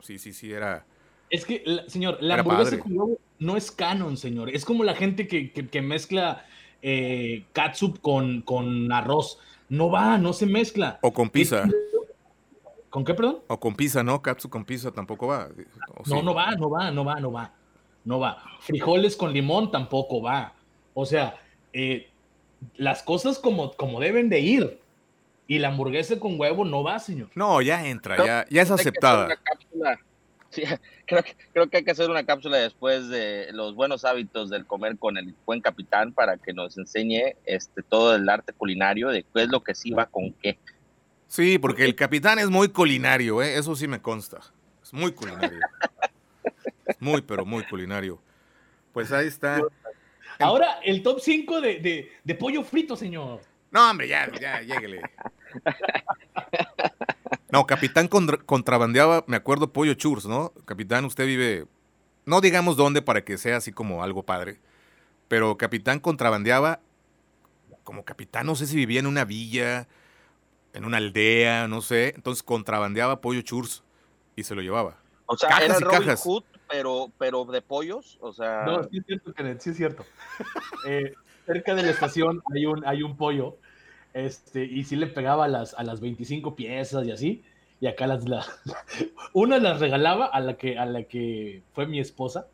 Sí, 0.01 0.19
sí, 0.19 0.33
sí, 0.33 0.53
era. 0.53 0.85
Es 1.31 1.45
que, 1.45 1.63
señor, 1.87 2.19
la 2.21 2.35
hamburguesa 2.35 2.77
con 2.81 2.99
huevo 2.99 3.21
no 3.39 3.57
es 3.57 3.71
canon, 3.71 4.17
señor. 4.17 4.51
Es 4.51 4.65
como 4.65 4.83
la 4.83 4.97
gente 4.97 5.29
que, 5.29 5.53
que, 5.53 5.81
mezcla 5.81 6.45
eh, 6.83 7.45
catsup 7.53 8.01
con, 8.01 8.43
con 8.43 8.91
arroz. 8.91 9.39
No 9.73 9.91
va, 9.91 10.19
no 10.19 10.35
se 10.35 10.45
mezcla. 10.45 10.99
O 11.01 11.11
con 11.15 11.31
pizza. 11.31 11.67
¿Con 12.91 13.07
qué, 13.07 13.15
perdón? 13.15 13.39
O 13.47 13.59
con 13.59 13.75
pizza, 13.75 14.03
¿no? 14.03 14.21
Katsu 14.21 14.51
con 14.51 14.67
pizza 14.67 14.91
tampoco 14.91 15.29
va. 15.29 15.49
No, 16.05 16.23
no 16.23 16.35
va, 16.35 16.51
no 16.57 16.69
va, 16.69 16.91
no 16.91 17.07
va, 17.07 17.19
no 17.19 17.33
va. 17.33 17.53
No 18.05 18.21
va. 18.21 18.43
Frijoles 18.61 19.17
con 19.17 19.33
limón 19.33 19.71
tampoco 19.71 20.21
va. 20.21 20.53
O 20.93 21.07
sea, 21.07 21.39
eh, 21.73 22.11
las 22.77 23.03
cosas 23.03 23.39
como, 23.39 23.73
como 23.73 23.99
deben 23.99 24.29
de 24.29 24.41
ir. 24.41 24.79
Y 25.47 25.59
la 25.59 25.69
hamburguesa 25.69 26.21
con 26.21 26.39
huevo 26.39 26.67
no 26.67 26.83
va, 26.83 26.99
señor. 26.99 27.31
No, 27.35 27.63
ya 27.63 27.87
entra, 27.89 28.19
ya, 28.19 28.47
ya 28.51 28.61
es 28.61 28.71
aceptada. 28.71 29.39
Sí, 30.53 30.63
creo 31.07 31.23
que, 31.23 31.35
creo 31.53 31.69
que 31.69 31.79
hay 31.79 31.85
que 31.85 31.91
hacer 31.91 32.11
una 32.11 32.25
cápsula 32.25 32.59
después 32.59 33.09
de 33.09 33.49
los 33.53 33.75
buenos 33.75 34.05
hábitos 34.05 34.51
del 34.51 34.67
comer 34.67 34.99
con 34.99 35.17
el 35.17 35.35
buen 35.47 35.61
capitán 35.61 36.13
para 36.13 36.37
que 36.37 36.53
nos 36.53 36.77
enseñe 36.77 37.37
este 37.45 37.83
todo 37.83 38.15
el 38.15 38.29
arte 38.29 38.53
culinario 38.53 39.09
de 39.09 39.23
qué 39.23 39.43
es 39.43 39.49
lo 39.49 39.65
que 39.65 39.75
sí 39.75 39.91
va 39.91 40.07
con 40.07 40.33
qué. 40.35 40.59
Sí, 41.27 41.59
porque 41.59 41.85
el 41.87 41.95
capitán 41.95 42.39
es 42.39 42.51
muy 42.51 42.69
culinario, 42.69 43.43
¿eh? 43.43 43.57
eso 43.57 43.75
sí 43.75 43.89
me 43.89 44.03
consta. 44.03 44.41
Es 44.83 44.93
muy 44.93 45.13
culinario. 45.13 45.61
muy, 47.01 47.23
pero 47.23 47.47
muy 47.47 47.65
culinario. 47.65 48.21
Pues 48.93 49.11
ahí 49.13 49.29
está. 49.29 49.63
Ahora 50.39 50.81
el 50.85 51.03
top 51.03 51.21
5 51.21 51.61
de, 51.63 52.11
de, 52.23 52.35
pollo 52.35 52.63
frito, 52.63 52.97
señor. 52.97 53.41
No, 53.71 53.91
hombre, 53.91 54.09
ya, 54.09 54.31
ya, 54.39 54.61
lléguele. 54.61 55.01
No, 57.53 57.67
Capitán 57.67 58.09
contrabandeaba, 58.09 59.25
me 59.27 59.37
acuerdo, 59.37 59.75
Pollo 59.75 59.93
Churs, 59.93 60.25
¿no? 60.25 60.55
Capitán, 60.65 61.05
usted 61.05 61.27
vive, 61.27 61.67
no 62.25 62.41
digamos 62.41 62.79
dónde 62.79 63.03
para 63.03 63.27
que 63.27 63.37
sea 63.37 63.59
así 63.59 63.73
como 63.73 64.03
algo 64.03 64.23
padre, 64.23 64.59
pero 65.29 65.59
Capitán 65.59 66.01
contrabandeaba, 66.01 66.81
como 67.85 68.07
Capitán, 68.07 68.47
no 68.47 68.55
sé 68.55 68.67
si 68.67 68.75
vivía 68.75 69.01
en 69.01 69.07
una 69.07 69.27
villa, 69.27 69.87
en 70.73 70.87
una 70.87 70.97
aldea, 70.97 71.69
no 71.69 71.83
sé, 71.83 72.15
entonces 72.17 72.43
contrabandeaba 72.43 73.21
Pollo 73.21 73.43
Churs 73.43 73.85
y 74.35 74.45
se 74.45 74.55
lo 74.55 74.63
llevaba. 74.63 74.97
O 75.27 75.37
sea, 75.37 75.51
cajas 75.51 75.65
era 75.65 75.77
y 75.79 75.83
Robin 75.83 76.17
Hood, 76.17 76.45
pero, 76.71 77.13
pero 77.19 77.45
de 77.45 77.61
pollos, 77.61 78.17
o 78.23 78.33
sea... 78.33 78.65
No, 78.65 78.83
sí 78.85 78.97
es 78.97 79.05
cierto, 79.05 79.35
Kenneth, 79.35 79.61
sí 79.61 79.71
es 79.71 79.77
cierto. 79.77 80.07
Eh, 80.89 81.13
cerca 81.45 81.75
de 81.75 81.83
la 81.83 81.91
estación 81.91 82.43
hay 82.55 82.65
un, 82.65 82.83
hay 82.87 83.03
un 83.03 83.15
pollo 83.15 83.59
este, 84.15 84.65
y 84.65 84.85
sí 84.85 84.97
le 84.97 85.07
pegaba 85.07 85.47
a 85.47 85.49
las, 85.49 85.75
a 85.75 85.83
las 85.83 86.01
25 86.01 86.55
piezas 86.55 87.07
y 87.07 87.11
así. 87.11 87.43
Y 87.81 87.87
acá 87.87 88.07
las, 88.07 88.29
la, 88.29 88.47
una 89.33 89.59
las 89.59 89.81
regalaba 89.81 90.27
a 90.27 90.41
la 90.41 90.57
que, 90.57 90.79
a 90.79 90.87
la 90.87 91.05
que 91.05 91.63
fue 91.75 91.87
mi 91.87 92.01
esposa. 92.01 92.47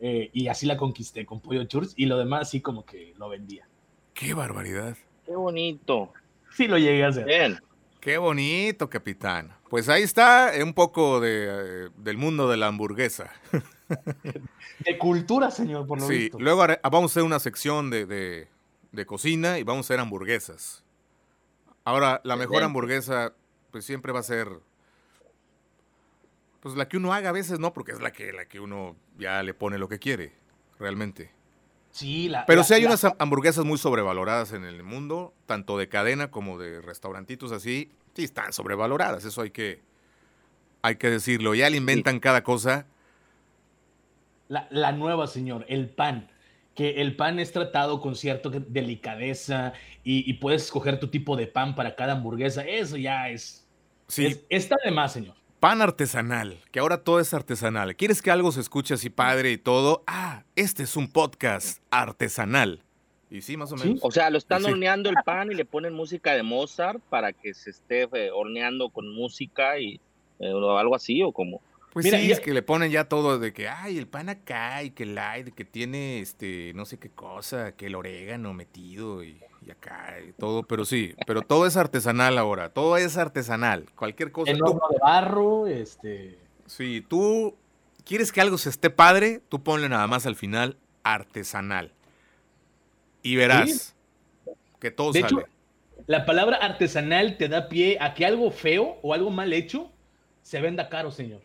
Eh, 0.00 0.30
y 0.32 0.48
así 0.48 0.66
la 0.66 0.76
conquisté 0.76 1.26
con 1.26 1.40
Pollo 1.40 1.64
Church. 1.64 1.90
Y 1.96 2.06
lo 2.06 2.18
demás 2.18 2.50
sí 2.50 2.60
como 2.60 2.84
que 2.84 3.14
lo 3.18 3.28
vendía. 3.28 3.66
¡Qué 4.14 4.34
barbaridad! 4.34 4.96
¡Qué 5.26 5.34
bonito! 5.34 6.12
Sí 6.54 6.66
lo 6.66 6.78
llegué 6.78 7.04
a 7.04 7.08
hacer. 7.08 7.24
Bien. 7.26 7.58
Qué 8.00 8.16
bonito, 8.18 8.88
capitán. 8.88 9.52
Pues 9.68 9.88
ahí 9.88 10.02
está 10.02 10.52
un 10.62 10.72
poco 10.72 11.20
de, 11.20 11.90
del 11.96 12.16
mundo 12.16 12.48
de 12.48 12.56
la 12.56 12.68
hamburguesa. 12.68 13.32
De 14.80 14.98
cultura, 14.98 15.50
señor, 15.50 15.86
por 15.86 15.98
lo 15.98 16.06
sí, 16.06 16.30
luego 16.38 16.64
vamos 16.82 17.10
a 17.10 17.12
hacer 17.12 17.22
una 17.22 17.40
sección 17.40 17.88
de, 17.90 18.04
de, 18.06 18.48
de, 18.92 19.06
cocina 19.06 19.58
y 19.58 19.62
vamos 19.62 19.86
a 19.86 19.86
hacer 19.86 20.00
hamburguesas. 20.00 20.84
Ahora, 21.88 22.20
la 22.22 22.36
mejor 22.36 22.62
hamburguesa, 22.62 23.32
pues 23.70 23.82
siempre 23.82 24.12
va 24.12 24.20
a 24.20 24.22
ser. 24.22 24.46
Pues 26.60 26.76
la 26.76 26.86
que 26.86 26.98
uno 26.98 27.14
haga 27.14 27.30
a 27.30 27.32
veces, 27.32 27.60
¿no? 27.60 27.72
Porque 27.72 27.92
es 27.92 28.00
la 28.02 28.12
que, 28.12 28.30
la 28.30 28.44
que 28.44 28.60
uno 28.60 28.94
ya 29.16 29.42
le 29.42 29.54
pone 29.54 29.78
lo 29.78 29.88
que 29.88 29.98
quiere, 29.98 30.34
realmente. 30.78 31.30
Sí, 31.90 32.28
la. 32.28 32.44
Pero 32.44 32.62
sí 32.62 32.74
hay 32.74 32.84
unas 32.84 33.06
hamburguesas 33.18 33.64
muy 33.64 33.78
sobrevaloradas 33.78 34.52
en 34.52 34.66
el 34.66 34.82
mundo, 34.82 35.32
tanto 35.46 35.78
de 35.78 35.88
cadena 35.88 36.30
como 36.30 36.58
de 36.58 36.82
restaurantitos 36.82 37.52
así. 37.52 37.90
Sí, 38.12 38.24
están 38.24 38.52
sobrevaloradas, 38.52 39.24
eso 39.24 39.40
hay 39.40 39.50
que, 39.50 39.80
hay 40.82 40.96
que 40.96 41.08
decirlo. 41.08 41.54
Ya 41.54 41.70
le 41.70 41.78
inventan 41.78 42.20
cada 42.20 42.42
cosa. 42.42 42.84
La, 44.48 44.68
la 44.70 44.92
nueva, 44.92 45.26
señor, 45.26 45.64
el 45.70 45.88
pan 45.88 46.28
que 46.78 47.00
el 47.00 47.16
pan 47.16 47.40
es 47.40 47.50
tratado 47.50 48.00
con 48.00 48.14
cierta 48.14 48.50
delicadeza 48.50 49.72
y, 50.04 50.32
puedes 50.34 50.62
escoger 50.62 51.00
tu 51.00 51.08
tipo 51.08 51.36
de 51.36 51.48
pan 51.48 51.74
para 51.74 51.96
cada 51.96 52.12
hamburguesa. 52.12 52.62
Eso 52.62 52.96
ya 52.96 53.30
es. 53.30 53.66
Sí. 54.06 54.40
está 54.48 54.76
de 54.84 54.92
más, 54.92 55.12
señor. 55.12 55.34
Pan 55.58 55.82
artesanal, 55.82 56.60
que 56.70 56.78
ahora 56.78 57.02
todo 57.02 57.18
es 57.18 57.34
artesanal. 57.34 57.96
¿Quieres 57.96 58.22
que 58.22 58.30
algo 58.30 58.52
se 58.52 58.60
escuche 58.60 58.94
así 58.94 59.10
padre 59.10 59.50
y 59.50 59.58
todo? 59.58 60.04
Ah, 60.06 60.44
este 60.54 60.84
es 60.84 60.96
un 60.96 61.10
podcast 61.10 61.82
artesanal. 61.90 62.84
Y 63.28 63.40
sí, 63.40 63.56
más 63.56 63.72
o 63.72 63.76
menos. 63.76 63.98
O 64.00 64.12
sea, 64.12 64.30
lo 64.30 64.38
están 64.38 64.64
horneando 64.64 65.10
el 65.10 65.16
pan 65.24 65.50
y 65.50 65.56
le 65.56 65.64
ponen 65.64 65.94
música 65.94 66.34
de 66.34 66.44
Mozart 66.44 67.00
para 67.10 67.32
que 67.32 67.54
se 67.54 67.70
esté 67.70 68.02
eh, 68.12 68.30
horneando 68.32 68.90
con 68.90 69.12
música 69.12 69.80
y 69.80 70.00
eh, 70.38 70.52
algo 70.52 70.94
así 70.94 71.24
o 71.24 71.32
como. 71.32 71.60
Pues 71.92 72.06
sí, 72.08 72.30
es 72.30 72.40
que 72.40 72.52
le 72.52 72.62
ponen 72.62 72.90
ya 72.90 73.04
todo 73.04 73.38
de 73.38 73.52
que, 73.52 73.68
ay, 73.68 73.98
el 73.98 74.06
pan 74.06 74.28
acá 74.28 74.82
y 74.82 74.90
que 74.90 75.04
el 75.04 75.16
aire, 75.16 75.52
que 75.52 75.64
tiene, 75.64 76.20
este, 76.20 76.72
no 76.74 76.84
sé 76.84 76.98
qué 76.98 77.10
cosa, 77.10 77.72
que 77.72 77.86
el 77.86 77.94
orégano 77.94 78.52
metido 78.52 79.24
y, 79.24 79.40
acá 79.70 80.16
y 80.26 80.32
todo, 80.32 80.62
pero 80.62 80.84
sí, 80.84 81.14
pero 81.26 81.42
todo 81.42 81.66
es 81.66 81.76
artesanal 81.76 82.38
ahora, 82.38 82.70
todo 82.70 82.96
es 82.96 83.16
artesanal, 83.16 83.86
cualquier 83.94 84.32
cosa. 84.32 84.50
El 84.50 84.62
horno 84.62 84.80
de 84.90 84.98
barro, 84.98 85.66
este... 85.66 86.38
Sí, 86.66 87.04
tú 87.06 87.56
quieres 88.04 88.32
que 88.32 88.40
algo 88.40 88.58
se 88.58 88.70
esté 88.70 88.90
padre, 88.90 89.42
tú 89.48 89.62
ponle 89.62 89.88
nada 89.88 90.06
más 90.06 90.26
al 90.26 90.36
final 90.36 90.76
artesanal 91.02 91.92
y 93.22 93.36
verás 93.36 93.94
que 94.78 94.90
todo 94.90 95.12
de 95.12 95.20
sale. 95.20 95.40
Hecho, 95.40 95.48
la 96.06 96.24
palabra 96.24 96.56
artesanal 96.56 97.36
te 97.36 97.48
da 97.48 97.68
pie 97.68 97.98
a 98.00 98.14
que 98.14 98.24
algo 98.24 98.50
feo 98.50 98.98
o 99.02 99.12
algo 99.12 99.30
mal 99.30 99.52
hecho 99.52 99.90
se 100.42 100.60
venda 100.60 100.88
caro, 100.88 101.10
señor. 101.10 101.42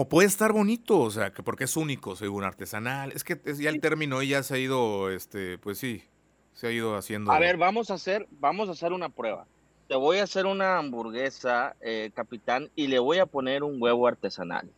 O 0.00 0.08
puede 0.08 0.28
estar 0.28 0.52
bonito, 0.52 1.00
o 1.00 1.10
sea, 1.10 1.32
que 1.32 1.42
porque 1.42 1.64
es 1.64 1.76
único, 1.76 2.14
según 2.14 2.44
artesanal. 2.44 3.10
Es 3.10 3.24
que 3.24 3.36
ya 3.58 3.68
el 3.68 3.80
término 3.80 4.22
ya 4.22 4.44
se 4.44 4.54
ha 4.54 4.58
ido, 4.58 5.10
este, 5.10 5.58
pues 5.58 5.78
sí, 5.78 6.04
se 6.52 6.68
ha 6.68 6.70
ido 6.70 6.94
haciendo. 6.94 7.32
A 7.32 7.40
ver, 7.40 7.56
vamos 7.56 7.90
a 7.90 7.94
hacer, 7.94 8.28
vamos 8.30 8.68
a 8.68 8.72
hacer 8.72 8.92
una 8.92 9.08
prueba. 9.08 9.44
Te 9.88 9.96
voy 9.96 10.18
a 10.18 10.22
hacer 10.22 10.46
una 10.46 10.78
hamburguesa, 10.78 11.74
eh, 11.80 12.12
capitán, 12.14 12.70
y 12.76 12.86
le 12.86 13.00
voy 13.00 13.18
a 13.18 13.26
poner 13.26 13.64
un 13.64 13.82
huevo 13.82 14.06
artesanal. 14.06 14.70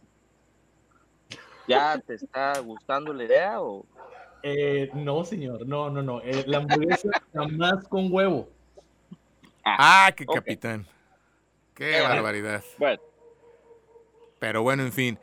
¿Ya 1.68 1.98
te 1.98 2.14
está 2.14 2.58
gustando 2.60 3.12
la 3.12 3.24
idea 3.24 3.60
o? 3.60 3.84
Eh, 4.42 4.90
no, 4.94 5.22
señor, 5.26 5.66
no, 5.66 5.90
no, 5.90 6.02
no. 6.02 6.22
Eh, 6.22 6.44
la 6.46 6.56
hamburguesa 6.56 7.10
jamás 7.34 7.86
con 7.88 8.10
huevo. 8.10 8.48
Ah, 9.62 10.06
ah 10.06 10.12
qué 10.12 10.24
capitán. 10.24 10.86
Qué 11.74 12.00
barbaridad. 12.00 12.64
Bueno. 12.78 13.09
Pero 14.40 14.62
bueno, 14.62 14.82
en 14.82 14.92
fin. 14.92 15.18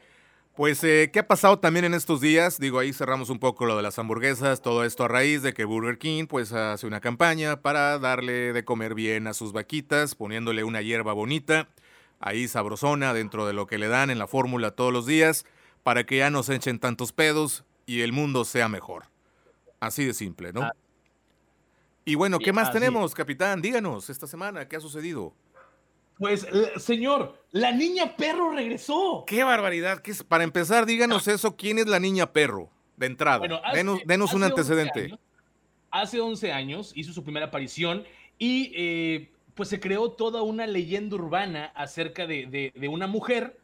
Pues, 0.55 0.83
eh, 0.83 1.11
¿qué 1.11 1.19
ha 1.19 1.27
pasado 1.27 1.59
también 1.59 1.85
en 1.85 1.93
estos 1.93 2.21
días? 2.21 2.59
Digo, 2.59 2.79
ahí 2.79 2.93
cerramos 2.93 3.29
un 3.29 3.37
poco 3.37 3.65
lo 3.65 3.75
de 3.75 3.83
las 3.83 3.99
hamburguesas, 3.99 4.61
todo 4.61 4.85
esto 4.85 5.03
a 5.03 5.07
raíz 5.07 5.41
de 5.41 5.53
que 5.53 5.65
Burger 5.65 5.99
King 5.99 6.25
pues 6.25 6.51
hace 6.53 6.87
una 6.87 6.99
campaña 6.99 7.61
para 7.61 7.99
darle 7.99 8.53
de 8.53 8.65
comer 8.65 8.95
bien 8.95 9.27
a 9.27 9.33
sus 9.33 9.53
vaquitas, 9.53 10.15
poniéndole 10.15 10.63
una 10.63 10.81
hierba 10.81 11.13
bonita, 11.13 11.67
ahí 12.19 12.47
sabrosona 12.47 13.13
dentro 13.13 13.45
de 13.45 13.53
lo 13.53 13.67
que 13.67 13.77
le 13.77 13.87
dan 13.87 14.09
en 14.09 14.17
la 14.17 14.25
fórmula 14.25 14.71
todos 14.71 14.91
los 14.91 15.05
días, 15.05 15.45
para 15.83 16.05
que 16.05 16.17
ya 16.17 16.31
no 16.31 16.41
se 16.41 16.55
echen 16.55 16.79
tantos 16.79 17.11
pedos 17.11 17.63
y 17.85 18.01
el 18.01 18.11
mundo 18.11 18.43
sea 18.43 18.67
mejor. 18.67 19.05
Así 19.79 20.05
de 20.05 20.15
simple, 20.15 20.53
¿no? 20.53 20.63
Ah. 20.63 20.73
Y 22.03 22.15
bueno, 22.15 22.39
¿qué 22.39 22.51
más 22.53 22.71
tenemos, 22.71 23.13
capitán? 23.13 23.61
Díganos 23.61 24.09
esta 24.09 24.25
semana, 24.25 24.67
¿qué 24.67 24.77
ha 24.77 24.79
sucedido? 24.79 25.35
Pues, 26.19 26.47
señor, 26.77 27.43
la 27.51 27.71
niña 27.71 28.15
perro 28.15 28.51
regresó. 28.51 29.23
¡Qué 29.27 29.43
barbaridad! 29.43 29.99
¿Qué 29.99 30.11
es? 30.11 30.23
Para 30.23 30.43
empezar, 30.43 30.85
díganos 30.85 31.27
eso, 31.27 31.55
¿quién 31.55 31.77
es 31.77 31.87
la 31.87 31.99
niña 31.99 32.31
perro? 32.31 32.69
De 32.95 33.05
entrada, 33.05 33.47
denos, 34.05 34.33
un 34.33 34.43
antecedente. 34.43 35.15
hace 35.91 36.19
11 36.19 36.51
años 36.51 36.91
hizo 36.95 37.13
su 37.13 37.23
primera 37.23 37.45
aparición 37.45 38.05
y 38.39 38.71
eh, 38.75 39.31
pues 39.53 39.69
se 39.69 39.79
creó 39.79 40.11
toda 40.11 40.41
una 40.41 40.65
leyenda 40.65 41.15
urbana 41.15 41.65
acerca 41.75 42.25
de, 42.25 42.73
una 42.89 43.05
mujer 43.05 43.59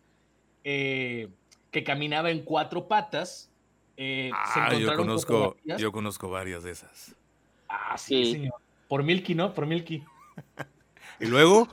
eh, 0.63 1.29
que 1.71 1.83
caminaba 1.83 2.29
en 2.29 2.43
cuatro 2.43 2.87
patas. 2.87 3.49
Eh, 3.97 4.29
ah, 4.33 4.71
yo 4.79 4.95
conozco, 4.95 5.55
yo 5.63 5.91
conozco 5.91 6.29
varias 6.29 6.63
de 6.63 6.71
esas. 6.71 7.15
Ah, 7.67 7.97
sí, 7.97 8.31
señor. 8.31 8.53
Por 8.87 9.01
Milky, 9.01 9.33
¿no? 9.33 9.53
Por 9.53 9.65
Milky. 9.65 10.03
y 11.19 11.25
luego... 11.25 11.67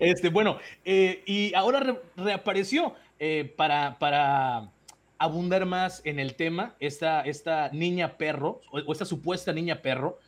Este, 0.00 0.28
bueno, 0.28 0.58
eh, 0.84 1.22
y 1.26 1.52
ahora 1.54 1.98
reapareció 2.16 2.94
eh, 3.18 3.52
para, 3.56 3.98
para 3.98 4.70
abundar 5.18 5.66
más 5.66 6.00
en 6.04 6.18
el 6.18 6.34
tema. 6.34 6.74
Esta, 6.80 7.22
esta 7.22 7.70
niña 7.70 8.16
perro, 8.16 8.60
o, 8.70 8.92
esta 8.92 9.04
supuesta 9.04 9.52
niña 9.52 9.82
perro, 9.82 10.18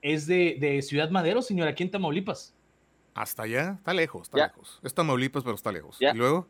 es 0.00 0.26
de, 0.26 0.80
Ciudad 0.82 1.10
Madero, 1.10 1.42
señora, 1.42 1.70
aquí 1.70 1.82
en 1.82 1.90
Tamaulipas. 1.90 2.54
Hasta 3.14 3.42
allá, 3.42 3.76
está 3.78 3.92
lejos, 3.92 4.22
está 4.22 4.46
lejos. 4.46 4.80
Es 4.82 4.94
Tamaulipas, 4.94 5.42
pero 5.42 5.54
está 5.54 5.70
lejos. 5.70 5.98
¿Y 6.00 6.16
luego? 6.16 6.48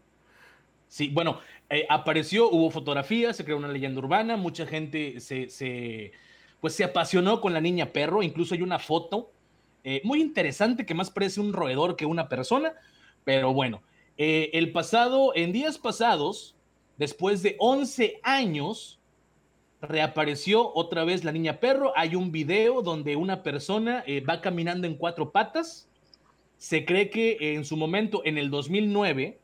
Sí, 0.89 1.09
bueno, 1.09 1.41
eh, 1.71 1.87
apareció, 1.89 2.51
hubo 2.51 2.71
fotografías, 2.71 3.37
se 3.37 3.45
creó 3.45 3.57
una 3.57 3.69
leyenda 3.69 3.99
urbana, 3.99 4.37
mucha 4.37 4.67
gente 4.67 5.21
se, 5.21 5.49
se, 5.49 6.13
pues 6.61 6.75
se 6.75 6.85
apasionó 6.85 7.41
con 7.41 7.55
la 7.55 7.61
niña 7.61 7.87
perro, 7.87 8.23
incluso 8.23 8.55
hay 8.55 8.63
una 8.63 8.79
foto 8.79 9.33
eh, 9.85 10.01
muy 10.05 10.21
interesante 10.21 10.87
que 10.87 10.95
más 10.95 11.11
parece 11.11 11.41
un 11.41 11.53
roedor 11.53 11.97
que 11.97 12.07
una 12.07 12.29
persona, 12.29 12.73
pero 13.25 13.53
bueno, 13.53 13.83
eh, 14.17 14.51
el 14.53 14.71
pasado, 14.73 15.33
en 15.35 15.53
días 15.53 15.79
pasados, 15.79 16.55
después 16.99 17.43
de 17.43 17.57
11 17.59 18.21
años, 18.23 19.01
reapareció 19.81 20.73
otra 20.75 21.05
vez 21.05 21.25
la 21.25 21.33
niña 21.33 21.59
perro. 21.59 21.93
Hay 21.97 22.15
un 22.15 22.31
video 22.31 22.83
donde 22.83 23.17
una 23.17 23.43
persona 23.43 24.05
eh, 24.07 24.21
va 24.21 24.41
caminando 24.41 24.87
en 24.87 24.97
cuatro 24.97 25.33
patas. 25.33 25.89
Se 26.59 26.85
cree 26.85 27.11
que 27.11 27.55
en 27.55 27.65
su 27.65 27.77
momento, 27.77 28.23
en 28.25 28.39
el 28.39 28.51
2009, 28.51 29.39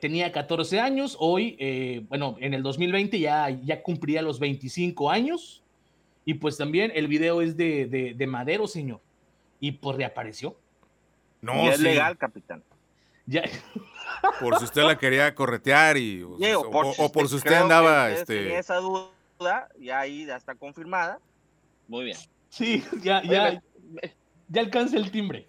tenía 0.00 0.32
14 0.32 0.80
años. 0.80 1.16
Hoy, 1.20 2.04
bueno, 2.08 2.36
en 2.40 2.52
el 2.52 2.64
2020 2.64 3.20
ya, 3.20 3.48
ya 3.48 3.80
cumplía 3.80 4.20
los 4.20 4.40
25 4.40 5.08
años. 5.08 5.62
Y 6.24 6.34
pues 6.34 6.56
también 6.56 6.90
el 6.96 7.06
video 7.06 7.40
es 7.40 7.56
de, 7.56 7.86
de 8.16 8.26
Madero, 8.26 8.66
señor 8.66 9.00
y 9.60 9.72
pues 9.72 9.96
reapareció. 9.96 10.56
No, 11.40 11.70
es 11.70 11.80
legal, 11.80 12.16
capitán. 12.18 12.62
Ya. 13.26 13.42
Por 14.40 14.58
si 14.58 14.64
usted 14.64 14.82
la 14.82 14.98
quería 14.98 15.34
corretear 15.34 15.96
y 15.96 16.22
o, 16.22 17.10
por, 17.12 17.28
si 17.28 17.36
usted 17.36 17.54
andaba 17.54 18.10
este 18.10 18.58
esa 18.58 18.76
duda 18.76 19.68
ya 19.78 20.00
ahí 20.00 20.26
ya 20.26 20.36
está 20.36 20.54
confirmada. 20.54 21.20
Muy 21.86 22.06
bien. 22.06 22.18
Sí, 22.48 22.84
ya 23.02 23.22
ya 23.22 23.62
ya 24.48 24.60
alcanza 24.60 24.96
el 24.96 25.10
timbre. 25.10 25.46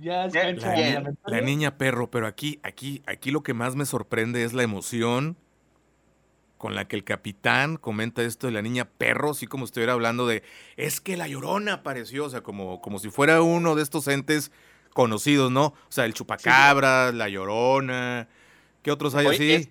Ya 0.00 0.28
la, 0.28 1.12
la, 1.26 1.40
niña 1.40 1.76
perro, 1.76 2.08
pero 2.08 2.28
aquí 2.28 2.60
aquí 2.62 3.02
aquí 3.04 3.32
lo 3.32 3.42
que 3.42 3.52
más 3.52 3.74
me 3.74 3.84
sorprende 3.84 4.44
es 4.44 4.52
la 4.52 4.62
emoción 4.62 5.36
con 6.58 6.74
la 6.74 6.86
que 6.86 6.96
el 6.96 7.04
capitán 7.04 7.76
comenta 7.76 8.22
esto 8.22 8.48
de 8.48 8.52
la 8.52 8.62
niña 8.62 8.84
perro, 8.84 9.30
así 9.30 9.46
como 9.46 9.64
estuviera 9.64 9.92
hablando 9.92 10.26
de, 10.26 10.42
es 10.76 11.00
que 11.00 11.16
la 11.16 11.28
llorona 11.28 11.74
apareció, 11.74 12.24
o 12.24 12.30
sea, 12.30 12.42
como, 12.42 12.80
como 12.80 12.98
si 12.98 13.10
fuera 13.10 13.40
uno 13.40 13.76
de 13.76 13.82
estos 13.82 14.08
entes 14.08 14.50
conocidos, 14.92 15.50
¿no? 15.50 15.66
O 15.66 15.90
sea, 15.90 16.04
el 16.04 16.14
chupacabra, 16.14 17.12
la 17.12 17.28
llorona, 17.28 18.28
¿qué 18.82 18.90
otros 18.90 19.14
hay 19.14 19.26
así? 19.28 19.70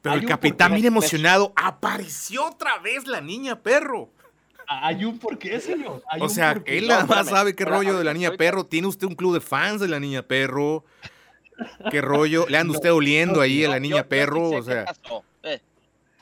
Pero 0.00 0.14
el 0.14 0.24
capitán, 0.24 0.74
bien 0.74 0.86
emocionado, 0.86 1.52
apareció 1.56 2.46
otra 2.46 2.78
vez 2.78 3.06
la 3.06 3.20
niña 3.20 3.60
perro. 3.60 4.10
Hay 4.66 5.04
un 5.04 5.18
porqué, 5.18 5.60
señor. 5.60 6.02
o 6.20 6.28
sea, 6.28 6.60
él 6.66 6.88
nada 6.88 7.06
más 7.06 7.28
sabe 7.28 7.54
qué 7.54 7.64
rollo 7.64 7.98
de 7.98 8.04
la 8.04 8.12
niña 8.12 8.32
perro. 8.32 8.64
Tiene 8.64 8.86
usted 8.86 9.06
un 9.06 9.14
club 9.14 9.34
de 9.34 9.40
fans 9.40 9.80
de 9.80 9.88
la 9.88 9.98
niña 9.98 10.22
perro. 10.22 10.84
¿Qué 11.90 12.00
rollo? 12.00 12.46
¿Le 12.48 12.58
anda 12.58 12.74
usted 12.74 12.92
oliendo 12.92 13.40
ahí 13.40 13.64
a 13.64 13.70
la 13.70 13.80
niña 13.80 14.04
perro? 14.04 14.50
O 14.50 14.62
sea. 14.62 14.84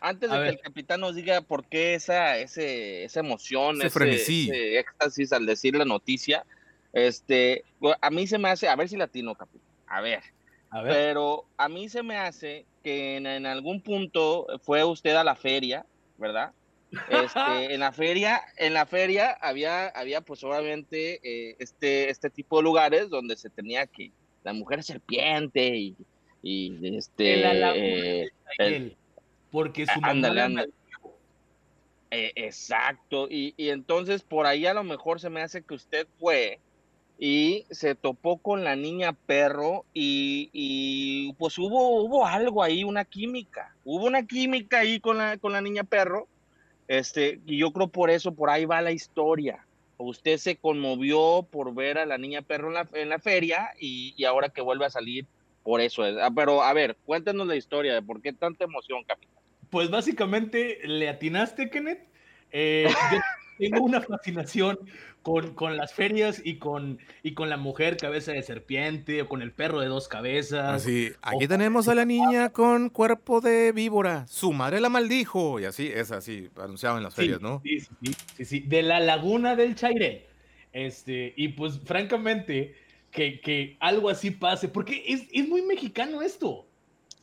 Antes 0.06 0.30
de 0.30 0.36
que 0.40 0.48
el 0.50 0.60
capitán 0.60 1.00
nos 1.00 1.16
diga 1.16 1.40
por 1.40 1.64
qué 1.64 1.94
esa, 1.94 2.38
ese, 2.38 3.02
esa 3.02 3.18
emoción, 3.18 3.82
ese, 3.82 4.78
éxtasis 4.78 5.32
al 5.32 5.46
decir 5.46 5.74
la 5.74 5.84
noticia, 5.84 6.46
este, 6.92 7.64
a 8.00 8.10
mí 8.10 8.28
se 8.28 8.38
me 8.38 8.48
hace, 8.48 8.68
a 8.68 8.76
ver 8.76 8.88
si 8.88 8.96
latino, 8.96 9.34
capitán, 9.34 9.66
a 9.88 10.00
ver, 10.00 10.22
a 10.70 10.82
ver. 10.82 10.92
Pero 10.92 11.46
a 11.56 11.68
mí 11.68 11.88
se 11.88 12.04
me 12.04 12.16
hace 12.18 12.66
que 12.84 13.16
en, 13.16 13.46
algún 13.46 13.80
punto 13.80 14.46
fue 14.62 14.84
usted 14.84 15.16
a 15.16 15.24
la 15.24 15.34
feria, 15.34 15.84
¿verdad? 16.18 16.52
Este, 17.10 17.74
en 17.74 17.80
la 17.80 17.90
feria, 17.90 18.42
en 18.58 18.74
la 18.74 18.86
feria 18.86 19.32
había, 19.40 19.88
había 19.88 20.20
pues 20.20 20.44
obviamente 20.44 21.18
eh, 21.24 21.56
este, 21.58 22.10
este 22.10 22.30
tipo 22.30 22.58
de 22.58 22.62
lugares 22.62 23.10
donde 23.10 23.36
se 23.36 23.50
tenía 23.50 23.88
que 23.88 24.12
la 24.44 24.52
mujer 24.52 24.84
serpiente 24.84 25.76
y, 25.76 25.96
y 26.44 26.96
este 26.96 28.30
porque 29.50 29.86
su 29.86 30.00
mamá 30.00 30.66
eh, 32.10 32.32
exacto, 32.36 33.26
y, 33.28 33.54
entonces 33.58 34.22
por 34.22 34.46
ahí 34.46 34.64
a 34.64 34.74
lo 34.74 34.84
mejor 34.84 35.20
se 35.20 35.28
me 35.28 35.42
hace 35.42 35.62
que 35.62 35.74
usted 35.74 36.06
fue 36.18 36.60
y 37.18 37.64
se 37.70 37.96
topó 37.96 38.38
con 38.38 38.62
la 38.62 38.76
niña 38.76 39.12
perro 39.12 39.84
y, 39.92 41.32
pues 41.38 41.58
hubo, 41.58 42.00
hubo 42.02 42.24
algo 42.24 42.62
ahí, 42.62 42.84
una 42.84 43.04
química, 43.04 43.74
hubo 43.84 44.06
una 44.06 44.24
química 44.24 44.80
ahí 44.80 45.00
con 45.00 45.18
la, 45.18 45.36
con 45.38 45.52
la 45.52 45.60
niña 45.60 45.82
perro, 45.82 46.28
este, 46.86 47.40
y 47.44 47.58
yo 47.58 47.72
creo 47.72 47.88
por 47.88 48.10
eso, 48.10 48.32
por 48.32 48.50
ahí 48.50 48.64
va 48.64 48.80
la 48.80 48.92
historia. 48.92 49.66
Usted 49.98 50.36
se 50.36 50.56
conmovió 50.56 51.46
por 51.50 51.74
ver 51.74 51.98
a 51.98 52.06
la 52.06 52.18
niña 52.18 52.42
perro 52.42 52.68
en 52.68 52.74
la, 52.74 52.88
en 52.92 53.08
la 53.08 53.18
feria 53.18 53.70
y, 53.80 54.14
y 54.16 54.24
ahora 54.24 54.50
que 54.50 54.60
vuelve 54.60 54.84
a 54.84 54.90
salir, 54.90 55.26
por 55.66 55.80
eso 55.80 56.06
es. 56.06 56.16
Ah, 56.22 56.30
pero 56.32 56.62
a 56.62 56.72
ver, 56.72 56.96
cuéntenos 57.04 57.44
la 57.44 57.56
historia 57.56 57.92
de 57.92 58.00
por 58.00 58.22
qué 58.22 58.32
tanta 58.32 58.62
emoción, 58.62 59.02
capitán. 59.02 59.42
Pues 59.68 59.90
básicamente 59.90 60.78
le 60.84 61.08
atinaste, 61.08 61.70
Kenneth. 61.70 62.06
Eh, 62.52 62.86
yo 63.58 63.70
tengo 63.70 63.84
una 63.84 64.00
fascinación 64.00 64.78
con, 65.22 65.76
las 65.76 65.92
ferias 65.92 66.40
y 66.44 66.60
con, 66.60 67.00
y 67.24 67.34
con 67.34 67.50
la 67.50 67.56
mujer 67.56 67.96
cabeza 67.96 68.30
de 68.30 68.44
serpiente 68.44 69.22
o 69.22 69.28
con 69.28 69.42
el 69.42 69.50
perro 69.50 69.80
de 69.80 69.88
dos 69.88 70.06
cabezas. 70.06 70.82
Así, 70.84 71.10
aquí 71.20 71.48
tenemos 71.48 71.88
a 71.88 71.96
la 71.96 72.04
niña 72.04 72.50
con 72.50 72.88
cuerpo 72.88 73.40
de 73.40 73.72
víbora. 73.72 74.24
Su 74.28 74.52
madre 74.52 74.80
la 74.80 74.88
maldijo. 74.88 75.58
Y 75.58 75.64
así, 75.64 75.90
es 75.92 76.12
así, 76.12 76.48
anunciado 76.62 76.96
en 76.96 77.02
las 77.02 77.16
ferias, 77.16 77.40
¿no? 77.40 77.60
Sí, 77.64 77.80
sí, 77.80 78.44
sí, 78.44 78.60
De 78.60 78.82
la 78.82 79.00
laguna 79.00 79.56
del 79.56 79.74
Chairé. 79.74 80.28
Este, 80.72 81.34
y 81.36 81.48
pues 81.48 81.80
francamente, 81.84 82.76
que, 83.16 83.40
que 83.40 83.78
algo 83.80 84.10
así 84.10 84.30
pase, 84.30 84.68
porque 84.68 85.02
es, 85.08 85.22
es 85.32 85.48
muy 85.48 85.62
mexicano 85.62 86.20
esto. 86.20 86.66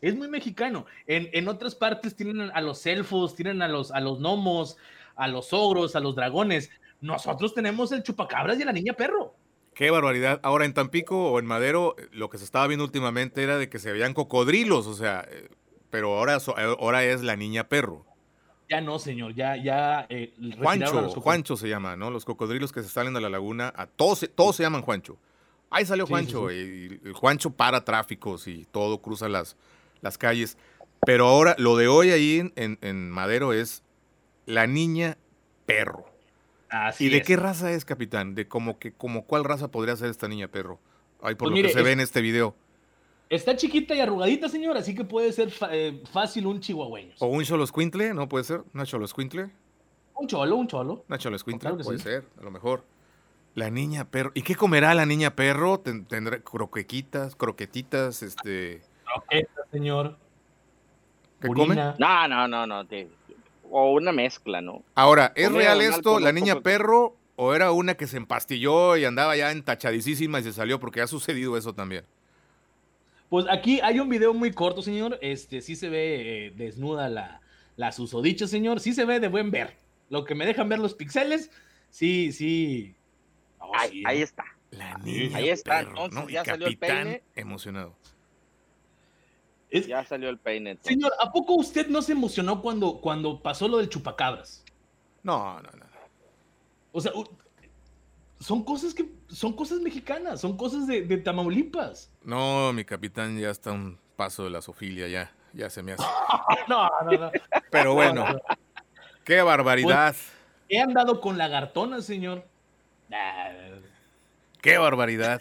Es 0.01 0.15
muy 0.15 0.27
mexicano. 0.27 0.87
En, 1.05 1.47
otras 1.47 1.75
partes 1.75 2.15
tienen 2.15 2.51
a 2.51 2.59
los 2.61 2.85
elfos, 2.87 3.35
tienen 3.35 3.61
a 3.61 3.67
los, 3.67 3.91
a 3.91 4.01
los 4.01 4.19
gnomos, 4.19 4.75
a 5.15 5.27
los 5.27 5.53
ogros, 5.53 5.95
a 5.95 5.99
los 5.99 6.15
dragones. 6.15 6.71
Nosotros 6.99 7.53
tenemos 7.53 7.91
el 7.91 8.01
chupacabras 8.01 8.59
y 8.59 8.65
la 8.65 8.73
niña 8.73 8.93
perro. 8.93 9.35
Qué 9.75 9.91
barbaridad. 9.91 10.41
Ahora 10.43 10.65
en 10.65 10.73
Tampico 10.73 11.31
o 11.31 11.39
en 11.39 11.45
Madero, 11.45 11.95
lo 12.11 12.29
que 12.29 12.39
se 12.39 12.43
estaba 12.43 12.67
viendo 12.67 12.83
últimamente 12.83 13.43
era 13.43 13.57
de 13.57 13.69
que 13.69 13.77
se 13.77 13.91
veían 13.91 14.13
cocodrilos, 14.15 14.87
o 14.87 14.95
sea, 14.95 15.25
eh, 15.31 15.49
pero 15.91 16.17
ahora, 16.17 16.39
ahora 16.79 17.03
es 17.03 17.21
la 17.21 17.35
niña 17.35 17.69
perro. 17.69 18.03
Ya 18.67 18.81
no, 18.81 18.97
señor, 18.97 19.35
ya, 19.35 19.55
ya. 19.57 20.07
Eh, 20.09 20.33
Juancho, 20.57 21.09
Juancho 21.21 21.55
se 21.55 21.69
llama, 21.69 21.95
¿no? 21.95 22.09
Los 22.09 22.25
cocodrilos 22.25 22.71
que 22.71 22.81
se 22.81 22.89
salen 22.89 23.13
de 23.13 23.21
la 23.21 23.29
laguna, 23.29 23.71
a 23.75 23.85
todos, 23.85 24.27
todos 24.35 24.55
se 24.55 24.63
llaman 24.63 24.81
Juancho. 24.81 25.17
Ahí 25.73 25.85
salió 25.85 26.05
Juancho, 26.05 26.51
Y, 26.51 27.01
Juancho 27.13 27.49
para 27.49 27.83
tráficos 27.83 28.47
y 28.47 28.65
todo, 28.71 29.01
cruza 29.01 29.27
las, 29.27 29.57
las 30.01 30.17
calles. 30.17 30.57
Pero 31.05 31.27
ahora, 31.27 31.55
lo 31.57 31.75
de 31.75 31.87
hoy 31.87 32.11
ahí 32.11 32.51
en, 32.55 33.09
Madero 33.09 33.53
es 33.53 33.83
la 34.45 34.67
niña 34.67 35.17
perro. 35.65 36.05
Así 36.69 37.05
¿Y 37.05 37.09
de 37.09 37.21
qué 37.21 37.35
raza 37.35 37.71
es, 37.71 37.85
capitán? 37.85 38.35
De 38.35 38.47
como 38.47 38.79
que, 38.79 38.93
como 38.93 39.25
cuál 39.25 39.43
raza 39.43 39.69
podría 39.69 39.95
ser 39.95 40.09
esta 40.09 40.27
niña 40.27 40.47
perro. 40.47 40.79
Ay, 41.21 41.35
por 41.35 41.49
pues 41.49 41.61
lo 41.61 41.67
que 41.67 41.73
se 41.73 41.81
ve 41.81 41.91
en 41.91 41.99
este 41.99 42.21
video. 42.21 42.55
Está 43.29 43.55
chiquita 43.55 43.95
y 43.95 43.99
arrugadita, 43.99 44.49
señor, 44.49 44.77
así 44.77 44.93
que 44.93 45.03
puede 45.03 45.31
ser 45.31 45.51
eh, 45.71 46.03
fácil 46.11 46.45
un 46.45 46.59
chihuahueño. 46.59 47.15
O 47.19 47.27
un 47.27 47.43
choloscuintle, 47.43 48.13
¿no? 48.13 48.29
¿Puede 48.29 48.43
ser? 48.43 48.63
¿Una 48.73 48.85
choloscuintle? 48.85 49.49
Un 50.15 50.27
cholo, 50.27 50.55
un 50.55 50.67
cholo. 50.67 51.03
Una 51.07 51.17
choloscuintle, 51.17 51.83
puede 51.83 51.99
ser, 51.99 52.25
a 52.39 52.43
lo 52.43 52.51
mejor. 52.51 52.83
La 53.55 53.69
niña 53.69 54.05
perro. 54.05 54.31
¿Y 54.33 54.41
qué 54.41 54.55
comerá 54.55 54.93
la 54.93 55.05
niña 55.05 55.35
perro? 55.35 55.79
¿Tendrá 55.79 56.39
croquequitas, 56.39 57.35
croquetitas, 57.35 58.23
este... 58.23 58.81
Croquetas, 59.05 59.65
señor. 59.71 60.17
¿Qué 61.39 61.47
come? 61.49 61.75
No, 61.75 62.27
no, 62.27 62.47
no, 62.47 62.65
no. 62.65 62.87
O 63.69 63.93
una 63.93 64.11
mezcla, 64.11 64.61
¿no? 64.61 64.83
Ahora, 64.95 65.33
¿es 65.35 65.51
real 65.51 65.81
esto, 65.81 66.19
la 66.19 66.31
niña 66.31 66.61
perro, 66.61 67.15
o 67.35 67.53
era 67.53 67.71
una 67.71 67.95
que 67.95 68.07
se 68.07 68.17
empastilló 68.17 68.97
y 68.97 69.05
andaba 69.05 69.35
ya 69.35 69.51
entachadísima 69.51 70.39
y 70.39 70.43
se 70.43 70.53
salió? 70.53 70.79
Porque 70.79 71.01
ha 71.01 71.07
sucedido 71.07 71.57
eso 71.57 71.73
también. 71.73 72.05
Pues 73.29 73.45
aquí 73.49 73.79
hay 73.81 73.99
un 73.99 74.09
video 74.09 74.33
muy 74.33 74.51
corto, 74.51 74.81
señor. 74.81 75.17
Este, 75.21 75.61
sí 75.61 75.75
se 75.75 75.89
ve 75.89 76.47
eh, 76.47 76.53
desnuda 76.55 77.09
la, 77.09 77.41
la 77.75 77.91
susodicha, 77.91 78.47
señor. 78.47 78.79
Sí 78.79 78.93
se 78.93 79.05
ve 79.05 79.19
de 79.19 79.27
buen 79.27 79.51
ver. 79.51 79.75
Lo 80.09 80.23
que 80.23 80.35
me 80.35 80.45
dejan 80.45 80.69
ver 80.69 80.79
los 80.79 80.93
pixeles, 80.93 81.51
sí, 81.89 82.31
sí. 82.31 82.95
Ahí, 83.73 84.03
ahí, 84.05 84.21
está. 84.21 84.45
La 84.71 84.97
niña 84.97 85.37
ahí 85.37 85.49
está. 85.49 85.81
Entonces 85.81 86.27
ya 86.27 86.45
salió 86.45 86.67
el 86.67 86.77
peine. 86.77 87.23
Emocionado. 87.35 87.95
ya 89.71 90.03
salió 90.05 90.29
el 90.29 90.37
peine. 90.37 90.77
Señor, 90.81 91.11
¿a 91.19 91.31
poco 91.31 91.53
usted 91.53 91.87
no 91.87 92.01
se 92.01 92.13
emocionó 92.13 92.61
cuando, 92.61 92.99
cuando 92.99 93.41
pasó 93.41 93.67
lo 93.67 93.77
del 93.77 93.89
chupacabras? 93.89 94.63
No, 95.23 95.61
no, 95.61 95.69
no. 95.71 95.85
O 96.91 97.01
sea, 97.01 97.11
son 98.39 98.63
cosas 98.63 98.93
que 98.93 99.09
son 99.29 99.53
cosas 99.53 99.79
mexicanas, 99.79 100.41
son 100.41 100.55
cosas 100.55 100.85
de, 100.85 101.17
Tamaulipas. 101.17 102.11
No, 102.23 102.71
mi 102.73 102.85
capitán 102.85 103.39
ya 103.39 103.49
está 103.49 103.71
un 103.71 103.97
paso 104.15 104.43
de 104.43 104.51
la 104.51 104.61
sofilia, 104.61 105.07
ya, 105.07 105.31
ya 105.53 105.69
se 105.69 105.81
me 105.81 105.93
hace. 105.93 106.03
no, 106.67 106.89
no, 107.05 107.11
no. 107.11 107.31
Pero 107.71 107.95
bueno, 107.95 108.25
qué 109.23 109.41
barbaridad. 109.41 110.13
Pues, 110.13 110.31
he 110.69 110.79
andado 110.79 111.19
con 111.19 111.37
lagartona, 111.37 112.01
señor. 112.01 112.45
Qué 114.61 114.77
barbaridad. 114.77 115.39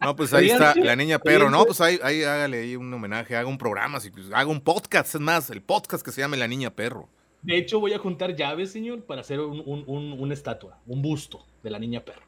No, 0.00 0.14
pues 0.16 0.32
ahí 0.32 0.50
está 0.50 0.74
la 0.74 0.96
niña 0.96 1.18
perro. 1.18 1.50
No, 1.50 1.64
pues 1.64 1.80
ahí, 1.80 1.98
ahí 2.02 2.22
hágale 2.22 2.60
ahí 2.60 2.76
un 2.76 2.92
homenaje, 2.92 3.36
haga 3.36 3.48
un 3.48 3.58
programa, 3.58 3.98
haga 4.32 4.50
un 4.50 4.60
podcast, 4.60 5.14
es 5.14 5.20
más, 5.20 5.50
el 5.50 5.62
podcast 5.62 6.04
que 6.04 6.12
se 6.12 6.20
llame 6.20 6.36
La 6.36 6.48
Niña 6.48 6.70
Perro. 6.70 7.08
De 7.42 7.56
hecho, 7.56 7.80
voy 7.80 7.92
a 7.92 7.98
juntar 7.98 8.34
llaves, 8.34 8.72
señor, 8.72 9.04
para 9.04 9.20
hacer 9.20 9.40
un, 9.40 9.84
una 9.86 10.34
estatua, 10.34 10.80
un 10.86 11.02
busto 11.02 11.46
de 11.62 11.70
la 11.70 11.78
niña 11.78 12.04
perro. 12.04 12.26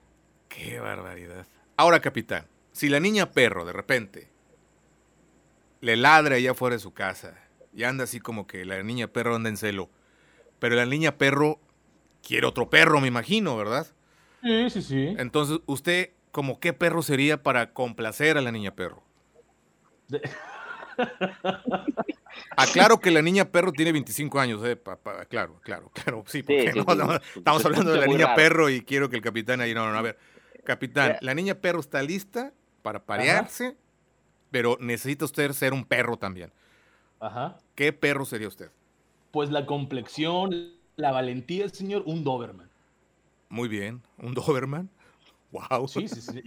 Qué 0.48 0.80
barbaridad. 0.80 1.46
Ahora, 1.76 2.00
capitán, 2.00 2.46
si 2.72 2.88
la 2.88 3.00
niña 3.00 3.32
perro 3.32 3.64
de 3.64 3.72
repente 3.72 4.28
le 5.80 5.96
ladra 5.96 6.36
allá 6.36 6.54
fuera 6.54 6.76
de 6.76 6.80
su 6.80 6.92
casa 6.92 7.34
y 7.74 7.84
anda 7.84 8.04
así 8.04 8.20
como 8.20 8.46
que 8.46 8.64
la 8.64 8.82
niña 8.82 9.08
perro 9.08 9.36
anda 9.36 9.48
en 9.48 9.56
celo, 9.56 9.90
pero 10.58 10.74
la 10.74 10.86
niña 10.86 11.16
perro 11.18 11.60
quiere 12.22 12.46
otro 12.46 12.70
perro, 12.70 13.00
me 13.00 13.08
imagino, 13.08 13.56
¿verdad? 13.56 13.86
Sí, 14.42 14.70
sí, 14.70 14.82
sí. 14.82 15.14
Entonces, 15.18 15.60
¿usted 15.66 16.10
como 16.30 16.60
qué 16.60 16.72
perro 16.72 17.02
sería 17.02 17.42
para 17.42 17.72
complacer 17.72 18.38
a 18.38 18.40
la 18.40 18.52
niña 18.52 18.74
perro? 18.74 19.02
Aclaro 22.56 23.00
que 23.00 23.10
la 23.10 23.22
niña 23.22 23.46
perro 23.46 23.72
tiene 23.72 23.92
25 23.92 24.40
años, 24.40 24.60
eh, 24.64 24.78
claro, 25.28 25.60
claro, 25.62 25.90
claro, 25.92 26.24
sí, 26.26 26.42
porque 26.42 26.72
estamos 27.36 27.64
hablando 27.64 27.92
de 27.92 27.98
la 27.98 28.06
niña 28.06 28.34
perro 28.34 28.68
y 28.68 28.82
quiero 28.82 29.08
que 29.08 29.16
el 29.16 29.22
capitán 29.22 29.60
ahí, 29.60 29.74
no, 29.74 29.90
no, 29.90 29.98
a 29.98 30.02
ver, 30.02 30.18
capitán, 30.64 31.16
la 31.20 31.34
niña 31.34 31.54
perro 31.54 31.80
está 31.80 32.02
lista 32.02 32.52
para 32.82 33.04
parearse, 33.04 33.76
pero 34.50 34.76
necesita 34.80 35.24
usted 35.24 35.52
ser 35.52 35.72
un 35.72 35.84
perro 35.84 36.16
también. 36.16 36.52
Ajá. 37.20 37.58
¿Qué 37.74 37.92
perro 37.92 38.24
sería 38.24 38.48
usted? 38.48 38.70
Pues 39.30 39.50
la 39.50 39.66
complexión, 39.66 40.72
la 40.96 41.12
valentía, 41.12 41.68
señor, 41.68 42.02
un 42.06 42.24
Doberman. 42.24 42.67
Muy 43.48 43.68
bien, 43.68 44.02
un 44.18 44.34
Doberman. 44.34 44.90
Wow. 45.50 45.88
Sí, 45.88 46.06
sí, 46.08 46.20
sí. 46.20 46.42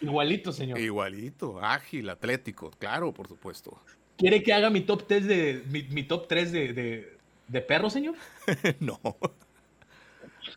Igualito, 0.00 0.52
señor. 0.52 0.78
Igualito, 0.78 1.58
ágil, 1.60 2.08
atlético, 2.10 2.70
claro, 2.78 3.12
por 3.12 3.26
supuesto. 3.26 3.82
¿Quiere 4.16 4.42
que 4.42 4.52
haga 4.52 4.70
mi 4.70 4.82
top 4.82 5.06
3 5.06 5.26
de, 5.26 5.64
mi, 5.90 6.02
top 6.04 6.28
3 6.28 6.52
de, 6.52 7.18
de, 7.48 7.60
perro, 7.62 7.90
señor? 7.90 8.14
no. 8.80 9.00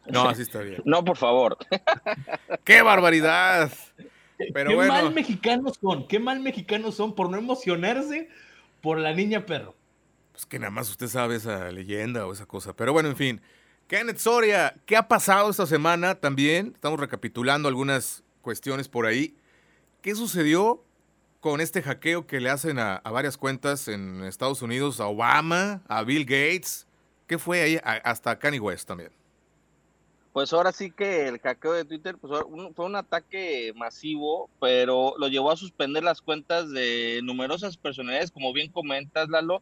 No, 0.06 0.30
así 0.30 0.44
está 0.44 0.60
bien. 0.60 0.82
No, 0.86 1.04
por 1.04 1.18
favor. 1.18 1.58
¡Qué 2.64 2.82
barbaridad! 2.82 3.72
Pero 4.54 4.72
qué 4.72 4.76
mal 4.76 5.14
mexicanos 5.14 5.78
son, 5.80 6.08
qué 6.08 6.20
mal 6.20 6.42
mexicanos 6.42 6.96
son 6.96 7.16
por 7.16 7.30
no 7.30 7.38
emocionarse 7.38 8.30
por 8.82 9.00
la 9.00 9.14
niña 9.14 9.46
perro. 9.46 9.76
Pues 10.34 10.46
que 10.46 10.60
nada 10.60 10.72
más 10.72 10.90
usted 10.90 11.08
sabe 11.08 11.36
esa 11.36 11.72
leyenda 11.72 12.26
o 12.28 12.34
esa 12.34 12.46
cosa. 12.46 12.76
Pero 12.76 12.92
bueno, 12.92 13.10
en 13.10 13.16
fin. 13.16 13.42
Kenneth 13.88 14.18
Soria, 14.18 14.76
¿qué 14.86 14.96
ha 14.98 15.08
pasado 15.08 15.50
esta 15.50 15.66
semana 15.66 16.16
también? 16.16 16.72
Estamos 16.74 17.00
recapitulando 17.00 17.68
algunas 17.68 18.24
cuestiones 18.42 18.88
por 18.88 19.06
ahí. 19.06 19.36
¿Qué 20.02 20.16
sucedió 20.16 20.84
con 21.44 21.60
este 21.60 21.82
hackeo 21.82 22.26
que 22.26 22.40
le 22.40 22.50
hacen 22.50 22.80
a, 22.80 23.02
varias 23.04 23.38
cuentas 23.38 23.90
en 23.90 24.24
Estados 24.24 24.62
Unidos, 24.62 25.02
a 25.02 25.08
Obama, 25.08 25.82
a 25.90 26.02
Bill 26.04 26.24
Gates. 26.24 26.88
¿Qué 27.28 27.38
fue 27.38 27.62
ahí? 27.62 27.80
hasta 27.84 28.40
Kanye 28.40 28.62
West 28.62 28.88
también. 28.88 29.12
Pues 30.32 30.54
ahora 30.54 30.72
sí 30.72 30.90
que 30.90 31.28
el 31.28 31.40
hackeo 31.40 31.74
de 31.74 31.84
Twitter 31.84 32.16
pues, 32.18 32.32
fue 32.74 32.86
un 32.86 32.96
ataque 32.96 33.74
masivo, 33.76 34.50
pero 34.62 35.16
lo 35.18 35.28
llevó 35.28 35.52
a 35.52 35.58
suspender 35.58 36.02
las 36.02 36.22
cuentas 36.22 36.72
de 36.72 37.20
numerosas 37.24 37.76
personalidades, 37.76 38.32
como 38.32 38.54
bien 38.54 38.72
comentas, 38.72 39.28
Lalo. 39.28 39.62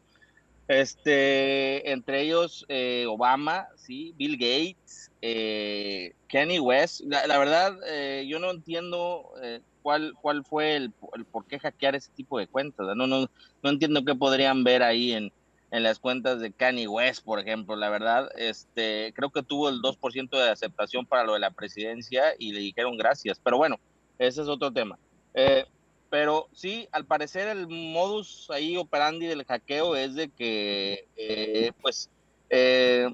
Este, 0.68 1.90
entre 1.90 2.22
ellos 2.22 2.64
eh, 2.68 3.04
Obama, 3.08 3.68
sí, 3.76 4.14
Bill 4.16 4.36
Gates, 4.36 5.10
eh, 5.20 6.14
West. 6.60 7.02
La, 7.02 7.38
verdad, 7.38 7.78
eh, 7.86 8.26
yo 8.28 8.38
no 8.38 8.50
entiendo 8.50 9.32
eh, 9.42 9.60
cuál, 9.82 10.14
cuál 10.20 10.44
fue 10.44 10.76
el, 10.76 10.92
por 10.92 11.46
qué 11.46 11.58
hackear 11.58 11.94
ese 11.94 12.10
tipo 12.12 12.38
de 12.38 12.46
cuentas. 12.46 12.86
No, 12.96 13.06
no, 13.06 13.28
no 13.62 13.70
entiendo 13.70 14.04
qué 14.04 14.14
podrían 14.14 14.64
ver 14.64 14.82
ahí 14.82 15.12
en, 15.12 15.32
en 15.72 15.82
las 15.82 15.98
cuentas 15.98 16.40
de 16.40 16.52
Kanye 16.52 16.86
West, 16.86 17.24
por 17.24 17.40
ejemplo. 17.40 17.74
La 17.76 17.90
verdad, 17.90 18.28
este, 18.36 19.12
creo 19.14 19.30
que 19.30 19.42
tuvo 19.42 19.68
el 19.68 19.80
2% 19.80 20.30
de 20.30 20.50
aceptación 20.50 21.06
para 21.06 21.24
lo 21.24 21.34
de 21.34 21.40
la 21.40 21.50
presidencia 21.50 22.34
y 22.38 22.52
le 22.52 22.60
dijeron 22.60 22.96
gracias. 22.96 23.40
Pero 23.42 23.56
bueno, 23.56 23.80
ese 24.18 24.42
es 24.42 24.48
otro 24.48 24.70
tema. 24.70 24.98
Eh, 25.34 25.64
pero 26.12 26.50
sí, 26.52 26.86
al 26.92 27.06
parecer 27.06 27.48
el 27.48 27.68
modus 27.68 28.50
ahí 28.50 28.76
operandi 28.76 29.26
del 29.26 29.46
hackeo 29.46 29.96
es 29.96 30.14
de 30.14 30.28
que, 30.28 31.08
eh, 31.16 31.72
pues, 31.80 32.10
eh, 32.50 33.08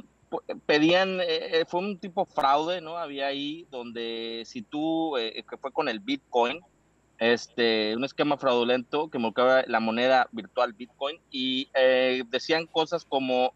pedían, 0.67 1.21
eh, 1.21 1.61
eh, 1.61 1.65
fue 1.69 1.79
un 1.79 1.99
tipo 1.99 2.25
fraude, 2.25 2.81
¿no? 2.81 2.99
Había 2.99 3.29
ahí 3.29 3.69
donde 3.71 4.43
si 4.47 4.63
tú, 4.63 5.17
eh, 5.17 5.45
que 5.49 5.57
fue 5.59 5.71
con 5.71 5.89
el 5.89 6.01
Bitcoin, 6.01 6.59
este, 7.21 7.95
un 7.95 8.03
esquema 8.03 8.37
fraudulento 8.37 9.09
que 9.11 9.21
marcaba 9.21 9.63
la 9.69 9.79
moneda 9.79 10.27
virtual 10.33 10.73
Bitcoin 10.73 11.21
y 11.31 11.69
decían 12.33 12.67
cosas 12.67 13.05
como 13.05 13.55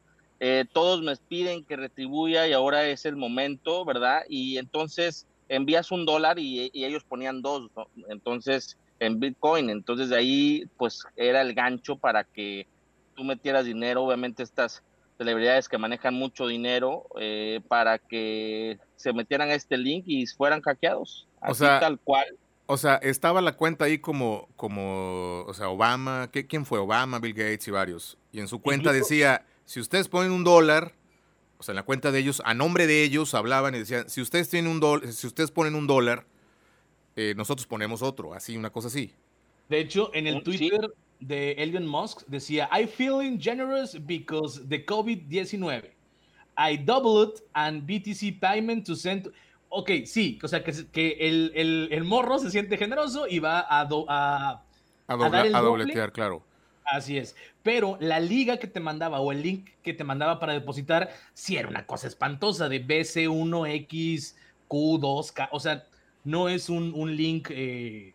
todos 0.73 1.03
me 1.03 1.17
piden 1.17 1.65
que 1.65 1.75
retribuya 1.77 2.47
y 2.47 2.53
ahora 2.53 2.87
es 2.87 3.07
el 3.07 3.17
momento, 3.17 3.85
¿verdad? 3.85 4.23
Y 4.29 4.59
entonces 4.59 5.27
envías 5.49 5.91
un 5.91 6.07
dólar 6.07 6.39
y, 6.39 6.71
ellos 6.75 7.05
ponían 7.05 7.43
dos. 7.43 7.71
Entonces, 8.09 8.77
en 9.03 9.19
Bitcoin, 9.19 9.69
entonces 9.69 10.11
de 10.11 10.17
ahí 10.17 10.65
pues 10.77 11.03
era 11.17 11.41
el 11.41 11.55
gancho 11.55 11.97
para 11.97 12.23
que 12.23 12.69
tú 13.17 13.25
metieras 13.25 13.65
dinero, 13.65 14.05
obviamente 14.05 14.45
estas 14.45 14.85
celebridades 15.19 15.69
que 15.69 15.77
manejan 15.77 16.15
mucho 16.15 16.47
dinero 16.47 17.07
eh, 17.19 17.61
para 17.67 17.99
que 17.99 18.79
se 18.95 19.13
metieran 19.13 19.51
a 19.51 19.55
este 19.55 19.77
link 19.77 20.05
y 20.07 20.25
fueran 20.27 20.63
hackeados. 20.63 21.27
o 21.41 21.55
sea, 21.55 21.81
tal 21.81 21.99
cual. 21.99 22.27
O 22.67 22.77
sea, 22.77 22.95
estaba 22.97 23.41
la 23.41 23.57
cuenta 23.57 23.87
ahí 23.87 23.99
como, 23.99 24.49
como 24.55 25.43
o 25.47 25.53
sea, 25.53 25.69
Obama, 25.69 26.31
¿qué, 26.33 26.47
¿quién 26.47 26.65
fue? 26.65 26.79
Obama, 26.79 27.19
Bill 27.19 27.35
Gates 27.35 27.67
y 27.67 27.71
varios. 27.73 28.19
Y 28.31 28.39
en 28.39 28.47
su 28.47 28.63
cuenta 28.63 28.93
decía, 28.93 29.45
si 29.65 29.81
ustedes 29.81 30.07
ponen 30.07 30.31
un 30.31 30.45
dólar, 30.45 30.95
o 31.59 31.65
sea, 31.65 31.73
en 31.73 31.77
la 31.77 31.83
cuenta 31.83 32.13
de 32.13 32.21
ellos, 32.21 32.41
a 32.45 32.55
nombre 32.55 32.87
de 32.87 33.03
ellos 33.03 33.35
hablaban 33.35 33.75
y 33.75 33.81
decían, 33.81 34.09
si 34.09 34.21
ustedes 34.21 34.49
tienen 34.49 34.71
un 34.71 34.79
dólar, 34.79 35.13
si 35.13 35.27
ustedes 35.27 35.51
ponen 35.51 35.75
un 35.75 35.89
dólar, 35.89 36.25
eh, 37.17 37.35
nosotros 37.37 37.67
ponemos 37.67 38.03
otro, 38.03 38.35
así, 38.35 38.57
una 38.57 38.71
cosa 38.71 38.89
así. 38.89 39.13
De 39.69 39.81
hecho, 39.81 40.11
en 40.15 40.27
el 40.27 40.43
Twitter 40.43 40.93
de 41.21 41.53
Elon 41.53 41.87
Musk 41.87 42.27
decía, 42.27 42.69
I 42.73 42.87
feeling 42.87 43.39
generous 43.39 43.97
because 44.07 44.61
the 44.69 44.85
COVID-19. 44.85 45.91
I 46.57 46.77
doubled 46.77 47.43
and 47.55 47.87
BTC 47.87 48.41
payment 48.41 48.87
to 48.87 48.95
send... 48.95 49.33
Ok, 49.71 49.91
sí, 50.05 50.39
o 50.43 50.49
sea, 50.49 50.63
que, 50.63 50.73
que 50.93 51.17
el, 51.19 51.89
el, 51.91 52.05
morro 52.05 52.39
se 52.39 52.51
siente 52.51 52.77
generoso 52.77 53.27
y 53.27 53.39
va 53.39 53.61
a, 53.61 53.81
a, 53.81 54.63
a, 55.07 55.61
dobletear, 55.63 56.13
claro. 56.13 56.43
Así 56.85 57.17
es. 57.17 57.35
Pero 57.63 57.97
la 58.01 58.21
liga 58.21 58.59
que 58.59 58.67
te 58.67 58.81
mandaba 58.81 59.21
o 59.21 59.33
el 59.33 59.43
link 59.43 59.71
que 59.83 59.95
te 59.95 60.05
mandaba 60.05 60.39
para 60.39 60.53
depositar, 60.53 61.11
sí 61.33 61.57
era 61.57 61.69
una 61.69 61.87
cosa 61.87 62.09
espantosa 62.09 62.69
de 62.69 62.87
BC1X, 62.87 64.35
2 64.69 65.35
o 65.51 65.61
sea, 65.61 65.87
no 66.25 66.49
es 66.49 66.69
un, 66.69 66.93
un 66.95 67.17
link 67.17 67.49
eh, 67.51 68.15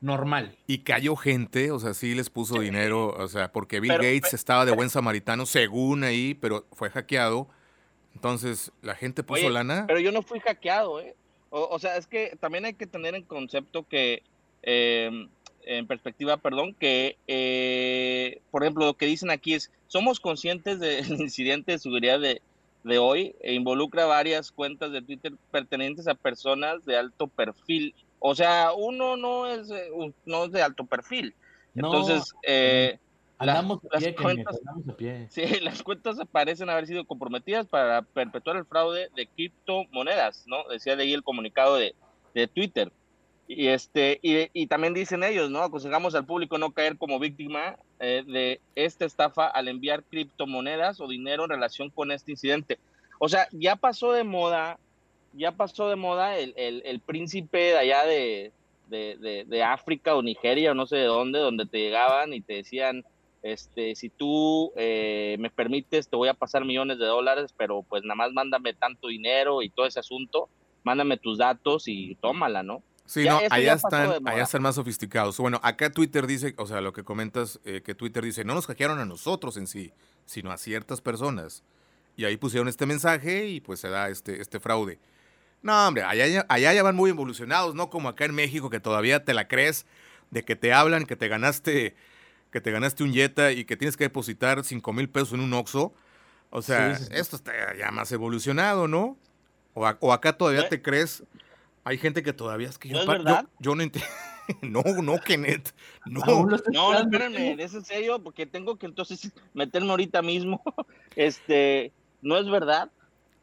normal. 0.00 0.56
Y 0.66 0.78
cayó 0.78 1.16
gente, 1.16 1.70
o 1.70 1.78
sea, 1.78 1.94
sí 1.94 2.14
les 2.14 2.30
puso 2.30 2.60
dinero, 2.60 3.08
o 3.08 3.28
sea, 3.28 3.52
porque 3.52 3.80
Bill 3.80 3.94
Gates 3.94 4.34
estaba 4.34 4.64
de 4.64 4.72
buen 4.72 4.90
samaritano, 4.90 5.46
según 5.46 6.04
ahí, 6.04 6.34
pero 6.34 6.66
fue 6.72 6.90
hackeado. 6.90 7.48
Entonces, 8.14 8.72
la 8.82 8.94
gente 8.94 9.22
puso 9.22 9.48
lana. 9.48 9.84
Pero 9.86 10.00
yo 10.00 10.12
no 10.12 10.22
fui 10.22 10.40
hackeado, 10.40 11.00
¿eh? 11.00 11.14
O, 11.50 11.78
sea, 11.78 11.96
es 11.96 12.06
que 12.06 12.36
también 12.38 12.66
hay 12.66 12.74
que 12.74 12.86
tener 12.86 13.14
en 13.14 13.22
concepto 13.22 13.88
que, 13.88 14.22
em, 14.62 15.28
en 15.64 15.86
perspectiva, 15.86 16.36
perdón, 16.36 16.74
que, 16.74 17.16
eh, 17.26 18.42
por 18.50 18.62
ejemplo, 18.62 18.84
lo 18.84 18.94
que 18.94 19.06
dicen 19.06 19.30
aquí 19.30 19.54
es, 19.54 19.70
somos 19.86 20.20
conscientes 20.20 20.78
del 20.78 21.08
incidente 21.20 21.72
de 21.72 21.78
seguridad 21.78 22.20
de, 22.20 22.42
de 22.84 22.98
hoy 22.98 23.34
e 23.40 23.54
involucra 23.54 24.06
varias 24.06 24.52
cuentas 24.52 24.92
de 24.92 25.02
Twitter 25.02 25.32
pertenecientes 25.50 26.06
a 26.08 26.14
personas 26.14 26.84
de 26.84 26.96
alto 26.96 27.26
perfil 27.26 27.94
o 28.20 28.34
sea, 28.34 28.72
uno 28.76 29.16
no 29.16 29.46
es, 29.46 29.70
eh, 29.70 29.90
no 30.24 30.44
es 30.44 30.52
de 30.52 30.62
alto 30.62 30.84
perfil. 30.84 31.34
Entonces, 31.74 32.34
eh, 32.42 32.98
las, 33.38 33.64
cuentas, 34.20 34.60
Sí, 35.28 35.60
las 35.60 35.82
cuentas 35.82 36.18
parecen 36.30 36.68
haber 36.70 36.86
sido 36.86 37.04
comprometidas 37.04 37.66
para 37.66 38.02
perpetuar 38.02 38.56
el 38.56 38.64
fraude 38.64 39.10
de 39.14 39.26
criptomonedas, 39.26 40.44
¿no? 40.46 40.68
Decía 40.68 40.96
de 40.96 41.04
ahí 41.04 41.12
el 41.12 41.22
comunicado 41.22 41.76
de, 41.76 41.94
de 42.34 42.48
Twitter. 42.48 42.92
Y, 43.50 43.68
este, 43.68 44.18
y, 44.20 44.48
y, 44.52 44.66
también 44.66 44.92
dicen 44.92 45.24
ellos, 45.24 45.50
¿no? 45.50 45.62
Aconsejamos 45.62 46.14
al 46.14 46.26
público 46.26 46.58
no 46.58 46.72
caer 46.72 46.98
como 46.98 47.18
víctima 47.18 47.76
eh, 47.98 48.22
de 48.26 48.60
esta 48.74 49.06
estafa 49.06 49.46
al 49.46 49.68
enviar 49.68 50.04
criptomonedas 50.04 51.00
o 51.00 51.08
dinero 51.08 51.44
en 51.44 51.50
relación 51.50 51.88
con 51.88 52.12
este 52.12 52.32
incidente. 52.32 52.78
O 53.18 53.28
sea, 53.28 53.48
ya 53.52 53.74
pasó 53.76 54.12
de 54.12 54.22
moda 54.22 54.78
ya 55.32 55.52
pasó 55.52 55.88
de 55.88 55.96
moda 55.96 56.36
el, 56.38 56.54
el, 56.56 57.00
príncipe 57.00 57.58
de 57.58 57.78
allá 57.78 58.04
de, 58.04 58.52
de, 58.88 59.44
de, 59.46 59.62
África 59.62 60.16
o 60.16 60.22
Nigeria 60.22 60.72
o 60.72 60.74
no 60.74 60.86
sé 60.86 60.96
de 60.96 61.04
dónde, 61.04 61.38
donde 61.38 61.66
te 61.66 61.78
llegaban 61.78 62.32
y 62.32 62.40
te 62.40 62.54
decían, 62.54 63.04
este, 63.42 63.94
si 63.94 64.08
tú 64.08 64.72
eh, 64.76 65.36
me 65.38 65.50
permites, 65.50 66.08
te 66.08 66.16
voy 66.16 66.28
a 66.28 66.34
pasar 66.34 66.64
millones 66.64 66.98
de 66.98 67.06
dólares, 67.06 67.54
pero 67.56 67.82
pues 67.82 68.02
nada 68.02 68.16
más 68.16 68.32
mándame 68.32 68.74
tanto 68.74 69.08
dinero 69.08 69.62
y 69.62 69.68
todo 69.68 69.86
ese 69.86 70.00
asunto, 70.00 70.48
mándame 70.82 71.18
tus 71.18 71.38
datos 71.38 71.86
y 71.86 72.16
tómala, 72.16 72.62
¿no? 72.62 72.82
Sí, 73.08 73.24
no, 73.24 73.40
allá 73.50 73.72
están, 73.72 74.28
allá 74.28 74.42
están 74.42 74.60
más 74.60 74.74
sofisticados. 74.74 75.38
Bueno, 75.38 75.58
acá 75.62 75.88
Twitter 75.88 76.26
dice, 76.26 76.52
o 76.58 76.66
sea, 76.66 76.82
lo 76.82 76.92
que 76.92 77.04
comentas, 77.04 77.58
eh, 77.64 77.80
que 77.82 77.94
Twitter 77.94 78.22
dice, 78.22 78.44
no 78.44 78.54
nos 78.54 78.66
hackearon 78.66 78.98
a 78.98 79.06
nosotros 79.06 79.56
en 79.56 79.66
sí, 79.66 79.94
sino 80.26 80.52
a 80.52 80.58
ciertas 80.58 81.00
personas. 81.00 81.62
Y 82.16 82.26
ahí 82.26 82.36
pusieron 82.36 82.68
este 82.68 82.84
mensaje 82.84 83.46
y 83.46 83.62
pues 83.62 83.80
se 83.80 83.88
da 83.88 84.10
este, 84.10 84.42
este 84.42 84.60
fraude. 84.60 84.98
No, 85.62 85.88
hombre, 85.88 86.02
allá, 86.02 86.44
allá 86.50 86.74
ya 86.74 86.82
van 86.82 86.96
muy 86.96 87.08
evolucionados, 87.08 87.74
¿no? 87.74 87.88
Como 87.88 88.10
acá 88.10 88.26
en 88.26 88.34
México, 88.34 88.68
que 88.68 88.78
todavía 88.78 89.24
te 89.24 89.32
la 89.32 89.48
crees 89.48 89.86
de 90.30 90.44
que 90.44 90.54
te 90.54 90.74
hablan, 90.74 91.06
que 91.06 91.16
te 91.16 91.28
ganaste, 91.28 91.96
que 92.52 92.60
te 92.60 92.70
ganaste 92.70 93.04
un 93.04 93.14
Jetta 93.14 93.52
y 93.52 93.64
que 93.64 93.78
tienes 93.78 93.96
que 93.96 94.04
depositar 94.04 94.62
5 94.62 94.92
mil 94.92 95.08
pesos 95.08 95.32
en 95.32 95.40
un 95.40 95.54
Oxxo. 95.54 95.94
O 96.50 96.60
sea, 96.60 96.92
esto 97.10 97.36
está 97.36 97.74
ya 97.74 97.90
más 97.90 98.12
evolucionado, 98.12 98.86
¿no? 98.86 99.16
O, 99.72 99.88
o 100.00 100.12
acá 100.12 100.34
todavía 100.34 100.62
¿Eh? 100.62 100.68
te 100.68 100.82
crees. 100.82 101.22
Hay 101.88 101.96
gente 101.96 102.22
que 102.22 102.34
todavía 102.34 102.68
es 102.68 102.76
que 102.76 102.90
yo, 102.90 103.02
¿No 103.02 103.48
yo, 103.60 103.74
no 103.74 103.82
entiendo. 103.82 104.10
no, 104.60 104.82
no, 105.02 105.18
Kenneth. 105.20 105.74
No, 106.04 106.46
no, 106.70 106.98
espérenme, 106.98 107.56
¿es 107.58 107.72
en 107.72 107.82
serio? 107.82 108.22
Porque 108.22 108.44
tengo 108.44 108.76
que 108.76 108.84
entonces 108.84 109.32
meterme 109.54 109.90
ahorita 109.90 110.20
mismo. 110.20 110.62
Este, 111.16 111.90
¿no 112.20 112.36
es 112.36 112.48
verdad? 112.48 112.90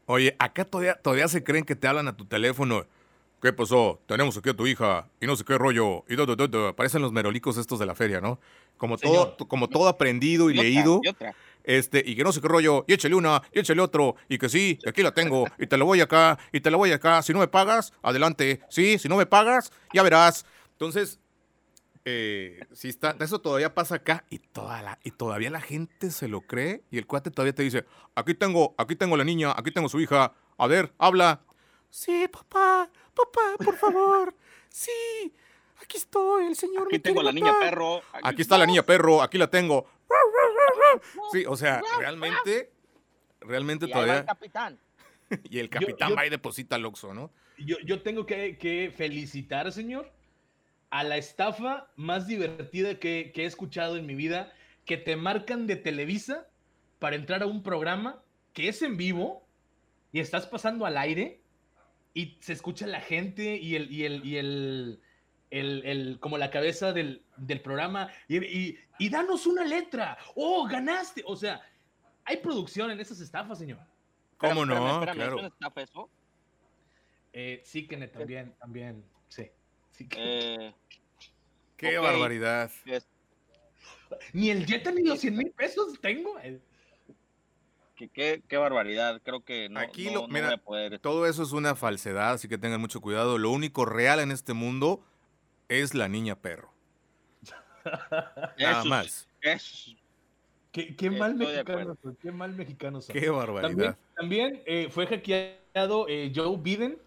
Oye, 0.06 0.34
acá 0.38 0.64
todavía, 0.64 0.94
todavía 0.94 1.26
se 1.26 1.42
creen 1.42 1.64
que 1.64 1.74
te 1.74 1.88
hablan 1.88 2.06
a 2.06 2.16
tu 2.16 2.24
teléfono. 2.24 2.86
¿Qué 3.42 3.52
pasó? 3.52 4.00
Tenemos 4.06 4.36
aquí 4.38 4.50
a 4.50 4.54
tu 4.54 4.66
hija 4.66 5.08
y 5.20 5.26
no 5.26 5.34
sé 5.34 5.44
qué 5.44 5.58
rollo. 5.58 6.04
Y 6.08 6.14
do, 6.14 6.24
do, 6.24 6.76
Parecen 6.76 7.02
los 7.02 7.12
merolicos 7.12 7.58
estos 7.58 7.80
de 7.80 7.86
la 7.86 7.96
feria, 7.96 8.20
¿no? 8.20 8.38
Como 8.76 8.96
todo, 8.96 9.36
como 9.48 9.68
todo 9.68 9.88
aprendido 9.88 10.50
y, 10.50 10.54
leído. 10.54 11.00
Este, 11.66 12.02
y 12.06 12.14
que 12.14 12.22
no 12.22 12.32
sé 12.32 12.40
qué 12.40 12.48
rollo, 12.48 12.84
y 12.86 12.94
échale 12.94 13.16
una, 13.16 13.42
y 13.52 13.58
échale 13.58 13.82
otro, 13.82 14.14
y 14.28 14.38
que 14.38 14.48
sí, 14.48 14.78
aquí 14.86 15.02
la 15.02 15.12
tengo, 15.12 15.46
y 15.58 15.66
te 15.66 15.76
la 15.76 15.84
voy 15.84 16.00
acá, 16.00 16.38
y 16.52 16.60
te 16.60 16.70
la 16.70 16.76
voy 16.76 16.92
acá. 16.92 17.20
Si 17.22 17.32
no 17.32 17.40
me 17.40 17.48
pagas, 17.48 17.92
adelante. 18.02 18.60
Sí, 18.70 18.98
si 18.98 19.08
no 19.08 19.16
me 19.16 19.26
pagas, 19.26 19.72
ya 19.92 20.04
verás. 20.04 20.46
Entonces, 20.72 21.18
eh, 22.08 22.60
si 22.72 22.88
está, 22.88 23.16
eso 23.18 23.40
todavía 23.40 23.74
pasa 23.74 23.96
acá 23.96 24.24
y, 24.30 24.38
toda 24.38 24.80
la, 24.80 24.96
y 25.02 25.10
todavía 25.10 25.50
la 25.50 25.60
gente 25.60 26.12
se 26.12 26.28
lo 26.28 26.40
cree 26.42 26.84
y 26.88 26.98
el 26.98 27.06
cuate 27.08 27.32
todavía 27.32 27.52
te 27.52 27.64
dice, 27.64 27.84
aquí 28.14 28.32
tengo, 28.34 28.76
aquí 28.78 28.94
tengo 28.94 29.16
la 29.16 29.24
niña, 29.24 29.52
aquí 29.56 29.72
tengo 29.72 29.88
su 29.88 29.98
hija, 29.98 30.32
a 30.56 30.66
ver, 30.68 30.92
habla. 30.98 31.40
Sí, 31.90 32.28
papá, 32.28 32.88
papá, 33.12 33.64
por 33.64 33.76
favor, 33.76 34.36
sí, 34.68 35.34
aquí 35.82 35.96
estoy, 35.96 36.46
el 36.46 36.54
señor. 36.54 36.86
Aquí 36.86 37.00
tengo 37.00 37.24
la 37.24 37.32
niña 37.32 37.58
perro. 37.58 38.02
Aquí, 38.22 38.42
está 38.42 38.56
la 38.56 38.66
niña 38.66 38.84
perro, 38.84 39.20
aquí 39.20 39.36
la 39.36 39.50
tengo. 39.50 39.86
Sí, 41.32 41.44
o 41.46 41.56
sea, 41.56 41.82
realmente, 41.98 42.72
realmente 43.40 43.86
todavía. 43.86 44.18
el 44.18 44.24
capitán. 44.24 44.78
y 45.50 45.58
el 45.58 45.68
capitán 45.68 46.14
va 46.16 46.26
y 46.26 46.30
deposita 46.30 46.76
al 46.76 46.84
Oxxo, 46.84 47.14
¿no? 47.14 47.32
Yo, 47.58 47.76
yo 47.84 48.02
tengo 48.02 48.26
que, 48.26 48.58
que 48.58 48.92
felicitar, 48.94 49.72
señor, 49.72 50.12
a 50.90 51.04
la 51.04 51.16
estafa 51.16 51.90
más 51.96 52.26
divertida 52.26 52.98
que, 52.98 53.32
he 53.34 53.44
escuchado 53.44 53.96
en 53.96 54.06
mi 54.06 54.14
vida, 54.14 54.52
que 54.84 54.96
te 54.96 55.16
marcan 55.16 55.66
de 55.66 55.76
Televisa 55.76 56.48
para 56.98 57.16
entrar 57.16 57.42
a 57.42 57.46
un 57.46 57.62
programa 57.62 58.22
que 58.52 58.68
es 58.68 58.82
en 58.82 58.96
vivo 58.96 59.46
y 60.12 60.20
estás 60.20 60.46
pasando 60.46 60.86
al 60.86 60.96
aire 60.96 61.40
y 62.14 62.38
se 62.40 62.52
escucha 62.52 62.86
la 62.86 63.00
gente 63.00 63.56
y 63.56 63.74
el, 63.74 63.92
y 63.92 64.04
el, 64.04 64.24
y 64.24 64.36
el, 64.36 65.00
el, 65.50 66.18
como 66.20 66.38
la 66.38 66.50
cabeza 66.50 66.92
del, 66.92 67.22
programa 67.62 68.10
y, 68.28 68.76
y, 68.98 69.08
danos 69.08 69.46
una 69.46 69.64
letra. 69.64 70.18
Oh, 70.34 70.66
ganaste. 70.66 71.22
O 71.26 71.36
sea, 71.36 71.62
hay 72.24 72.38
producción 72.38 72.90
en 72.90 73.00
esas 73.00 73.20
estafas, 73.20 73.58
señor. 73.58 73.78
¿Cómo 74.36 74.66
no? 74.66 75.00
claro. 75.12 75.50
Eh, 77.32 77.60
sí, 77.64 77.86
que 77.86 77.96
también, 78.08 78.54
también, 78.58 79.04
sí. 79.28 79.50
Eh, 80.16 80.72
qué 81.76 81.98
barbaridad. 81.98 82.70
Ni 84.32 84.50
el 84.50 84.66
Jetta 84.66 84.90
ni 84.90 85.02
los 85.02 85.20
100 85.20 85.36
mil 85.36 85.50
pesos 85.50 86.00
tengo. 86.00 86.36
Qué, 87.94 88.42
qué, 88.46 88.56
barbaridad, 88.56 89.22
creo 89.22 89.42
que 89.42 89.70
no, 89.70 89.80
Aquí 89.80 90.08
todo 91.00 91.26
eso 91.26 91.42
es 91.42 91.52
una 91.52 91.74
falsedad, 91.74 92.32
así 92.32 92.46
que 92.46 92.58
tengan 92.58 92.80
mucho 92.80 93.00
cuidado. 93.00 93.38
Lo 93.38 93.50
único 93.50 93.86
real 93.86 94.20
en 94.20 94.32
este 94.32 94.52
mundo 94.52 95.02
es 95.68 95.94
la 95.94 96.08
niña 96.08 96.36
perro. 96.36 96.70
Nada 98.58 98.84
más. 98.84 99.28
Qué, 100.72 101.10
mal 101.10 101.34
mexicano, 101.34 101.96
qué 102.20 102.32
mal 102.32 102.52
mexicano. 102.52 103.00
Qué 103.08 103.30
barbaridad. 103.30 103.96
También, 104.14 104.62
eh, 104.66 104.88
fue 104.90 105.06
hackeado 105.06 106.06
eh, 106.08 106.32
Joe 106.34 106.56
Biden, 106.58 106.98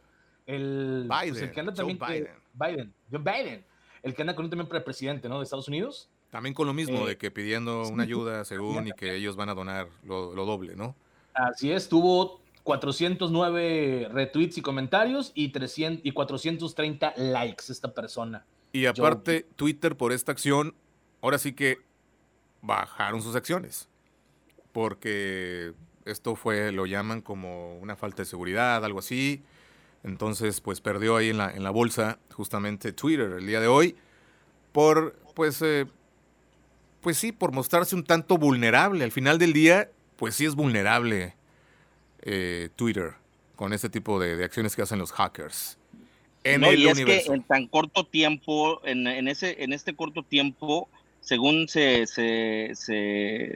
el, 0.48 1.06
pues, 1.08 1.34
Biden, 1.34 1.52
que 1.52 1.60
anda 1.60 1.74
también, 1.74 2.00
Biden. 2.00 2.34
Biden, 2.54 2.94
Joe 3.12 3.20
Biden, 3.20 3.64
el 4.02 4.16
que 4.16 4.22
anda 4.22 4.36
con 4.36 4.46
un 4.46 4.52
también 4.52 4.84
presidente, 4.84 5.30
¿no? 5.30 5.38
De 5.38 5.44
Estados 5.44 5.68
Unidos. 5.68 6.10
También 6.32 6.54
con 6.54 6.68
lo 6.68 6.74
mismo, 6.74 7.06
de 7.06 7.14
eh, 7.14 7.18
que 7.18 7.32
pidiendo 7.32 7.88
una 7.88 8.04
ayuda 8.04 8.46
según 8.46 8.88
y 8.88 8.92
que 8.94 9.16
ellos 9.16 9.36
van 9.36 9.50
a 9.50 9.54
donar 9.54 9.88
lo, 10.04 10.34
doble, 10.34 10.76
¿no? 10.76 10.96
Así 11.34 11.72
es, 11.72 11.88
tuvo 11.88 12.39
409 12.64 14.10
retweets 14.12 14.58
y 14.58 14.62
comentarios 14.62 15.32
y, 15.34 15.50
300, 15.50 16.06
y 16.06 16.12
430 16.12 17.14
likes 17.18 17.66
esta 17.70 17.94
persona. 17.94 18.46
Y 18.72 18.86
aparte, 18.86 19.48
Twitter 19.56 19.96
por 19.96 20.12
esta 20.12 20.32
acción, 20.32 20.76
ahora 21.22 21.38
sí 21.38 21.54
que 21.54 21.80
bajaron 22.62 23.22
sus 23.22 23.36
acciones. 23.36 23.90
Porque 24.72 25.74
esto 26.06 26.36
fue, 26.36 26.72
lo 26.72 26.86
llaman 26.86 27.22
como 27.22 27.78
una 27.80 27.96
falta 27.96 28.22
de 28.22 28.26
seguridad, 28.26 28.86
algo 28.86 29.00
así. 29.00 29.42
Entonces, 30.04 30.62
pues 30.62 30.82
perdió 30.82 31.18
ahí 31.18 31.30
en 31.30 31.38
la, 31.38 31.52
en 31.52 31.64
la 31.64 31.72
bolsa 31.72 32.20
justamente 32.34 32.94
Twitter 32.94 33.32
el 33.32 33.48
día 33.48 33.60
de 33.60 33.68
hoy 33.68 33.96
por, 34.72 35.16
pues, 35.34 35.62
eh, 35.62 35.88
pues 37.02 37.18
sí, 37.18 37.32
por 37.32 37.52
mostrarse 37.52 37.96
un 37.96 38.04
tanto 38.04 38.38
vulnerable. 38.38 39.04
Al 39.04 39.12
final 39.12 39.38
del 39.38 39.54
día, 39.54 39.90
pues 40.16 40.36
sí 40.36 40.46
es 40.46 40.56
vulnerable 40.56 41.36
eh, 42.22 42.70
Twitter 42.76 43.14
con 43.56 43.74
este 43.74 43.90
tipo 43.90 44.20
de, 44.20 44.44
acciones 44.44 44.76
que 44.76 44.82
hacen 44.82 45.00
los 45.00 45.12
hackers. 45.12 45.78
En 46.44 46.64
el 46.64 46.80
y 46.80 46.88
es 46.88 47.04
que 47.04 47.24
en 47.28 47.44
tan 47.44 47.68
corto 47.68 48.06
tiempo, 48.06 48.82
en, 48.86 49.28
ese, 49.28 49.62
en 49.64 49.74
este 49.74 49.94
corto 49.94 50.24
tiempo, 50.24 50.88
según 51.20 51.68
se, 51.68 52.08
se, 52.08 53.56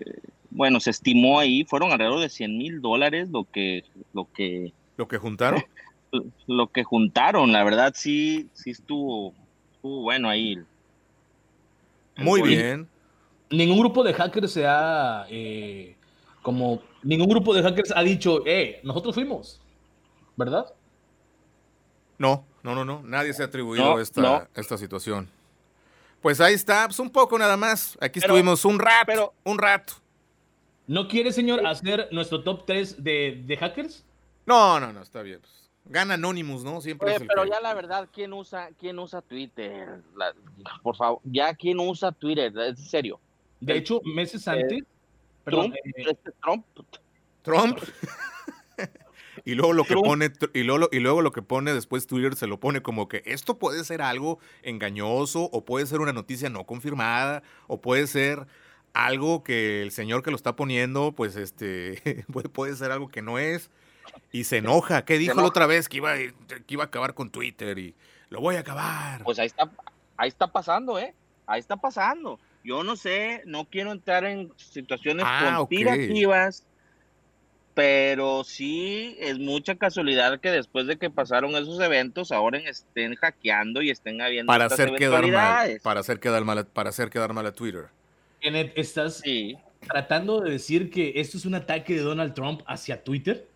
bueno, 0.50 0.80
se 0.82 0.90
estimó 0.90 1.40
ahí, 1.40 1.64
fueron 1.64 1.92
alrededor 1.92 2.20
de 2.20 2.30
100 2.30 2.58
mil 2.58 2.82
dólares 2.82 3.30
lo 3.30 3.46
que, 3.46 3.86
lo 4.14 4.28
que... 4.34 4.74
¿Lo 4.98 5.08
que 5.08 5.18
juntaron? 5.18 5.64
Lo 6.46 6.68
que 6.68 6.84
juntaron, 6.84 7.52
la 7.52 7.64
verdad 7.64 7.94
sí, 7.96 8.48
sí 8.54 8.70
estuvo, 8.70 9.34
estuvo 9.74 10.02
bueno 10.02 10.30
ahí. 10.30 10.60
Muy 12.18 12.44
bien. 12.44 12.88
Ningún 13.50 13.80
grupo 13.80 14.04
de 14.04 14.14
hackers 14.14 14.52
se 14.52 14.68
ha, 14.68 15.26
eh, 15.30 15.96
como, 16.44 16.84
ningún 17.04 17.30
grupo 17.30 17.54
de 17.54 17.62
hackers 17.62 17.94
ha 17.96 18.02
dicho, 18.02 18.44
eh, 18.46 18.80
nosotros 18.84 19.16
fuimos, 19.16 19.62
¿verdad? 20.36 20.66
No, 22.18 22.46
no, 22.64 22.76
no, 22.76 22.86
no, 22.86 23.02
nadie 23.04 23.34
se 23.34 23.44
ha 23.44 23.48
atribuido 23.48 24.00
esta, 24.00 24.50
esta 24.56 24.78
situación. 24.78 25.30
Pues 26.22 26.40
ahí 26.40 26.54
está, 26.54 26.86
pues 26.88 27.00
un 27.00 27.10
poco 27.10 27.38
nada 27.38 27.58
más. 27.58 27.98
Aquí 28.00 28.20
estuvimos 28.20 28.64
un 28.64 28.80
rato, 28.80 29.06
pero, 29.06 29.34
un 29.44 29.58
rato. 29.58 29.94
¿No 30.88 31.08
quiere, 31.10 31.34
señor, 31.34 31.66
hacer 31.66 32.08
nuestro 32.12 32.44
top 32.44 32.66
3 32.66 33.04
de, 33.04 33.58
hackers? 33.60 34.06
No, 34.46 34.80
no, 34.80 34.94
no, 34.94 35.02
está 35.02 35.22
bien. 35.22 35.42
Pues, 35.42 35.70
gana 35.86 36.14
Anonymous, 36.14 36.64
¿no? 36.64 36.80
Siempre 36.80 37.18
pero 37.28 37.46
ya 37.46 37.60
la 37.60 37.74
verdad, 37.74 38.08
¿quién 38.12 38.32
usa, 38.32 38.70
quién 38.80 39.00
usa 39.00 39.22
Twitter? 39.22 40.02
por 40.82 40.96
favor, 40.96 41.20
ya 41.26 41.54
quién 41.54 41.80
usa 41.80 42.14
Twitter, 42.14 42.54
en 42.58 42.78
serio. 42.78 43.20
De 43.60 43.78
hecho, 43.78 44.02
meses 44.06 44.48
antes. 44.48 44.84
Trump, 45.46 45.76
eh, 45.76 46.06
este 46.10 46.32
Trump. 46.42 46.66
Trump. 47.42 47.80
Y 49.46 49.56
luego 49.56 49.74
lo 49.74 49.84
que 49.84 49.96
pone, 49.96 50.32
y 50.54 50.64
luego, 50.64 50.88
y 50.92 51.00
luego 51.00 51.22
lo 51.22 51.32
que 51.32 51.42
pone 51.42 51.74
después 51.74 52.08
Twitter 52.08 52.36
se 52.36 52.48
lo 52.48 52.60
pone 52.60 52.82
como 52.82 53.10
que 53.10 53.24
esto 53.26 53.58
puede 53.58 53.84
ser 53.84 54.02
algo 54.02 54.40
engañoso, 54.62 55.50
o 55.52 55.66
puede 55.66 55.86
ser 55.86 56.00
una 56.00 56.14
noticia 56.14 56.50
no 56.50 56.66
confirmada, 56.66 57.44
o 57.68 57.82
puede 57.82 58.08
ser 58.08 58.48
algo 58.94 59.44
que 59.44 59.82
el 59.82 59.92
señor 59.92 60.24
que 60.24 60.30
lo 60.30 60.38
está 60.38 60.56
poniendo, 60.56 61.12
pues 61.12 61.36
este, 61.36 62.26
puede, 62.54 62.76
ser 62.76 62.92
algo 62.92 63.10
que 63.10 63.22
no 63.22 63.38
es. 63.38 63.70
Y 64.32 64.44
se 64.44 64.58
enoja. 64.58 65.06
¿Qué 65.06 65.18
dijo 65.18 65.36
la 65.42 65.48
otra 65.48 65.66
vez? 65.66 65.90
Que 65.90 65.98
iba, 65.98 66.16
que 66.16 66.64
iba 66.68 66.84
a 66.84 66.88
acabar 66.88 67.14
con 67.14 67.30
Twitter 67.30 67.78
y 67.80 67.96
lo 68.30 68.42
voy 68.42 68.56
a 68.56 68.60
acabar. 68.60 69.24
Pues 69.24 69.40
ahí 69.40 69.48
está, 69.48 69.72
ahí 70.18 70.30
está 70.30 70.48
pasando, 70.48 71.00
¿eh? 71.00 71.16
Ahí 71.48 71.60
está 71.60 71.78
pasando. 71.78 72.40
Yo 72.64 72.84
no 72.84 72.96
sé, 72.96 73.42
no 73.46 73.66
quiero 73.66 73.92
entrar 73.92 74.24
en 74.24 74.52
situaciones 74.58 75.26
ah, 75.28 75.56
conspirativas 75.58 76.66
pero 77.74 78.44
sí 78.44 79.16
es 79.20 79.40
mucha 79.40 79.76
casualidad 79.76 80.40
que 80.40 80.52
después 80.52 80.86
de 80.86 80.98
que 80.98 81.10
pasaron 81.10 81.56
esos 81.56 81.80
eventos 81.80 82.32
ahora 82.32 82.60
estén 82.60 83.16
hackeando 83.16 83.82
y 83.82 83.90
estén 83.90 84.22
habiendo 84.22 84.52
para 84.52 84.66
hacer 84.66 84.94
quedar 84.94 85.28
mal 85.28 85.80
para 85.82 86.00
hacer 86.02 86.20
quedar 86.20 86.44
mal 86.46 86.66
para 86.68 86.90
hacer 86.90 87.10
quedar 87.10 87.34
mal 87.34 87.46
a 87.48 87.52
Twitter. 87.52 87.88
Kenneth 88.42 88.74
estás 88.76 89.24
tratando 89.88 90.42
de 90.42 90.52
decir 90.52 90.92
que 90.92 91.14
esto 91.16 91.38
es 91.38 91.46
un 91.46 91.56
ataque 91.56 91.96
de 91.96 92.02
Donald 92.02 92.34
Trump 92.34 92.62
hacia 92.68 93.04
Twitter 93.04 93.48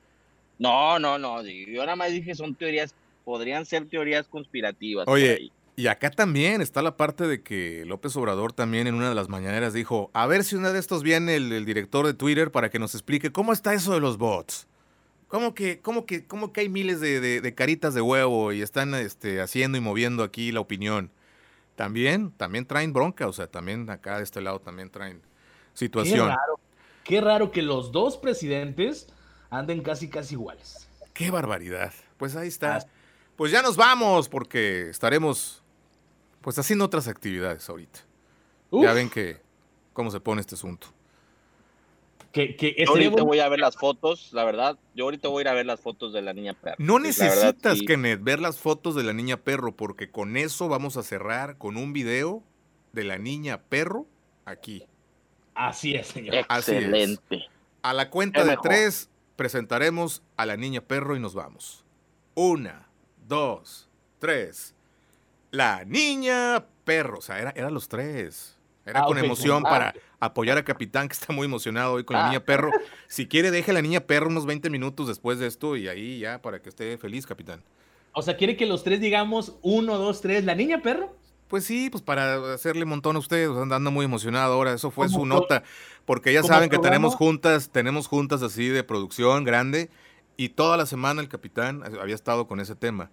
no 0.57 0.97
no 0.97 1.19
no 1.19 1.43
yo 1.43 1.81
nada 1.81 1.95
más 1.95 2.11
dije 2.11 2.33
son 2.33 2.55
teorías 2.55 2.95
podrían 3.23 3.65
ser 3.65 3.87
teorías 3.87 4.27
conspirativas 4.27 5.07
oye 5.07 5.51
y 5.79 5.85
acá 5.85 6.09
también 6.09 6.61
está 6.61 6.81
la 6.81 6.97
parte 6.97 7.27
de 7.27 7.43
que 7.43 7.85
López 7.85 8.15
Obrador 8.15 8.51
también 8.51 8.87
en 8.87 8.95
una 8.95 9.09
de 9.09 9.15
las 9.15 9.29
mañaneras 9.29 9.73
dijo, 9.73 10.09
a 10.11 10.25
ver 10.25 10.43
si 10.43 10.55
una 10.55 10.73
de 10.73 10.79
estos 10.79 11.03
viene 11.03 11.35
el, 11.35 11.65
director 11.67 12.03
de 12.07 12.15
Twitter 12.15 12.51
para 12.51 12.71
que 12.71 12.79
nos 12.79 12.95
explique 12.95 13.31
cómo 13.31 13.53
está 13.53 13.75
eso 13.75 13.93
de 13.93 13.99
los 13.99 14.17
bots. 14.17 14.67
¿Cómo 15.27 15.53
que, 15.53 15.79
cómo 15.79 16.07
que, 16.07 16.25
cómo 16.25 16.51
que 16.51 16.61
hay 16.61 16.69
miles 16.69 16.99
de, 16.99 17.53
caritas 17.55 17.93
de 17.93 18.01
huevo 18.01 18.53
y 18.53 18.63
están 18.63 18.95
este, 18.95 19.39
haciendo 19.39 19.77
y 19.77 19.81
moviendo 19.81 20.23
aquí 20.23 20.51
la 20.51 20.61
opinión? 20.61 21.11
También, 21.75 22.31
también 22.31 22.65
traen 22.65 22.91
bronca, 22.91 23.27
o 23.27 23.33
sea, 23.33 23.45
también 23.45 23.87
acá 23.91 24.17
de 24.17 24.23
este 24.23 24.41
lado 24.41 24.59
también 24.59 24.89
traen 24.89 25.21
situación. 25.75 26.29
Qué 26.29 26.35
raro, 26.35 26.59
qué 27.03 27.21
raro 27.21 27.51
que 27.51 27.61
los 27.61 27.91
dos 27.91 28.17
presidentes 28.17 29.05
anden 29.51 29.83
casi, 29.83 30.09
casi 30.09 30.33
iguales. 30.33 30.89
Qué 31.13 31.29
barbaridad. 31.29 31.93
Pues 32.17 32.35
ahí 32.35 32.47
está. 32.47 32.83
Pues 33.35 33.51
ya 33.51 33.61
nos 33.61 33.75
vamos 33.75 34.27
porque 34.27 34.89
estaremos 34.89 35.61
pues 36.47 36.57
haciendo 36.59 36.85
otras 36.85 37.09
actividades 37.09 37.67
ahorita. 37.67 37.99
Ya 38.71 38.93
ven 38.93 39.09
que 39.09 39.41
cómo 39.91 40.09
se 40.11 40.21
pone 40.21 40.39
este 40.39 40.55
asunto. 40.55 40.87
Que, 42.31 42.55
que 42.55 42.73
yo 42.77 42.89
ahorita 42.89 43.21
voy 43.23 43.39
a 43.39 43.49
ver 43.49 43.59
las 43.59 43.75
fotos, 43.75 44.31
la 44.31 44.45
verdad. 44.45 44.79
Yo 44.95 45.03
ahorita 45.03 45.27
voy 45.27 45.39
a 45.39 45.41
ir 45.41 45.47
a 45.49 45.53
ver 45.53 45.65
las 45.65 45.81
fotos 45.81 46.13
de 46.13 46.21
la 46.21 46.31
niña 46.31 46.53
perro. 46.53 46.77
No 46.79 46.99
necesitas, 46.99 47.81
Kenneth, 47.85 48.23
ver 48.23 48.39
las 48.39 48.59
fotos 48.59 48.95
de 48.95 49.03
la 49.03 49.11
niña 49.11 49.35
perro, 49.35 49.75
porque 49.75 50.09
con 50.09 50.37
eso 50.37 50.69
vamos 50.69 50.95
a 50.95 51.03
cerrar 51.03 51.57
con 51.57 51.75
un 51.75 51.91
video 51.91 52.41
de 52.93 53.03
la 53.03 53.17
niña 53.17 53.63
perro 53.63 54.05
aquí. 54.45 54.85
Así 55.53 55.95
es, 55.95 56.07
señor. 56.07 56.33
Excelente. 56.35 57.43
A 57.81 57.93
la 57.93 58.09
cuenta 58.09 58.45
de 58.45 58.55
tres 58.63 59.09
presentaremos 59.35 60.23
a 60.37 60.45
la 60.45 60.55
niña 60.55 60.79
perro 60.79 61.17
y 61.17 61.19
nos 61.19 61.33
vamos. 61.33 61.83
Una, 62.35 62.87
dos, 63.27 63.89
tres. 64.19 64.76
La 65.51 65.85
niña 65.85 66.65
perro, 66.83 67.19
o 67.19 67.21
sea, 67.21 67.39
era, 67.39 67.51
eran 67.55 67.73
los 67.73 67.87
tres. 67.87 68.57
Era 68.85 69.01
ah, 69.01 69.05
con 69.05 69.17
emoción 69.17 69.63
ah, 69.65 69.69
para 69.69 69.93
apoyar 70.19 70.57
a 70.57 70.63
Capitán, 70.63 71.09
que 71.09 71.13
está 71.13 71.33
muy 71.33 71.45
emocionado 71.45 71.93
hoy 71.93 72.05
con 72.05 72.15
la 72.15 72.25
ah. 72.25 72.29
niña 72.29 72.39
perro. 72.39 72.71
Si 73.09 73.27
quiere, 73.27 73.51
deje 73.51 73.71
a 73.71 73.73
la 73.73 73.81
niña 73.81 74.01
perro 74.01 74.27
unos 74.27 74.45
20 74.45 74.69
minutos 74.69 75.07
después 75.07 75.39
de 75.39 75.47
esto 75.47 75.77
y 75.77 75.87
ahí 75.87 76.19
ya 76.19 76.41
para 76.41 76.61
que 76.61 76.69
esté 76.69 76.97
feliz, 76.97 77.25
Capitán. 77.25 77.63
O 78.13 78.21
sea, 78.21 78.35
¿quiere 78.35 78.57
que 78.57 78.65
los 78.65 78.83
tres 78.83 78.99
digamos 78.99 79.57
uno, 79.61 79.97
dos, 79.97 80.21
tres, 80.21 80.43
la 80.43 80.55
niña 80.55 80.81
perro? 80.81 81.15
Pues 81.47 81.63
sí, 81.63 81.89
pues 81.89 82.03
para 82.03 82.53
hacerle 82.53 82.83
montón 82.83 83.15
a 83.15 83.19
ustedes, 83.19 83.49
andando 83.55 83.91
muy 83.91 84.03
emocionado 84.03 84.53
ahora, 84.53 84.73
eso 84.73 84.91
fue 84.91 85.07
su 85.07 85.25
nota, 85.25 85.63
porque 86.05 86.33
ya 86.33 86.43
saben 86.43 86.69
que 86.69 86.77
tenemos 86.77 87.15
juntas, 87.15 87.69
tenemos 87.69 88.07
juntas 88.07 88.41
así 88.41 88.67
de 88.67 88.83
producción 88.83 89.45
grande 89.45 89.89
y 90.35 90.49
toda 90.49 90.75
la 90.75 90.85
semana 90.85 91.21
el 91.21 91.29
capitán 91.29 91.83
había 92.01 92.15
estado 92.15 92.47
con 92.47 92.59
ese 92.59 92.75
tema. 92.75 93.11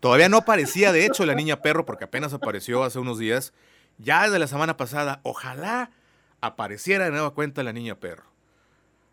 Todavía 0.00 0.28
no 0.28 0.38
aparecía, 0.38 0.92
de 0.92 1.06
hecho, 1.06 1.24
la 1.24 1.34
niña 1.34 1.62
perro, 1.62 1.86
porque 1.86 2.04
apenas 2.04 2.32
apareció 2.32 2.82
hace 2.82 2.98
unos 2.98 3.18
días. 3.18 3.52
Ya 3.98 4.24
desde 4.24 4.38
la 4.38 4.46
semana 4.46 4.76
pasada, 4.76 5.20
ojalá 5.22 5.90
apareciera 6.40 7.06
de 7.06 7.10
nueva 7.10 7.32
cuenta 7.32 7.62
la 7.62 7.72
niña 7.72 7.98
perro. 7.98 8.24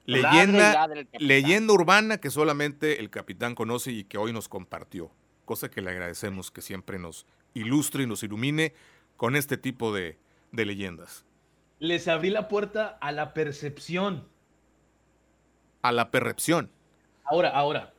Leyenda, 0.06 0.90
leyenda 1.14 1.74
urbana 1.74 2.18
que 2.18 2.30
solamente 2.30 3.00
el 3.00 3.10
capitán 3.10 3.56
conoce 3.56 3.92
y 3.92 4.04
que 4.04 4.18
hoy 4.18 4.34
nos 4.34 4.50
compartió. 4.50 5.12
Cosa 5.46 5.70
que 5.70 5.82
le 5.82 5.92
agradecemos 5.92 6.52
que 6.52 6.62
siempre 6.62 7.00
nos 7.00 7.26
ilustre 7.54 8.04
y 8.04 8.08
nos 8.08 8.24
ilumine 8.24 8.74
con 9.16 9.38
este 9.38 9.56
tipo 9.56 9.94
de, 9.94 10.18
de 10.52 10.66
leyendas. 10.66 11.24
Les 11.80 12.10
abrí 12.10 12.30
la 12.30 12.50
puerta 12.50 12.98
a 13.00 13.14
la 13.14 13.34
percepción. 13.34 14.28
A 15.82 15.94
la 15.94 16.12
percepción. 16.12 16.70
Ahora, 17.24 17.50
ahora. 17.50 17.94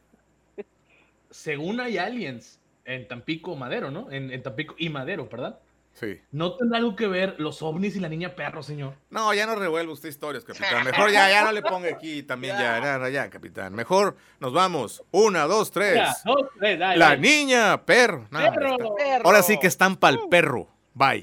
Según 1.30 1.80
hay 1.80 1.96
aliens 1.98 2.60
en 2.84 3.08
Tampico 3.08 3.56
Madero, 3.56 3.90
¿no? 3.90 4.10
En, 4.10 4.42
Tampico 4.42 4.74
y 4.78 4.88
Madero, 4.88 5.28
¿verdad? 5.30 5.58
Sí. 5.92 6.20
¿No 6.32 6.56
tendrá 6.56 6.78
algo 6.78 6.96
que 6.96 7.06
ver 7.06 7.36
los 7.38 7.62
ovnis 7.62 7.94
y 7.94 8.00
la 8.00 8.08
niña 8.08 8.34
perro, 8.34 8.64
señor? 8.64 8.94
No, 9.10 9.32
ya 9.32 9.46
no 9.46 9.54
revuelve 9.54 9.92
usted 9.92 10.08
historias, 10.08 10.44
capitán. 10.44 10.84
Mejor 10.84 11.12
ya, 11.12 11.30
ya 11.30 11.44
no 11.44 11.52
le 11.52 11.62
ponga 11.62 11.88
aquí 11.88 12.24
también, 12.24 12.56
ya, 12.58 12.80
ya, 12.80 13.08
ya, 13.08 13.30
capitán. 13.30 13.74
Mejor 13.74 14.16
nos 14.40 14.52
vamos. 14.52 15.04
Una, 15.12 15.44
dos, 15.44 15.70
tres. 15.70 16.00
dos, 16.24 16.48
tres 16.58 16.78
la 16.78 17.16
niña 17.16 17.84
perro. 17.84 18.26
perro. 18.30 18.96
Ahora 19.22 19.42
sí 19.42 19.58
que 19.60 19.68
están 19.68 19.96
para 19.96 20.16
el 20.16 20.28
perro. 20.28 20.68
Bye. 20.94 21.22